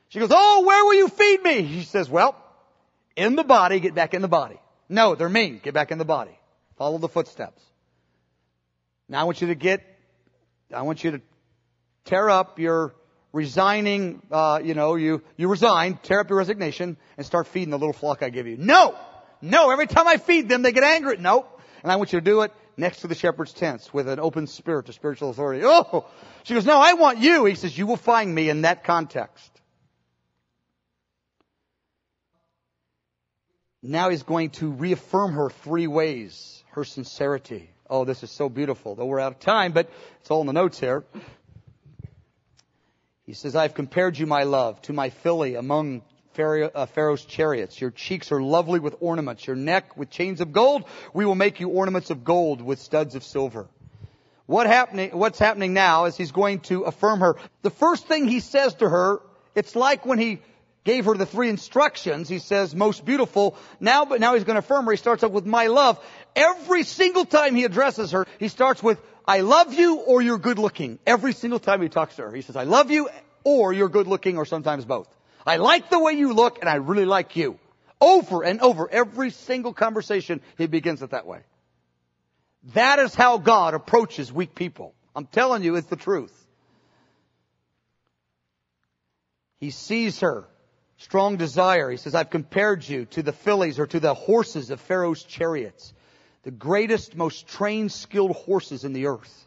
She 0.09 0.19
goes, 0.19 0.31
oh, 0.33 0.65
where 0.67 0.85
will 0.85 0.95
you 0.95 1.09
feed 1.09 1.43
me? 1.43 1.63
He 1.63 1.83
says, 1.85 2.09
well, 2.09 2.37
in 3.17 3.37
the 3.37 3.45
body, 3.45 3.81
get 3.81 3.95
back 3.95 4.15
in 4.15 4.23
the 4.23 4.29
body. 4.29 4.59
No, 4.89 5.15
they're 5.15 5.29
mean. 5.29 5.61
Get 5.63 5.75
back 5.75 5.91
in 5.91 5.99
the 5.99 6.05
body. 6.05 6.39
Follow 6.83 6.99
the 6.99 7.09
footsteps. 7.09 7.63
Now 9.09 9.21
I 9.21 9.23
want 9.23 9.41
you 9.41 9.47
to 9.47 9.55
get, 9.55 9.85
I 10.75 10.83
want 10.83 11.05
you 11.05 11.13
to 11.13 11.21
tear 12.07 12.29
up 12.29 12.59
your 12.59 12.93
resigning, 13.33 14.21
uh, 14.33 14.61
you 14.65 14.75
know, 14.75 14.97
you, 14.97 15.23
you 15.37 15.47
resign, 15.47 15.97
tear 16.03 16.19
up 16.19 16.29
your 16.29 16.39
resignation, 16.39 16.97
and 17.17 17.25
start 17.25 17.47
feeding 17.47 17.71
the 17.71 17.79
little 17.79 17.93
flock 17.93 18.25
I 18.25 18.31
give 18.31 18.49
you. 18.49 18.57
No! 18.57 18.99
No! 19.41 19.71
Every 19.71 19.87
time 19.87 20.09
I 20.09 20.17
feed 20.17 20.49
them, 20.49 20.63
they 20.63 20.73
get 20.73 20.83
angry. 20.83 21.19
No! 21.19 21.47
And 21.85 21.93
I 21.93 21.95
want 21.95 22.13
you 22.13 22.19
to 22.19 22.25
do 22.25 22.41
it 22.41 22.53
next 22.77 23.03
to 23.03 23.07
the 23.07 23.15
shepherd's 23.15 23.53
tents 23.53 23.95
with 23.95 24.09
an 24.09 24.19
open 24.19 24.49
spirit 24.49 24.87
to 24.87 24.93
spiritual 24.93 25.31
authority. 25.31 25.63
Oh! 25.65 26.05
She 26.43 26.55
goes, 26.55 26.67
no, 26.67 26.81
I 26.81 26.95
want 26.95 27.19
you. 27.19 27.45
He 27.45 27.55
says, 27.55 27.79
you 27.79 27.87
will 27.87 27.97
find 27.97 28.35
me 28.35 28.51
in 28.51 28.63
that 28.63 28.83
context. 28.83 29.53
Now 33.85 34.11
he's 34.11 34.25
going 34.25 34.51
to 34.51 34.73
reaffirm 34.73 35.35
her 35.35 35.49
three 35.49 35.87
ways 35.87 36.59
her 36.73 36.85
sincerity. 36.85 37.71
Oh, 37.89 38.05
this 38.05 38.23
is 38.23 38.31
so 38.31 38.49
beautiful. 38.49 38.95
Though 38.95 39.07
we're 39.07 39.21
out 39.21 39.33
of 39.33 39.41
time, 39.41 39.73
but 39.73 39.91
it's 40.21 40.31
all 40.31 40.41
in 40.41 40.47
the 40.47 40.53
notes 40.53 40.81
here. 40.81 41.05
He 43.25 43.35
says, 43.35 43.55
I've 43.55 43.75
compared 43.75 44.19
you, 44.19 44.27
my 44.27 44.43
love, 44.43 44.83
to 44.83 44.93
my 44.93 45.11
filly 45.11 45.55
among 45.55 46.03
uh, 46.39 46.87
Pharaoh's 46.87 47.25
chariots. 47.25 47.81
Your 47.81 47.91
cheeks 47.91 48.33
are 48.33 48.41
lovely 48.41 48.81
with 48.81 48.97
ornaments, 49.01 49.47
your 49.47 49.57
neck 49.57 49.97
with 49.97 50.11
chains 50.11 50.41
of 50.41 50.53
gold. 50.53 50.85
We 51.13 51.25
will 51.25 51.35
make 51.35 51.61
you 51.61 51.69
ornaments 51.69 52.11
of 52.11 52.25
gold 52.25 52.63
with 52.63 52.81
studs 52.81 53.15
of 53.15 53.23
silver. 53.23 53.69
What 54.47 54.67
happening, 54.67 55.11
what's 55.17 55.39
happening 55.39 55.73
now 55.73 56.07
is 56.07 56.17
he's 56.17 56.33
going 56.33 56.61
to 56.61 56.83
affirm 56.83 57.21
her. 57.21 57.37
The 57.63 57.71
first 57.71 58.07
thing 58.09 58.27
he 58.27 58.41
says 58.41 58.75
to 58.77 58.89
her, 58.89 59.21
it's 59.55 59.77
like 59.77 60.05
when 60.05 60.19
he 60.19 60.41
gave 60.85 61.05
her 61.05 61.15
the 61.15 61.27
three 61.27 61.49
instructions. 61.49 62.29
He 62.29 62.39
says, 62.39 62.75
most 62.75 63.05
beautiful. 63.05 63.57
Now, 63.79 64.05
but 64.05 64.21
now 64.21 64.35
he's 64.35 64.45
going 64.45 64.57
to 64.57 64.61
affirm 64.61 64.85
her. 64.87 64.91
He 64.91 64.97
starts 64.97 65.23
up 65.23 65.31
with 65.31 65.47
my 65.47 65.69
love. 65.69 66.05
Every 66.35 66.83
single 66.83 67.25
time 67.25 67.55
he 67.55 67.65
addresses 67.65 68.13
her, 68.13 68.27
he 68.39 68.49
starts 68.49 68.83
with, 68.83 69.01
I 69.27 69.41
love 69.41 69.75
you 69.75 69.97
or 69.97 70.23
you're 70.23 70.39
good 70.39 70.59
looking. 70.59 70.99
Every 71.07 71.33
single 71.33 71.59
time 71.59 71.83
he 71.83 71.89
talks 71.89 72.17
to 72.17 72.23
her. 72.23 72.33
He 72.33 72.43
says, 72.43 72.57
I 72.57 72.65
love 72.65 72.91
you 72.91 73.09
or 73.45 73.73
you're 73.73 73.89
good 73.89 74.07
looking 74.07 74.37
or 74.37 74.47
sometimes 74.47 74.85
both. 74.85 75.09
I 75.47 75.57
like 75.57 75.91
the 75.91 75.99
way 75.99 76.13
you 76.13 76.33
look 76.33 76.59
and 76.61 76.69
I 76.69 76.77
really 76.77 77.05
like 77.05 77.37
you. 77.37 77.59
Over 78.01 78.43
and 78.43 78.61
over, 78.61 78.91
every 78.91 79.31
single 79.31 79.73
conversation, 79.73 80.41
he 80.59 80.67
begins 80.67 81.03
it 81.03 81.11
that 81.11 81.27
way. 81.27 81.41
That 82.75 82.99
is 82.99 83.15
how 83.15 83.39
God 83.39 83.75
approaches 83.75 84.33
weak 84.33 84.55
people. 84.55 84.95
I'm 85.15 85.27
telling 85.27 85.63
you, 85.63 85.77
it's 85.77 85.89
the 85.89 85.97
truth. 85.97 86.33
He 89.59 89.71
sees 89.71 90.21
her. 90.21 90.49
Strong 90.99 91.37
desire. 91.37 91.91
He 91.91 91.97
says, 91.97 92.15
I've 92.15 92.31
compared 92.31 92.89
you 92.89 93.07
to 93.07 93.23
the 93.23 93.33
fillies 93.33 93.79
or 93.79 93.87
to 93.89 94.01
the 94.01 94.15
horses 94.15 94.71
of 94.71 94.81
Pharaoh's 94.81 95.23
chariots. 95.23 95.93
The 96.43 96.51
greatest, 96.51 97.17
most 97.17 97.47
trained, 97.47 97.93
skilled 97.93 98.33
horses 98.33 98.85
in 98.85 98.93
the 98.93 99.07
earth. 99.07 99.47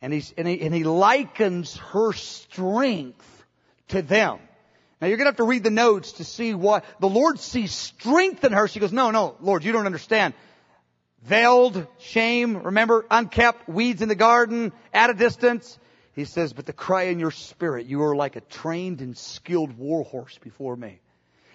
And, 0.00 0.12
he's, 0.12 0.32
and, 0.36 0.46
he, 0.46 0.60
and 0.60 0.74
he 0.74 0.84
likens 0.84 1.76
her 1.76 2.12
strength 2.12 3.44
to 3.88 4.02
them. 4.02 4.38
Now 5.00 5.06
you're 5.06 5.16
gonna 5.16 5.30
have 5.30 5.36
to 5.36 5.44
read 5.44 5.64
the 5.64 5.70
notes 5.70 6.12
to 6.12 6.24
see 6.24 6.54
what, 6.54 6.84
the 7.00 7.08
Lord 7.08 7.38
sees 7.38 7.72
strength 7.72 8.44
in 8.44 8.52
her. 8.52 8.68
She 8.68 8.80
goes, 8.80 8.92
no, 8.92 9.10
no, 9.10 9.36
Lord, 9.40 9.64
you 9.64 9.72
don't 9.72 9.86
understand. 9.86 10.34
Veiled, 11.22 11.86
shame, 11.98 12.56
remember, 12.56 13.06
unkept, 13.10 13.68
weeds 13.68 14.02
in 14.02 14.08
the 14.08 14.14
garden, 14.14 14.72
at 14.92 15.10
a 15.10 15.14
distance. 15.14 15.78
He 16.14 16.24
says, 16.24 16.52
but 16.52 16.66
the 16.66 16.72
cry 16.72 17.04
in 17.04 17.18
your 17.18 17.30
spirit, 17.30 17.86
you 17.86 18.02
are 18.02 18.14
like 18.14 18.36
a 18.36 18.40
trained 18.40 19.00
and 19.00 19.16
skilled 19.16 19.76
war 19.76 20.04
horse 20.04 20.38
before 20.38 20.76
me. 20.76 21.00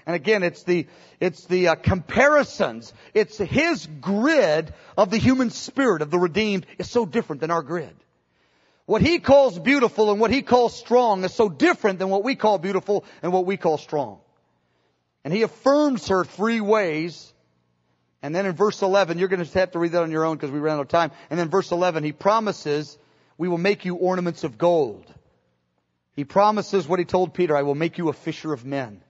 And 0.05 0.15
again, 0.15 0.43
it's 0.43 0.63
the, 0.63 0.87
it's 1.19 1.45
the 1.45 1.69
uh, 1.69 1.75
comparisons. 1.75 2.93
It's 3.13 3.37
his 3.37 3.87
grid 4.01 4.73
of 4.97 5.09
the 5.09 5.17
human 5.17 5.49
spirit 5.49 6.01
of 6.01 6.11
the 6.11 6.19
redeemed 6.19 6.65
is 6.77 6.89
so 6.89 7.05
different 7.05 7.41
than 7.41 7.51
our 7.51 7.61
grid. 7.61 7.95
What 8.85 9.01
he 9.01 9.19
calls 9.19 9.57
beautiful 9.57 10.11
and 10.11 10.19
what 10.19 10.31
he 10.31 10.41
calls 10.41 10.77
strong 10.77 11.23
is 11.23 11.33
so 11.33 11.47
different 11.47 11.99
than 11.99 12.09
what 12.09 12.23
we 12.23 12.35
call 12.35 12.57
beautiful 12.57 13.05
and 13.21 13.31
what 13.31 13.45
we 13.45 13.55
call 13.55 13.77
strong. 13.77 14.19
And 15.23 15.33
he 15.33 15.43
affirms 15.43 16.09
her 16.09 16.25
three 16.25 16.59
ways. 16.59 17.33
And 18.21 18.35
then 18.35 18.45
in 18.45 18.53
verse 18.53 18.81
11, 18.81 19.19
you're 19.19 19.29
going 19.29 19.43
to 19.43 19.59
have 19.59 19.71
to 19.71 19.79
read 19.79 19.93
that 19.93 20.03
on 20.03 20.11
your 20.11 20.25
own 20.25 20.35
because 20.35 20.51
we 20.51 20.59
ran 20.59 20.77
out 20.77 20.81
of 20.81 20.87
time. 20.89 21.11
And 21.29 21.39
then 21.39 21.49
verse 21.49 21.71
11, 21.71 22.03
he 22.03 22.11
promises 22.11 22.97
we 23.37 23.47
will 23.47 23.57
make 23.57 23.85
you 23.85 23.95
ornaments 23.95 24.43
of 24.43 24.57
gold. 24.57 25.05
He 26.15 26.25
promises 26.25 26.87
what 26.87 26.99
he 26.99 27.05
told 27.05 27.33
Peter, 27.33 27.55
I 27.55 27.63
will 27.63 27.75
make 27.75 27.97
you 27.97 28.09
a 28.09 28.13
fisher 28.13 28.53
of 28.53 28.65
men. 28.65 29.01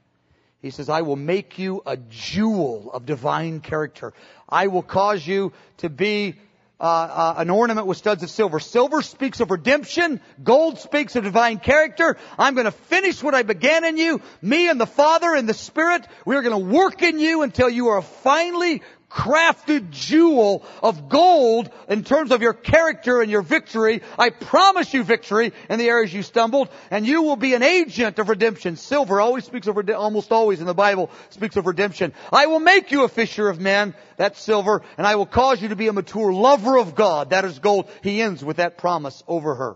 He 0.64 0.70
says, 0.70 0.88
I 0.88 1.02
will 1.02 1.18
make 1.18 1.60
you 1.60 1.84
a 1.86 1.98
jewel 1.98 2.90
of 2.94 3.06
divine 3.06 3.60
character. 3.60 4.14
I 4.48 4.68
will 4.68 4.82
cause 4.82 5.28
you 5.28 5.52
to 5.80 5.90
be 5.90 6.36
uh, 6.80 6.84
uh, 6.84 7.34
an 7.38 7.50
ornament 7.50 7.86
with 7.86 7.98
studs 7.98 8.24
of 8.24 8.30
silver. 8.30 8.62
Silver 8.62 9.02
speaks 9.02 9.42
of 9.42 9.52
redemption. 9.52 10.22
Gold 10.42 10.80
speaks 10.80 11.18
of 11.18 11.26
divine 11.26 11.60
character. 11.60 12.16
I'm 12.40 12.54
going 12.54 12.64
to 12.64 12.72
finish 12.72 13.22
what 13.22 13.36
I 13.36 13.44
began 13.44 13.84
in 13.84 13.98
you. 13.98 14.22
Me 14.42 14.70
and 14.70 14.80
the 14.80 14.86
Father 14.86 15.36
and 15.36 15.50
the 15.50 15.54
Spirit, 15.54 16.08
we 16.26 16.38
are 16.38 16.42
going 16.42 16.58
to 16.58 16.74
work 16.74 17.02
in 17.02 17.20
you 17.20 17.42
until 17.42 17.70
you 17.70 17.90
are 17.90 18.02
finally 18.02 18.82
crafted 19.14 19.92
jewel 19.92 20.66
of 20.82 21.08
gold 21.08 21.70
in 21.88 22.04
terms 22.04 22.32
of 22.32 22.42
your 22.42 22.54
character 22.54 23.22
and 23.22 23.30
your 23.30 23.44
victory. 23.44 24.02
I 24.18 24.32
promise 24.32 24.92
you 24.94 25.04
victory 25.04 25.54
in 25.70 25.78
the 25.78 25.88
areas 25.88 26.12
you 26.12 26.24
stumbled, 26.24 26.70
and 26.90 27.06
you 27.06 27.22
will 27.22 27.36
be 27.36 27.54
an 27.54 27.62
agent 27.62 28.18
of 28.18 28.30
redemption. 28.30 28.76
Silver 28.76 29.22
always 29.22 29.46
speaks 29.46 29.68
of, 29.68 29.78
almost 29.92 30.32
always 30.32 30.60
in 30.60 30.66
the 30.66 30.74
Bible 30.74 31.12
speaks 31.30 31.56
of 31.58 31.68
redemption. 31.68 32.12
I 32.32 32.48
will 32.48 32.60
make 32.60 32.92
you 32.92 33.04
a 33.04 33.08
fisher 33.08 33.48
of 33.48 33.60
men, 33.60 33.94
that's 34.18 34.42
silver, 34.42 34.82
and 34.98 35.06
I 35.06 35.16
will 35.16 35.28
cause 35.28 35.62
you 35.62 35.70
to 35.70 35.76
be 35.76 35.88
a 35.88 35.94
mature 35.94 36.34
lover 36.34 36.78
of 36.78 36.96
God, 36.96 37.30
that 37.30 37.46
is 37.46 37.60
gold. 37.60 37.90
He 38.02 38.22
ends 38.22 38.44
with 38.44 38.58
that 38.58 38.80
promise 38.80 39.24
over 39.28 39.54
her, 39.54 39.76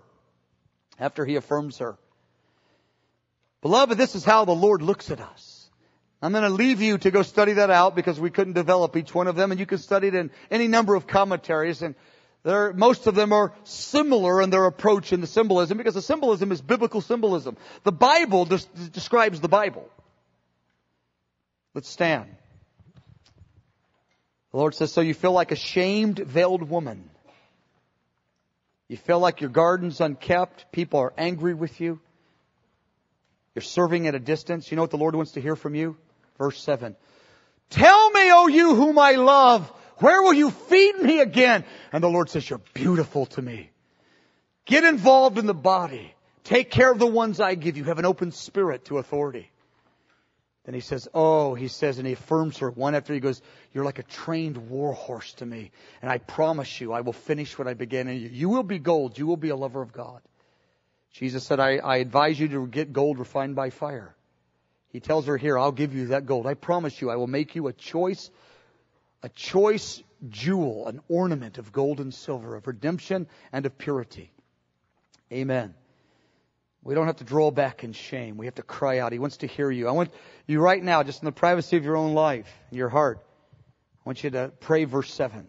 after 1.00 1.26
he 1.26 1.36
affirms 1.36 1.78
her. 1.78 1.96
Beloved, 3.62 3.98
this 3.98 4.16
is 4.16 4.24
how 4.24 4.46
the 4.46 4.52
Lord 4.52 4.82
looks 4.82 5.12
at 5.12 5.22
us. 5.22 5.57
I'm 6.22 6.32
going 6.32 6.44
to 6.44 6.50
leave 6.50 6.82
you 6.82 6.98
to 6.98 7.12
go 7.12 7.22
study 7.22 7.54
that 7.54 7.70
out 7.70 7.96
because 7.96 8.20
we 8.20 8.32
couldn't 8.32 8.54
develop 8.54 8.96
each 8.96 9.14
one 9.14 9.28
of 9.28 9.36
them 9.36 9.52
and 9.52 9.60
you 9.60 9.66
can 9.66 9.78
study 9.78 10.08
it 10.08 10.16
in 10.16 10.32
any 10.50 10.68
number 10.68 10.96
of 10.96 11.06
commentaries 11.06 11.82
and 11.82 11.96
there, 12.44 12.72
most 12.72 13.08
of 13.08 13.16
them 13.16 13.34
are 13.34 13.52
similar 13.64 14.42
in 14.42 14.50
their 14.50 14.66
approach 14.66 15.12
in 15.12 15.22
the 15.22 15.28
symbolism 15.28 15.78
because 15.78 15.96
the 15.96 16.02
symbolism 16.02 16.52
is 16.52 16.62
biblical 16.62 17.02
symbolism. 17.02 17.58
The 17.84 17.92
Bible 17.92 18.46
des- 18.46 18.90
describes 18.94 19.42
the 19.42 19.50
Bible. 19.50 19.90
Let's 21.74 21.90
stand. 21.90 22.30
The 24.52 24.58
Lord 24.58 24.76
says, 24.76 24.94
so 24.94 25.02
you 25.02 25.14
feel 25.14 25.34
like 25.34 25.52
a 25.52 25.56
shamed, 25.56 26.20
veiled 26.20 26.64
woman. 26.64 27.10
You 28.88 28.98
feel 28.98 29.20
like 29.20 29.42
your 29.42 29.50
garden's 29.50 30.00
unkept. 30.00 30.72
People 30.72 31.02
are 31.02 31.14
angry 31.18 31.54
with 31.54 31.82
you. 31.82 32.00
You're 33.54 33.62
serving 33.62 34.08
at 34.08 34.16
a 34.16 34.20
distance. 34.20 34.72
You 34.72 34.78
know 34.78 34.84
what 34.84 34.92
the 34.92 34.98
Lord 34.98 35.16
wants 35.16 35.34
to 35.34 35.42
hear 35.42 35.58
from 35.58 35.76
you? 35.76 35.98
Verse 36.38 36.62
7. 36.62 36.96
Tell 37.70 38.12
me, 38.12 38.32
O 38.32 38.48
you 38.48 38.76
whom 38.76 38.98
I 39.00 39.14
love, 39.14 39.68
where 39.98 40.22
will 40.22 40.34
you 40.34 40.52
feed 40.52 41.00
me 41.00 41.20
again? 41.20 41.66
And 41.92 42.04
the 42.04 42.10
Lord 42.10 42.30
says, 42.30 42.50
you're 42.50 42.62
beautiful 42.74 43.26
to 43.28 43.42
me. 43.42 43.72
Get 44.66 44.84
involved 44.84 45.38
in 45.38 45.46
the 45.46 45.54
body. 45.54 46.14
Take 46.44 46.72
care 46.72 46.92
of 46.92 47.00
the 47.00 47.08
ones 47.08 47.40
I 47.40 47.56
give 47.56 47.78
you. 47.78 47.86
Have 47.86 48.00
an 48.00 48.06
open 48.06 48.32
spirit 48.32 48.86
to 48.86 48.98
authority. 48.98 49.50
Then 50.68 50.74
he 50.74 50.82
says, 50.82 51.08
Oh, 51.14 51.56
he 51.56 51.70
says, 51.70 51.98
and 51.98 52.06
he 52.06 52.14
affirms 52.14 52.58
her 52.58 52.70
one 52.70 52.94
after 52.94 53.14
he 53.14 53.22
goes, 53.22 53.42
You're 53.74 53.86
like 53.86 54.00
a 54.00 54.04
trained 54.04 54.58
war 54.70 54.92
horse 54.92 55.32
to 55.36 55.46
me. 55.46 55.72
And 56.02 56.12
I 56.12 56.18
promise 56.18 56.82
you, 56.82 56.92
I 56.92 57.02
will 57.02 57.14
finish 57.14 57.58
what 57.58 57.70
I 57.70 57.74
began 57.74 58.10
in 58.10 58.20
you. 58.20 58.28
You 58.28 58.50
will 58.50 58.64
be 58.64 58.78
gold. 58.78 59.18
You 59.18 59.26
will 59.26 59.38
be 59.38 59.48
a 59.48 59.56
lover 59.56 59.82
of 59.82 59.94
God. 59.94 60.22
Jesus 61.12 61.46
said, 61.46 61.62
I, 61.62 61.78
I 61.78 61.98
advise 61.98 62.38
you 62.38 62.50
to 62.50 62.68
get 62.68 62.92
gold 62.92 63.18
refined 63.18 63.56
by 63.56 63.70
fire. 63.70 64.14
He 64.90 65.00
tells 65.00 65.28
her 65.28 65.38
here, 65.38 65.58
I'll 65.58 65.72
give 65.72 65.94
you 65.94 66.08
that 66.08 66.26
gold. 66.26 66.48
I 66.48 66.54
promise 66.54 67.02
you, 67.02 67.10
I 67.10 67.18
will 67.18 67.28
make 67.28 67.56
you 67.56 67.68
a 67.68 67.74
choice, 67.74 68.30
a 69.22 69.30
choice 69.30 70.02
jewel, 70.30 70.88
an 70.88 71.02
ornament 71.10 71.58
of 71.58 71.72
gold 71.72 72.00
and 72.00 72.14
silver, 72.14 72.56
of 72.56 72.68
redemption 72.68 73.28
and 73.52 73.66
of 73.66 73.78
purity. 73.78 74.32
Amen. 75.32 75.74
We 76.84 76.96
don't 76.96 77.08
have 77.08 77.18
to 77.18 77.26
draw 77.26 77.52
back 77.52 77.84
in 77.84 77.92
shame. 77.92 78.38
We 78.38 78.46
have 78.46 78.56
to 78.56 78.64
cry 78.64 79.00
out. 79.00 79.12
He 79.12 79.20
wants 79.20 79.38
to 79.38 79.48
hear 79.48 79.70
you. 79.70 79.90
I 79.90 79.92
want 79.92 80.10
you 80.46 80.62
right 80.62 80.82
now, 80.82 81.04
just 81.04 81.22
in 81.22 81.26
the 81.26 81.34
privacy 81.34 81.76
of 81.76 81.84
your 81.84 81.98
own 81.98 82.14
life, 82.14 82.48
in 82.72 82.78
your 82.78 82.90
heart, 82.90 83.20
I 83.20 84.10
want 84.10 84.24
you 84.24 84.30
to 84.30 84.54
pray 84.62 84.86
verse 84.86 85.14
7. 85.14 85.40
I 85.40 85.44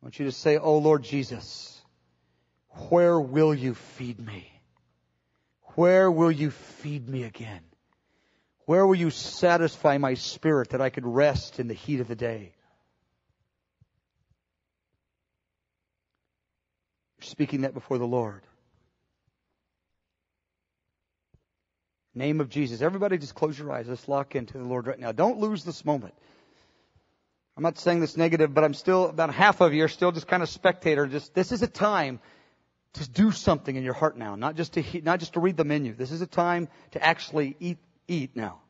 want 0.00 0.18
you 0.18 0.24
to 0.24 0.32
say, 0.32 0.56
Oh 0.56 0.78
Lord 0.78 1.02
Jesus, 1.02 1.78
where 2.88 3.20
will 3.20 3.54
you 3.54 3.74
feed 3.74 4.18
me? 4.18 4.50
Where 5.74 6.10
will 6.10 6.32
you 6.32 6.50
feed 6.50 7.06
me 7.06 7.24
again? 7.24 7.60
Where 8.66 8.86
will 8.86 8.94
you 8.94 9.10
satisfy 9.10 9.98
my 9.98 10.14
spirit 10.14 10.70
that 10.70 10.80
I 10.80 10.90
could 10.90 11.06
rest 11.06 11.60
in 11.60 11.68
the 11.68 11.74
heat 11.74 12.00
of 12.00 12.08
the 12.08 12.16
day? 12.16 12.52
You're 17.18 17.26
speaking 17.26 17.62
that 17.62 17.74
before 17.74 17.98
the 17.98 18.06
Lord. 18.06 18.42
Name 22.14 22.40
of 22.40 22.48
Jesus. 22.48 22.80
Everybody 22.80 23.18
just 23.18 23.34
close 23.34 23.58
your 23.58 23.72
eyes. 23.72 23.88
Let's 23.88 24.08
lock 24.08 24.36
into 24.36 24.56
the 24.56 24.64
Lord 24.64 24.86
right 24.86 24.98
now. 24.98 25.12
Don't 25.12 25.40
lose 25.40 25.64
this 25.64 25.84
moment. 25.84 26.14
I'm 27.56 27.62
not 27.62 27.78
saying 27.78 28.00
this 28.00 28.16
negative, 28.16 28.54
but 28.54 28.64
I'm 28.64 28.74
still, 28.74 29.06
about 29.06 29.32
half 29.32 29.60
of 29.60 29.74
you 29.74 29.84
are 29.84 29.88
still 29.88 30.12
just 30.12 30.26
kind 30.26 30.42
of 30.42 30.48
spectator. 30.48 31.06
Just, 31.06 31.34
this 31.34 31.52
is 31.52 31.62
a 31.62 31.66
time 31.66 32.20
to 32.94 33.08
do 33.08 33.30
something 33.30 33.74
in 33.74 33.82
your 33.82 33.94
heart 33.94 34.16
now. 34.16 34.36
Not 34.36 34.56
just 34.56 34.72
to, 34.74 34.84
not 35.02 35.20
just 35.20 35.34
to 35.34 35.40
read 35.40 35.56
the 35.56 35.64
menu. 35.64 35.94
This 35.94 36.12
is 36.12 36.22
a 36.22 36.26
time 36.26 36.68
to 36.92 37.04
actually 37.04 37.56
eat 37.60 37.78
eat 38.08 38.36
now. 38.36 38.60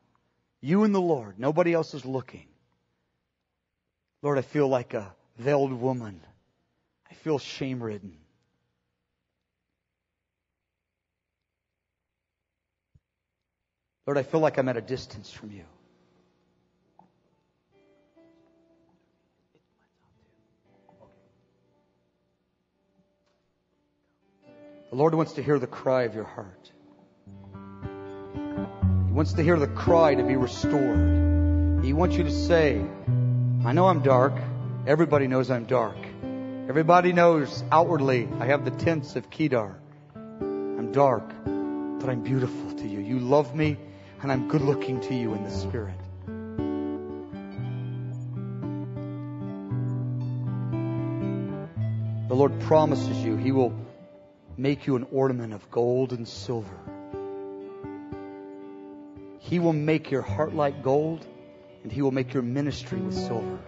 You 0.61 0.83
and 0.83 0.93
the 0.93 1.01
Lord. 1.01 1.39
Nobody 1.39 1.73
else 1.73 1.93
is 1.93 2.05
looking. 2.05 2.47
Lord, 4.21 4.37
I 4.37 4.41
feel 4.41 4.67
like 4.67 4.93
a 4.93 5.13
veiled 5.37 5.73
woman. 5.73 6.19
I 7.09 7.13
feel 7.13 7.37
shame 7.37 7.81
ridden. 7.83 8.17
Lord, 14.07 14.17
I 14.17 14.23
feel 14.23 14.39
like 14.39 14.57
I'm 14.57 14.69
at 14.69 14.77
a 14.77 14.81
distance 14.81 15.31
from 15.31 15.51
you. 15.51 15.65
The 24.91 24.95
Lord 24.95 25.15
wants 25.15 25.33
to 25.33 25.43
hear 25.43 25.59
the 25.59 25.67
cry 25.67 26.03
of 26.03 26.15
your 26.15 26.23
heart 26.23 26.71
wants 29.15 29.31
to 29.31 29.41
hear 29.41 29.57
the 29.57 29.67
cry 29.67 30.13
to 30.13 30.23
be 30.23 30.35
restored. 30.35 31.81
He 31.85 31.93
wants 31.93 32.17
you 32.17 32.25
to 32.25 32.31
say, 32.31 32.85
I 33.63 33.71
know 33.71 33.87
I'm 33.87 34.01
dark. 34.01 34.33
Everybody 34.85 35.27
knows 35.27 35.49
I'm 35.49 35.63
dark. 35.63 35.95
Everybody 36.67 37.13
knows 37.13 37.63
outwardly 37.71 38.27
I 38.41 38.47
have 38.47 38.65
the 38.65 38.71
tints 38.71 39.15
of 39.15 39.29
Kedar. 39.29 39.79
I'm 40.13 40.91
dark, 40.91 41.29
but 41.45 42.09
I'm 42.09 42.23
beautiful 42.23 42.73
to 42.73 42.85
you. 42.85 42.99
You 42.99 43.19
love 43.19 43.55
me, 43.55 43.77
and 44.21 44.33
I'm 44.33 44.49
good 44.49 44.59
looking 44.59 44.99
to 44.99 45.15
you 45.15 45.33
in 45.33 45.45
the 45.45 45.51
Spirit. 45.51 45.95
The 52.27 52.35
Lord 52.35 52.59
promises 52.63 53.23
you 53.23 53.37
He 53.37 53.53
will 53.53 53.73
make 54.57 54.85
you 54.87 54.97
an 54.97 55.07
ornament 55.13 55.53
of 55.53 55.71
gold 55.71 56.11
and 56.11 56.27
silver. 56.27 56.94
He 59.45 59.59
will 59.59 59.73
make 59.73 60.09
your 60.09 60.23
heart 60.23 60.55
like 60.55 60.81
gold, 60.81 61.23
and 61.83 61.91
He 61.91 62.01
will 62.01 62.11
make 62.11 62.33
your 62.33 62.41
ministry 62.41 62.99
with 62.99 63.13
silver. 63.13 63.59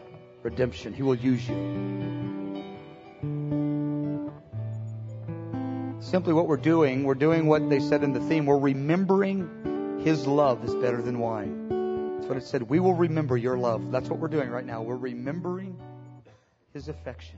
Redemption. 0.42 0.92
He 0.92 1.04
will 1.04 1.16
use 1.16 1.48
you. 1.48 2.66
Simply 6.00 6.34
what 6.34 6.48
we're 6.48 6.58
doing, 6.58 7.04
we're 7.04 7.14
doing 7.14 7.46
what 7.46 7.70
they 7.70 7.80
said 7.80 8.04
in 8.04 8.14
the 8.14 8.20
theme. 8.22 8.48
We're 8.48 8.58
remembering 8.58 10.02
His 10.04 10.26
love 10.26 10.66
is 10.66 10.74
better 10.74 11.00
than 11.00 11.20
wine. 11.20 12.16
That's 12.16 12.28
what 12.28 12.38
it 12.38 12.46
said. 12.46 12.64
We 12.64 12.80
will 12.80 12.96
remember 12.96 13.38
your 13.38 13.58
love. 13.60 13.92
That's 13.92 14.10
what 14.10 14.18
we're 14.18 14.30
doing 14.30 14.50
right 14.50 14.66
now. 14.66 14.82
We're 14.82 14.96
remembering 14.96 15.78
His 16.74 16.88
affection. 16.88 17.38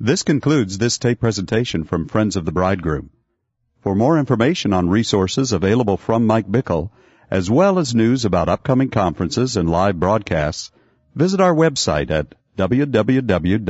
This 0.00 0.24
concludes 0.24 0.78
this 0.78 0.98
tape 0.98 1.20
presentation 1.20 1.84
from 1.84 2.08
Friends 2.08 2.34
of 2.34 2.44
the 2.44 2.52
Bridegroom. 2.52 3.10
For 3.82 3.94
more 3.94 4.18
information 4.18 4.72
on 4.72 4.88
resources 4.90 5.52
available 5.52 5.96
from 5.96 6.26
Mike 6.26 6.46
Bickle, 6.46 6.90
as 7.30 7.50
well 7.50 7.78
as 7.78 7.94
news 7.94 8.24
about 8.26 8.48
upcoming 8.48 8.90
conferences 8.90 9.56
and 9.56 9.70
live 9.70 9.98
broadcasts, 9.98 10.70
visit 11.14 11.40
our 11.40 11.54
website 11.54 12.10
at 12.10 12.34
www.fotb.com. 12.58 13.66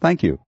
Thank 0.00 0.22
you. 0.22 0.38